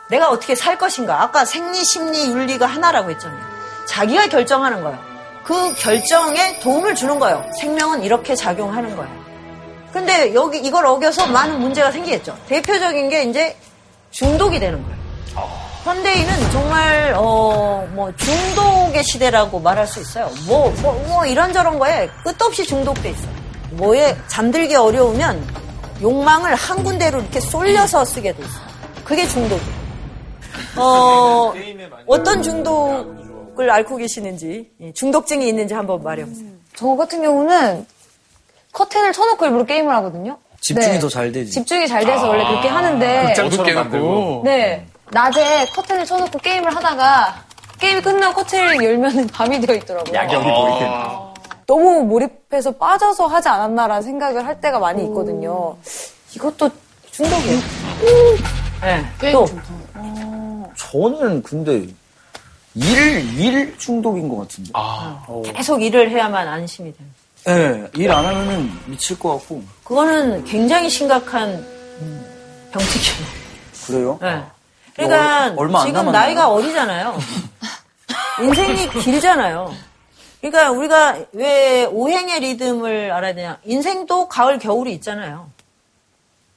내가 0.09 0.29
어떻게 0.29 0.55
살 0.55 0.77
것인가. 0.77 1.21
아까 1.21 1.45
생리, 1.45 1.83
심리, 1.83 2.27
윤리가 2.27 2.65
하나라고 2.65 3.11
했잖아요. 3.11 3.41
자기가 3.87 4.27
결정하는 4.27 4.83
거예요. 4.83 4.99
그 5.43 5.75
결정에 5.75 6.59
도움을 6.59 6.95
주는 6.95 7.19
거예요. 7.19 7.47
생명은 7.59 8.03
이렇게 8.03 8.35
작용하는 8.35 8.95
거예요. 8.95 9.25
근데 9.93 10.33
여기 10.33 10.57
이걸 10.57 10.85
어겨서 10.85 11.27
많은 11.27 11.59
문제가 11.59 11.91
생기겠죠. 11.91 12.37
대표적인 12.47 13.09
게 13.09 13.23
이제 13.23 13.55
중독이 14.11 14.59
되는 14.59 14.83
거예요. 14.83 15.64
현대인은 15.85 16.51
정말 16.51 17.13
어 17.15 17.75
뭐 17.95 18.11
중독의 18.17 19.03
시대라고 19.03 19.59
말할 19.59 19.87
수 19.87 20.01
있어요. 20.01 20.29
뭐뭐뭐 20.47 21.25
이런저런 21.27 21.79
거에 21.79 22.09
끝없이 22.23 22.65
중독돼 22.65 23.11
있어요. 23.11 23.29
뭐에 23.71 24.17
잠들기 24.27 24.75
어려우면 24.75 25.41
욕망을 26.01 26.55
한 26.55 26.83
군데로 26.83 27.19
이렇게 27.21 27.39
쏠려서 27.39 28.03
쓰게 28.03 28.33
돼 28.33 28.43
있어요. 28.43 28.65
그게 29.05 29.25
중독이에요. 29.27 29.85
어 30.77 31.53
어떤 32.07 32.43
중독을 32.43 33.69
앓고 33.69 33.95
계시는지 33.97 34.71
예, 34.81 34.91
중독증이 34.91 35.47
있는지 35.47 35.73
한번 35.73 36.03
말해보세요. 36.03 36.49
저 36.75 36.87
같은 36.97 37.21
경우는 37.21 37.85
커튼을 38.73 39.13
쳐놓고 39.13 39.45
일부러 39.45 39.63
게임을 39.65 39.93
하거든요. 39.95 40.37
집중이 40.59 40.95
네. 40.95 40.99
더잘 40.99 41.31
되지. 41.31 41.51
집중이 41.51 41.87
잘 41.87 42.03
돼서 42.05 42.27
원래 42.27 42.43
그렇게 42.45 42.67
하는데 42.67 43.35
어둡게 43.39 43.71
해놓고. 43.71 44.41
네 44.43 44.85
낮에 45.11 45.65
커튼을 45.67 46.05
쳐놓고 46.05 46.39
게임을 46.39 46.75
하다가 46.75 47.43
게임이 47.79 48.01
끝나고 48.01 48.35
커튼을 48.41 48.83
열면은 48.83 49.27
밤이 49.33 49.59
되어 49.61 49.75
있더라고요. 49.75 50.13
야경이 50.13 50.43
보이겠네. 50.43 51.25
너무 51.67 52.03
몰입해서 52.03 52.71
빠져서 52.71 53.27
하지 53.27 53.49
않았나라는 53.49 54.01
생각을 54.03 54.45
할 54.45 54.59
때가 54.61 54.79
많이 54.79 55.03
있거든요. 55.05 55.75
이것도 56.33 56.69
중독이에요. 57.11 57.59
네. 58.81 59.31
또 59.31 59.47
저는 60.75 61.41
근데 61.41 61.87
일, 62.75 63.39
일 63.39 63.77
중독인 63.77 64.27
것 64.29 64.37
같은데. 64.37 64.71
계속 65.53 65.81
일을 65.81 66.11
해야만 66.11 66.47
안심이 66.47 66.93
돼요. 66.93 67.07
예, 67.47 67.87
일안 67.95 68.25
하면은 68.25 68.69
미칠 68.85 69.17
것 69.17 69.37
같고. 69.37 69.63
그거는 69.83 70.43
굉장히 70.45 70.89
심각한 70.89 71.49
음, 71.51 72.25
병치기예요. 72.71 73.27
그래요? 73.87 74.19
네. 74.21 74.43
그러니까 74.95 75.45
얼- 75.47 75.53
얼마 75.57 75.79
안 75.81 75.85
지금 75.87 75.99
남았네요. 76.05 76.11
나이가 76.21 76.49
어리잖아요. 76.49 77.17
인생이 78.41 78.89
길잖아요. 78.89 79.73
그러니까 80.41 80.71
우리가 80.71 81.17
왜 81.33 81.85
오행의 81.85 82.39
리듬을 82.41 83.11
알아야 83.11 83.33
되냐? 83.33 83.57
인생도 83.63 84.27
가을, 84.27 84.59
겨울이 84.59 84.93
있잖아요. 84.93 85.49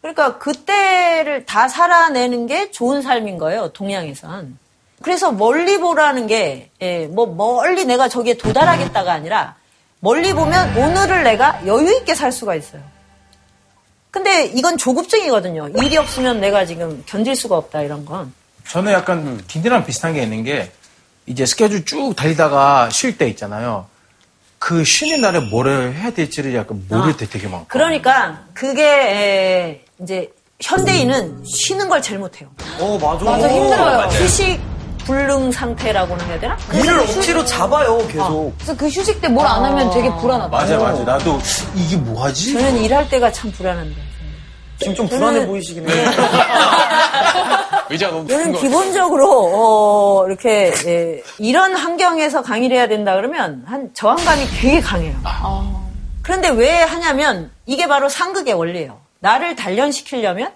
그러니까 0.00 0.38
그때를 0.38 1.46
다 1.46 1.68
살아내는 1.68 2.46
게 2.46 2.70
좋은 2.70 3.02
삶인 3.02 3.38
거예요. 3.38 3.68
동양에선. 3.72 4.58
그래서 5.02 5.32
멀리 5.32 5.78
보라는 5.78 6.26
게, 6.26 6.70
예, 6.82 7.06
뭐, 7.06 7.26
멀리 7.26 7.84
내가 7.84 8.08
저기에 8.08 8.34
도달하겠다가 8.34 9.12
아니라, 9.12 9.54
멀리 10.00 10.32
보면 10.32 10.76
오늘을 10.76 11.22
내가 11.24 11.64
여유있게 11.66 12.14
살 12.14 12.30
수가 12.32 12.54
있어요. 12.56 12.82
근데 14.10 14.46
이건 14.46 14.76
조급증이거든요. 14.78 15.68
일이 15.82 15.96
없으면 15.96 16.40
내가 16.40 16.64
지금 16.64 17.02
견딜 17.06 17.36
수가 17.36 17.56
없다, 17.56 17.82
이런 17.82 18.04
건. 18.04 18.32
저는 18.68 18.92
약간 18.92 19.42
딘딘랑 19.46 19.84
비슷한 19.86 20.14
게 20.14 20.22
있는 20.22 20.44
게 20.44 20.70
이제 21.26 21.44
스케줄 21.46 21.84
쭉 21.84 22.14
달리다가 22.16 22.88
쉴 22.90 23.18
때 23.18 23.28
있잖아요. 23.28 23.86
그 24.58 24.82
쉬는 24.84 25.20
날에 25.20 25.38
뭐를 25.40 25.94
해야 25.94 26.10
될지를 26.10 26.54
약간 26.54 26.84
모를 26.88 27.16
때 27.16 27.28
되게 27.28 27.46
많고. 27.48 27.66
그러니까, 27.68 28.44
그게, 28.54 28.82
에, 28.84 29.84
이제, 30.02 30.32
현대인은 30.60 31.44
쉬는 31.44 31.88
걸 31.88 32.02
제일 32.02 32.18
못해요. 32.18 32.48
어, 32.80 32.98
맞아. 32.98 33.24
맞아, 33.24 33.48
힘들어요. 33.48 34.08
휴식 34.08 34.60
불능 35.12 35.50
상태라고는 35.50 36.26
해야 36.26 36.38
되나? 36.38 36.56
일을 36.70 36.98
휴- 37.06 37.16
억지로 37.16 37.42
잡아요, 37.46 37.96
계속. 38.08 38.52
그래서 38.58 38.76
그 38.76 38.86
휴식 38.88 39.18
때 39.22 39.28
뭘 39.28 39.46
안 39.46 39.64
하면 39.64 39.90
되게 39.90 40.14
불안하다. 40.16 40.54
맞아, 40.54 40.76
맞아. 40.76 41.02
나도 41.02 41.38
이게 41.74 41.96
뭐 41.96 42.22
하지? 42.24 42.52
저는 42.52 42.76
일할 42.84 43.08
때가 43.08 43.32
참 43.32 43.50
불안한데. 43.52 43.94
지금 44.80 44.94
좀 44.94 45.06
저는- 45.08 45.10
불안해 45.18 45.46
보이시긴 45.46 45.88
해요. 45.88 46.10
의자가 47.88 48.12
너무 48.12 48.28
저는 48.28 48.52
기본적으로 48.52 49.50
어, 50.20 50.26
이렇게 50.26 50.74
예, 50.86 51.22
이런 51.38 51.74
환경에서 51.74 52.42
강의를 52.42 52.76
해야 52.76 52.86
된다 52.86 53.14
그러면 53.14 53.64
한 53.66 53.88
저항감이 53.94 54.46
되게 54.60 54.80
강해요. 54.82 55.14
그런데 56.22 56.50
왜 56.50 56.82
하냐면 56.82 57.50
이게 57.64 57.88
바로 57.88 58.10
상극의 58.10 58.52
원리예요. 58.52 58.98
나를 59.20 59.56
단련시키려면 59.56 60.52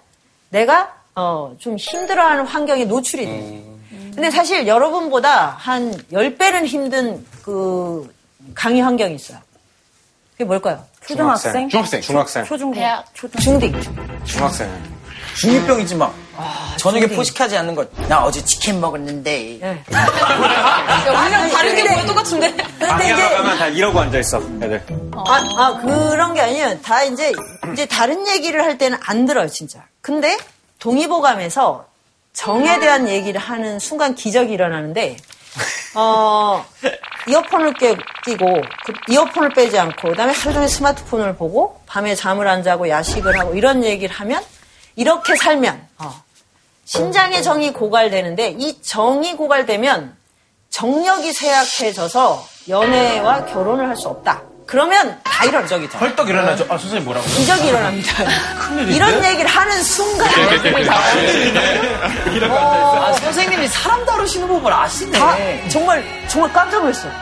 내가 0.50 0.92
어, 1.16 1.54
좀 1.58 1.76
힘들어하는 1.78 2.44
환경에 2.46 2.84
노출이 2.84 3.24
돼. 3.24 3.71
근데 4.14 4.30
사실 4.30 4.66
여러분보다 4.66 5.56
한 5.58 5.92
10배는 6.12 6.66
힘든 6.66 7.24
그 7.42 8.12
강의 8.54 8.80
환경이 8.80 9.14
있어요. 9.14 9.38
그게 10.32 10.44
뭘까요? 10.44 10.84
초등학생? 11.06 11.68
중학생. 11.68 12.00
중학생. 12.00 12.44
초중고. 12.44 12.74
대학. 12.74 13.04
중딩. 13.40 13.74
중학생. 14.24 14.70
중이병이지 15.36 15.94
막. 15.96 16.14
저녁에 16.76 17.06
포식하지 17.06 17.56
않는 17.56 17.74
것. 17.74 17.90
나 18.08 18.22
어제 18.24 18.44
치킨 18.44 18.80
먹었는데. 18.80 19.60
예. 19.60 19.84
우리랑 21.08 21.50
다른 21.50 21.74
게 21.74 21.82
뭐야 21.84 22.06
똑같은데. 22.06 22.50
그런데 22.52 22.86
방에 22.86 23.12
이제 23.12 23.28
가면 23.28 23.58
다 23.58 23.66
이러고 23.68 24.00
앉아 24.00 24.18
있어, 24.18 24.38
애들. 24.62 24.84
아, 25.14 25.42
아, 25.58 25.80
그런 25.80 26.34
게 26.34 26.40
아니에요. 26.42 26.80
다 26.82 27.02
이제, 27.04 27.32
이제 27.72 27.86
다른 27.86 28.26
얘기를 28.28 28.62
할 28.62 28.76
때는 28.78 28.98
안 29.02 29.24
들어요, 29.26 29.48
진짜. 29.48 29.84
근데 30.00 30.36
동의보감에서 30.80 31.86
정에 32.32 32.78
대한 32.80 33.08
얘기를 33.08 33.40
하는 33.40 33.78
순간 33.78 34.14
기적이 34.14 34.54
일어나는데, 34.54 35.16
어, 35.94 36.64
이어폰을 37.28 37.74
깨, 37.74 37.94
끼고, 38.24 38.60
그 38.86 38.92
이어폰을 39.08 39.50
빼지 39.50 39.78
않고, 39.78 40.08
그 40.10 40.14
다음에 40.16 40.32
하루 40.32 40.54
종일 40.54 40.68
스마트폰을 40.68 41.36
보고, 41.36 41.80
밤에 41.86 42.14
잠을 42.14 42.48
안 42.48 42.62
자고 42.62 42.88
야식을 42.88 43.38
하고, 43.38 43.54
이런 43.54 43.84
얘기를 43.84 44.14
하면, 44.14 44.42
이렇게 44.96 45.36
살면, 45.36 45.88
어, 45.98 46.22
신장의 46.84 47.42
정이 47.42 47.72
고갈되는데, 47.72 48.56
이 48.58 48.80
정이 48.82 49.36
고갈되면, 49.36 50.16
정력이 50.70 51.32
쇠약해져서 51.34 52.46
연애와 52.70 53.44
결혼을 53.44 53.88
할 53.88 53.96
수 53.96 54.08
없다. 54.08 54.42
그러면 54.72 55.20
다 55.22 55.44
일어나. 55.44 55.66
저기 55.66 55.86
다. 55.86 55.98
헐떡 55.98 56.30
일어나죠. 56.30 56.64
아, 56.70 56.78
선생님 56.78 57.04
뭐라고? 57.04 57.26
기적이 57.26 57.68
일어납니다. 57.68 58.24
큰일인데? 58.58 58.94
이런 58.94 59.22
얘기를 59.22 59.44
하는 59.46 59.82
순간 59.82 60.26
아, 62.50 63.12
선생님이 63.12 63.68
사람 63.68 64.02
다루시는 64.06 64.48
법을 64.48 64.72
아시네. 64.72 65.18
다 65.18 65.36
정말 65.68 66.02
정말 66.26 66.50
깜짝 66.54 66.80
놀랐어요. 66.80 67.12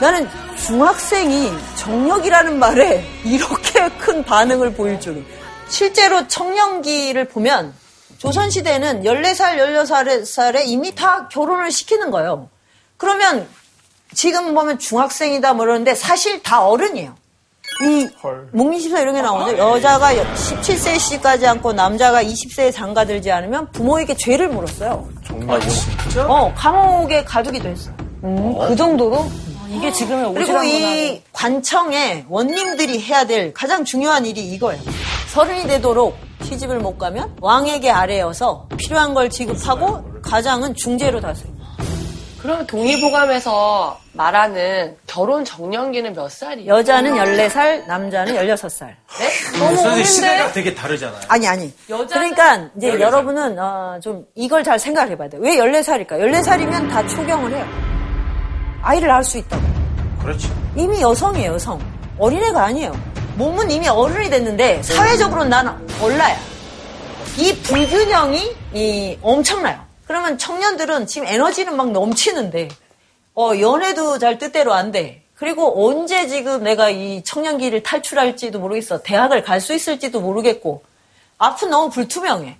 나는 0.00 0.26
중학생이 0.64 1.52
정력이라는 1.76 2.58
말에 2.58 3.06
이렇게 3.22 3.86
큰 3.98 4.24
반응을 4.24 4.72
보일 4.72 4.98
줄은. 4.98 5.26
실제로 5.68 6.26
청년기를 6.26 7.28
보면 7.28 7.74
조선시대는 8.16 9.02
14살, 9.02 9.58
16살에 9.58 10.62
이미 10.64 10.94
다 10.94 11.28
결혼을 11.28 11.70
시키는 11.70 12.10
거예요. 12.10 12.48
그러면 12.96 13.46
지금 14.14 14.54
보면 14.54 14.78
중학생이다 14.78 15.54
뭐 15.54 15.64
이러는데 15.64 15.94
사실 15.94 16.42
다 16.42 16.66
어른이에요. 16.66 17.14
이 17.82 18.08
목리십사 18.52 19.00
이런 19.00 19.14
게 19.14 19.22
나오는데 19.22 19.58
여자가 19.58 20.14
17세 20.14 20.98
시까지 20.98 21.46
않고 21.46 21.72
남자가 21.72 22.22
20세에 22.22 22.72
장가들지 22.72 23.32
않으면 23.32 23.70
부모에게 23.72 24.14
죄를 24.16 24.48
물었어요. 24.48 25.08
정말요? 25.26 25.60
진짜? 25.68 26.26
어, 26.28 26.52
감옥에 26.54 27.24
가두기도 27.24 27.68
했어. 27.68 27.90
그 28.68 28.76
정도로? 28.76 29.26
이게 29.70 29.90
지금의 29.90 30.34
그리고 30.34 30.62
이 30.62 31.20
관청에 31.32 32.26
원님들이 32.28 33.00
해야 33.00 33.26
될 33.26 33.52
가장 33.52 33.84
중요한 33.84 34.24
일이 34.24 34.40
이거예요. 34.52 34.80
서른이 35.32 35.66
되도록 35.66 36.16
시집을 36.44 36.78
못 36.78 36.96
가면 36.96 37.36
왕에게 37.40 37.90
아래여서 37.90 38.68
필요한 38.76 39.14
걸 39.14 39.30
지급하고 39.30 40.04
가장은 40.22 40.74
중재로 40.76 41.20
다스립니다. 41.20 41.53
그럼 42.44 42.66
동의보감에서 42.66 43.98
말하는 44.12 44.98
결혼 45.06 45.46
정년기는 45.46 46.12
몇 46.12 46.30
살이에요? 46.30 46.74
여자는 46.74 47.14
14살, 47.14 47.86
남자는 47.86 48.34
16살. 48.34 48.88
네? 49.18 49.58
너무 49.58 49.74
선생님 49.76 50.04
시대가 50.04 50.34
어린데? 50.34 50.52
되게 50.52 50.74
다르잖아요. 50.74 51.20
아니, 51.28 51.48
아니. 51.48 51.72
여자는 51.88 52.06
그러니까 52.34 52.68
이제 52.76 53.00
여러분은 53.00 53.58
어, 53.58 53.98
좀 54.02 54.26
이걸 54.34 54.62
잘 54.62 54.78
생각을 54.78 55.12
해봐야 55.12 55.30
돼요. 55.30 55.40
왜 55.42 55.56
14살일까? 55.56 56.10
14살이면 56.10 56.90
다 56.90 57.08
초경을 57.08 57.56
해요. 57.56 57.66
아이를 58.82 59.08
낳을 59.08 59.24
수 59.24 59.38
있다고. 59.38 59.62
그렇죠. 60.20 60.50
이미 60.76 61.00
여성이에요, 61.00 61.54
여성. 61.54 61.80
어린애가 62.18 62.62
아니에요. 62.62 62.94
몸은 63.36 63.70
이미 63.70 63.88
어른이 63.88 64.28
됐는데 64.28 64.82
사회적으로는 64.82 65.48
나는 65.48 65.72
얼라야. 66.02 66.36
이 67.38 67.56
불균형이 67.62 68.54
이 68.74 69.18
엄청나요. 69.22 69.83
그러면 70.06 70.38
청년들은 70.38 71.06
지금 71.06 71.26
에너지는 71.26 71.76
막 71.76 71.90
넘치는데 71.90 72.68
어, 73.34 73.52
연애도 73.58 74.18
잘 74.18 74.38
뜻대로 74.38 74.72
안 74.72 74.92
돼. 74.92 75.22
그리고 75.34 75.86
언제 75.86 76.28
지금 76.28 76.62
내가 76.62 76.90
이 76.90 77.22
청년기를 77.24 77.82
탈출할지도 77.82 78.60
모르겠어. 78.60 79.02
대학을 79.02 79.42
갈 79.42 79.60
수 79.60 79.74
있을지도 79.74 80.20
모르겠고 80.20 80.84
앞은 81.38 81.70
너무 81.70 81.90
불투명해. 81.90 82.56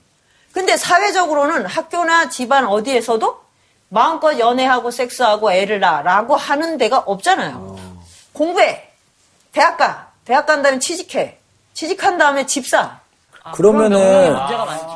근데 0.52 0.76
사회적으로는 0.76 1.66
학교나 1.66 2.28
집안 2.30 2.66
어디에서도 2.66 3.40
마음껏 3.88 4.38
연애하고 4.38 4.90
섹스하고 4.90 5.52
애를 5.52 5.80
낳아라고 5.80 6.36
하는 6.36 6.78
데가 6.78 6.98
없잖아요. 6.98 7.78
공부해. 8.32 8.90
대학 9.52 9.76
가. 9.76 10.10
대학 10.24 10.46
간 10.46 10.62
다음에 10.62 10.78
취직해. 10.78 11.38
취직한 11.74 12.18
다음에 12.18 12.46
집 12.46 12.66
사. 12.66 13.00
그러면은 13.52 14.36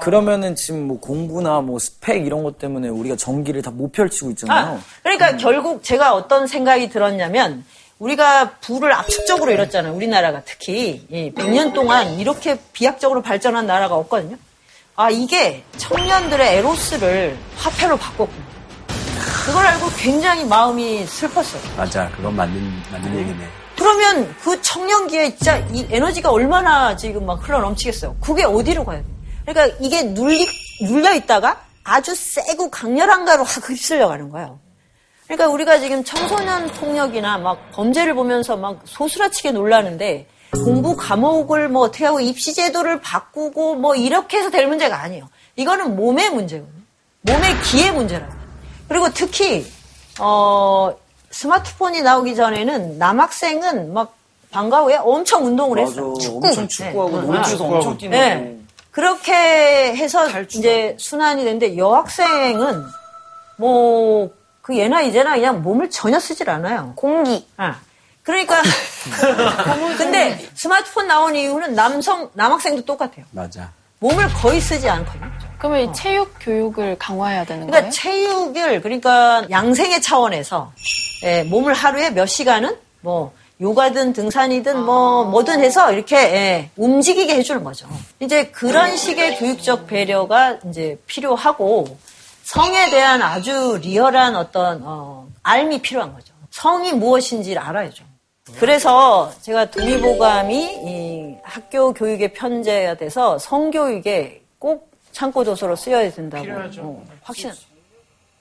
그러면은 0.01 0.55
지금 0.55 0.89
뭐 0.89 0.99
공부나 1.01 1.61
뭐 1.61 1.79
스펙 1.79 2.25
이런 2.27 2.43
것 2.43 2.59
때문에 2.59 2.89
우리가 2.89 3.17
전기를 3.17 3.63
다 3.63 3.71
못 3.71 3.93
펼치고 3.93 4.31
있잖아요. 4.31 4.77
아, 4.77 4.81
그러니까 5.03 5.37
결국 5.37 5.85
제가 5.85 6.15
어떤 6.15 6.47
생각이 6.47 6.89
들었냐면 6.89 7.65
우리가 7.99 8.53
부를 8.61 8.93
압축적으로 8.93 9.51
잃었잖아요. 9.53 9.93
우리나라가 9.95 10.43
특히 10.45 11.07
이 11.11 11.31
100년 11.35 11.75
동안 11.75 12.15
이렇게 12.19 12.59
비약적으로 12.73 13.23
발전한 13.23 13.67
나라가 13.67 13.95
없거든요. 13.97 14.37
아 14.97 15.11
이게 15.11 15.63
청년들의 15.77 16.57
에로스를 16.57 17.37
화폐로 17.57 17.97
바꿨구나. 17.99 18.47
그걸 19.47 19.67
알고 19.67 19.87
굉장히 19.97 20.45
마음이 20.45 21.07
슬펐어요. 21.07 21.63
맞아, 21.77 22.09
그건 22.17 22.35
맞는 22.37 22.83
맞는 22.93 23.17
얘기네. 23.19 23.49
그러면 23.79 24.35
그 24.43 24.61
청년기에 24.61 25.37
진짜 25.37 25.59
이 25.73 25.87
에너지가 25.89 26.31
얼마나 26.31 26.97
지금 26.97 27.25
막 27.25 27.47
흘러 27.47 27.61
넘치겠어요. 27.61 28.17
그게 28.21 28.45
어디로 28.45 28.85
가야 28.85 28.99
돼? 28.99 29.05
그러니까 29.47 29.77
이게 29.81 30.03
눌리, 30.03 30.47
눌려 30.83 31.15
있다가 31.15 31.63
아주 31.85 32.15
세고 32.15 32.71
강렬한 32.71 33.25
가로 33.25 33.45
확 33.45 33.71
휩쓸려 33.71 34.09
가는 34.09 34.29
거예요. 34.31 34.59
그러니까 35.27 35.49
우리가 35.49 35.79
지금 35.79 36.03
청소년 36.05 36.67
폭력이나 36.73 37.39
막 37.39 37.71
범죄를 37.71 38.15
보면서 38.15 38.57
막 38.57 38.81
소스라치게 38.85 39.53
놀라는데 39.53 40.27
공부 40.65 40.97
과목을 40.97 41.69
뭐 41.69 41.83
어떻게 41.83 42.05
하고 42.07 42.19
입시 42.19 42.55
제도를 42.55 43.01
바꾸고 43.01 43.77
뭐 43.77 43.95
이렇게 43.95 44.39
해서 44.39 44.51
될 44.51 44.67
문제가 44.67 45.01
아니에요. 45.01 45.29
이거는 45.57 45.97
몸의 45.97 46.31
문제거든요. 46.31 46.83
몸의 47.21 47.61
기의 47.63 47.93
문제라고. 47.93 48.33
그리고 48.89 49.09
특히 49.13 49.67
어 50.19 50.97
스마트폰이 51.39 52.03
나오기 52.03 52.35
전에는 52.35 52.99
남학생은 52.99 53.93
막 53.93 54.15
방과 54.51 54.81
후에 54.81 54.97
엄청 54.97 55.47
운동을 55.47 55.79
맞아, 55.83 55.91
했어요. 55.91 56.15
엄청 56.37 56.69
축구하고 56.69 57.21
놀이터에서 57.23 57.65
엄청 57.65 57.99
뛰고. 57.99 58.11
네. 58.11 58.59
그렇게 58.91 59.33
해서 59.95 60.27
이제 60.41 60.97
순환이 60.99 61.45
됐는데 61.45 61.77
여학생은 61.77 62.85
뭐 63.59 64.39
그 64.69 64.77
예나 64.77 65.01
이제나 65.01 65.35
그냥 65.35 65.63
몸을 65.63 65.89
전혀 65.89 66.21
쓰질 66.21 66.51
않아요. 66.51 66.93
공기. 66.95 67.49
아. 67.57 67.77
그러니까 68.23 68.61
근데 69.97 70.47
스마트폰 70.55 71.07
나온 71.07 71.35
이후는 71.35 71.75
남성 71.75 72.29
남학생도 72.35 72.85
똑같아요. 72.85 73.25
맞아. 73.31 73.71
몸을 74.01 74.29
거의 74.35 74.61
쓰지 74.61 74.87
않거든요. 74.87 75.31
그러면 75.57 75.81
이 75.81 75.93
체육 75.95 76.35
교육을 76.39 76.99
강화해야 76.99 77.47
되는 77.47 77.67
그러니까 77.67 77.81
거예요? 77.81 77.91
체육을 77.93 78.83
그러니까 78.83 79.47
양생의 79.49 80.03
차원에서 80.03 80.71
예, 81.23 81.43
몸을 81.43 81.75
하루에 81.75 82.11
몇 82.11 82.27
시간은 82.27 82.77
뭐 83.01 83.33
요가든 83.61 84.13
등산이든 84.13 84.85
뭐 84.85 85.25
뭐든 85.25 85.61
해서 85.61 85.93
이렇게 85.93 86.17
예, 86.17 86.71
움직이게 86.77 87.35
해주는 87.35 87.65
거죠. 87.65 87.89
이제 88.21 88.49
그런 88.49 88.97
식의 88.97 89.39
교육적 89.39 89.87
배려가 89.87 90.59
이제 90.69 90.99
필요하고 91.07 91.97
성에 92.45 92.91
대한 92.91 93.21
아주 93.21 93.79
리얼한 93.83 94.37
어떤 94.37 94.81
어, 94.85 95.29
알미 95.43 95.83
필요한 95.83 96.15
거죠. 96.15 96.33
성이 96.51 96.93
무엇인지를 96.93 97.61
알아야죠. 97.61 98.05
그래서 98.59 99.31
제가 99.43 99.71
동의보감이 99.71 100.57
이 100.87 101.35
학교 101.43 101.93
교육의 101.93 102.33
편제가 102.33 102.95
돼서 102.95 103.39
성교육에 103.39 104.43
꼭 104.59 104.91
참고 105.13 105.45
도서로 105.45 105.77
쓰여야 105.77 106.11
된다고 106.11 106.47
어, 106.81 107.05
확신. 107.23 107.53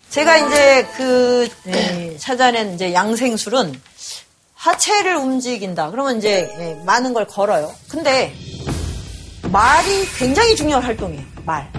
제가 0.09 0.37
이제 0.37 0.87
그 0.95 1.49
예, 1.67 2.17
찾아낸 2.19 2.73
이제 2.73 2.93
양생술은 2.93 3.79
하체를 4.55 5.15
움직인다. 5.17 5.91
그러면 5.91 6.17
이제 6.17 6.49
예, 6.59 6.83
많은 6.85 7.13
걸 7.13 7.25
걸어요. 7.27 7.73
근데 7.89 8.33
말이 9.51 10.05
굉장히 10.17 10.55
중요한 10.55 10.83
활동이에요. 10.83 11.23
말. 11.45 11.71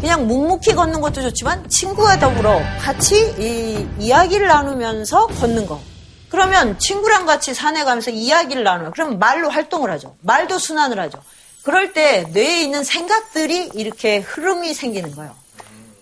그냥 0.00 0.26
묵묵히 0.26 0.74
걷는 0.74 1.00
것도 1.00 1.22
좋지만 1.22 1.68
친구와 1.68 2.18
더불어 2.18 2.60
같이 2.80 3.34
이, 3.38 3.86
이야기를 3.98 4.46
나누면서 4.46 5.26
걷는 5.28 5.66
거. 5.66 5.80
그러면 6.28 6.78
친구랑 6.78 7.24
같이 7.24 7.54
산에 7.54 7.84
가면서 7.84 8.10
이야기를 8.10 8.62
나눠요. 8.64 8.90
그럼 8.90 9.18
말로 9.18 9.48
활동을 9.48 9.90
하죠. 9.92 10.16
말도 10.20 10.58
순환을 10.58 10.98
하죠. 11.00 11.22
그럴 11.62 11.92
때 11.92 12.26
뇌에 12.32 12.62
있는 12.62 12.84
생각들이 12.84 13.70
이렇게 13.74 14.18
흐름이 14.18 14.74
생기는 14.74 15.14
거예요. 15.14 15.34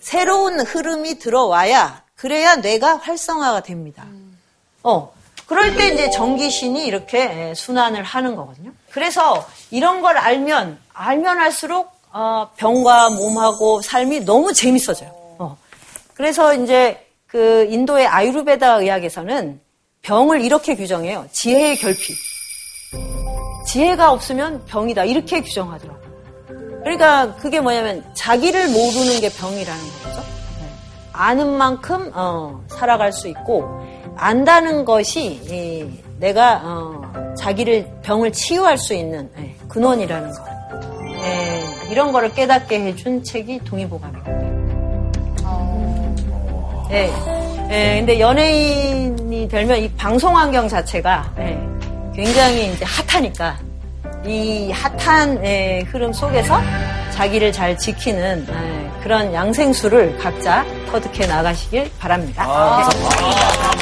새로운 0.05 0.59
흐름이 0.59 1.17
들어와야 1.17 2.03
그래야 2.15 2.57
뇌가 2.57 2.97
활성화가 2.97 3.63
됩니다. 3.63 4.05
어. 4.83 5.11
그럴 5.47 5.75
때 5.75 5.87
이제 5.87 6.11
전기신이 6.11 6.85
이렇게 6.85 7.55
순환을 7.55 8.03
하는 8.03 8.35
거거든요. 8.35 8.71
그래서 8.91 9.47
이런 9.71 10.01
걸 10.01 10.15
알면 10.19 10.77
알면 10.93 11.39
할수록 11.39 11.89
어, 12.11 12.51
병과 12.55 13.09
몸하고 13.09 13.81
삶이 13.81 14.25
너무 14.25 14.53
재밌어져요. 14.53 15.09
어. 15.39 15.57
그래서 16.13 16.53
이제 16.53 17.03
그 17.25 17.67
인도의 17.71 18.05
아유르베다 18.05 18.81
의학에서는 18.81 19.59
병을 20.03 20.41
이렇게 20.41 20.75
규정해요. 20.75 21.27
지혜의 21.31 21.77
결핍. 21.77 22.15
지혜가 23.65 24.11
없으면 24.11 24.65
병이다. 24.65 25.05
이렇게 25.05 25.41
규정하더라고요. 25.41 26.04
그러니까 26.85 27.33
그게 27.37 27.59
뭐냐면 27.59 28.03
자기를 28.13 28.69
모르는 28.69 29.19
게 29.19 29.29
병이라는 29.29 29.83
거죠. 30.03 30.21
네. 30.59 30.69
아는 31.13 31.57
만큼 31.57 32.11
어, 32.13 32.63
살아갈 32.67 33.11
수 33.11 33.27
있고 33.27 33.83
안다는 34.15 34.85
것이 34.85 35.41
이, 35.49 35.89
내가 36.19 36.61
어, 36.63 37.33
자기를 37.35 37.87
병을 38.03 38.31
치유할 38.31 38.77
수 38.77 38.93
있는 38.93 39.27
예, 39.39 39.55
근원이라는 39.67 40.31
거. 40.31 40.45
예, 41.23 41.63
이런 41.89 42.11
거를 42.11 42.31
깨닫게 42.31 42.79
해준 42.79 43.23
책이 43.23 43.61
동의보감이거든요. 43.65 44.45
예, 46.91 47.11
예, 47.71 47.97
근데 47.97 48.19
연예인이 48.19 49.47
되면 49.47 49.79
이 49.79 49.91
방송 49.93 50.37
환경 50.37 50.67
자체가 50.67 51.33
예, 51.39 51.59
굉장히 52.15 52.71
이제 52.71 52.85
핫하니까 52.85 53.57
이 54.27 54.71
핫한 54.71 55.45
예, 55.45 55.83
흐름 55.87 56.11
속에서 56.11 56.59
자기를 57.11 57.51
잘 57.51 57.77
지키는 57.77 58.47
예, 58.49 59.03
그런 59.03 59.33
양생수를 59.33 60.17
각자 60.17 60.65
터득해 60.91 61.27
나가시길 61.27 61.91
바랍니다. 61.99 62.45
네. 62.45 62.91
지성과 62.91 63.74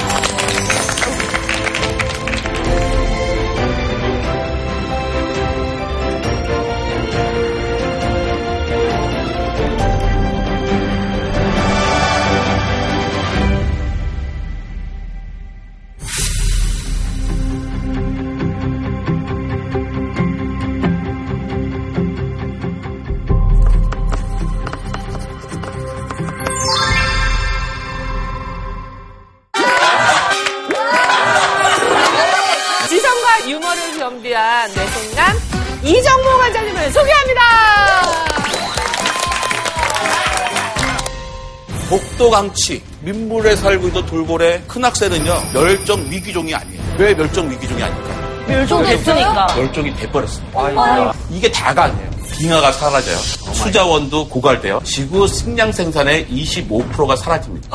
독도강치 42.44 42.82
민물에 43.02 43.56
살고 43.56 43.88
있는 43.88 44.06
돌고래 44.06 44.62
큰 44.68 44.84
학새는요 44.84 45.42
멸종 45.54 46.06
위기종이 46.10 46.54
아니에요. 46.54 46.82
왜 46.98 47.14
멸종 47.16 47.50
위기종이 47.50 47.82
아닐까? 47.82 48.10
멸종됐으니까. 48.48 49.56
멸종이 49.56 49.96
돼버렸습니다. 49.96 51.14
이게 51.32 51.50
다가 51.52 51.86
아니에요. 51.86 52.12
빙하가 52.38 52.72
사라져요. 52.74 53.16
수자원도 53.54 54.28
고갈돼요. 54.28 54.82
지구 54.84 55.28
식량 55.28 55.72
생산의 55.72 56.28
25%가 56.28 57.16
사라집니다. 57.16 57.70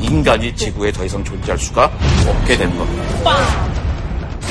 인간이 0.00 0.54
지구에 0.54 0.92
더 0.92 1.04
이상 1.04 1.24
존재할 1.24 1.58
수가 1.58 1.90
없게 2.26 2.56
되는 2.58 2.76
겁니다. 2.76 3.04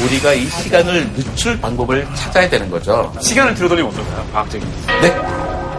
우리가 0.03 0.33
이 0.33 0.47
시간을 0.47 1.13
늦출 1.13 1.59
방법을 1.61 2.07
찾아야 2.15 2.49
되는 2.49 2.69
거죠. 2.71 3.13
시간을 3.21 3.53
들어돌리면 3.53 3.91
어떨까요? 3.91 4.27
과학적인. 4.33 4.67
네? 5.01 5.15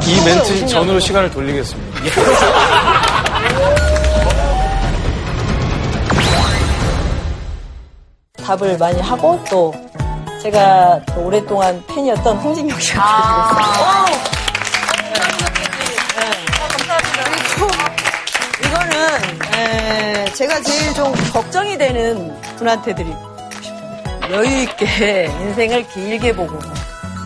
이 0.06 0.20
멘트 0.24 0.66
전으로 0.66 0.98
시간을 1.00 1.30
돌리겠습니다. 1.30 2.00
답을 8.52 8.76
많이 8.76 9.00
하고 9.00 9.42
또 9.48 9.72
제가 10.42 11.00
또 11.06 11.24
오랫동안 11.24 11.82
팬이었던 11.86 12.36
홍진경 12.36 12.78
씨한테 12.78 13.02
아. 13.02 14.04
드렸어요. 16.76 17.68
이거는 18.64 19.54
에, 19.54 20.24
제가 20.34 20.60
제일 20.60 20.92
좀 20.94 21.14
걱정이 21.32 21.78
되는 21.78 22.38
분한테 22.56 22.94
드리고 22.94 23.36
싶어요. 23.62 24.32
여유 24.32 24.62
있게 24.62 25.30
인생을 25.40 25.88
길게 25.88 26.34
보고 26.34 26.58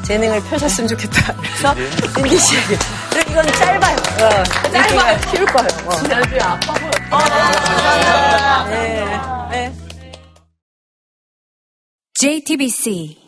재능을 0.05 0.41
펼쳤으면 0.45 0.87
좋겠다. 0.89 1.35
그래서 1.35 1.75
신디 2.15 2.39
씨에게. 2.39 2.79
그리고 3.11 3.31
이건 3.33 3.53
짧아요. 3.53 3.97
어, 3.97 4.45
짧아요. 4.71 5.19
키울 5.33 5.47
거예요. 5.47 5.69
어. 5.87 5.97
지난주에 5.97 6.39
아파 6.41 6.73
보였다. 6.75 7.09
아, 7.11 8.67
네. 8.69 9.05
네. 9.05 9.36
JTBC 12.21 13.26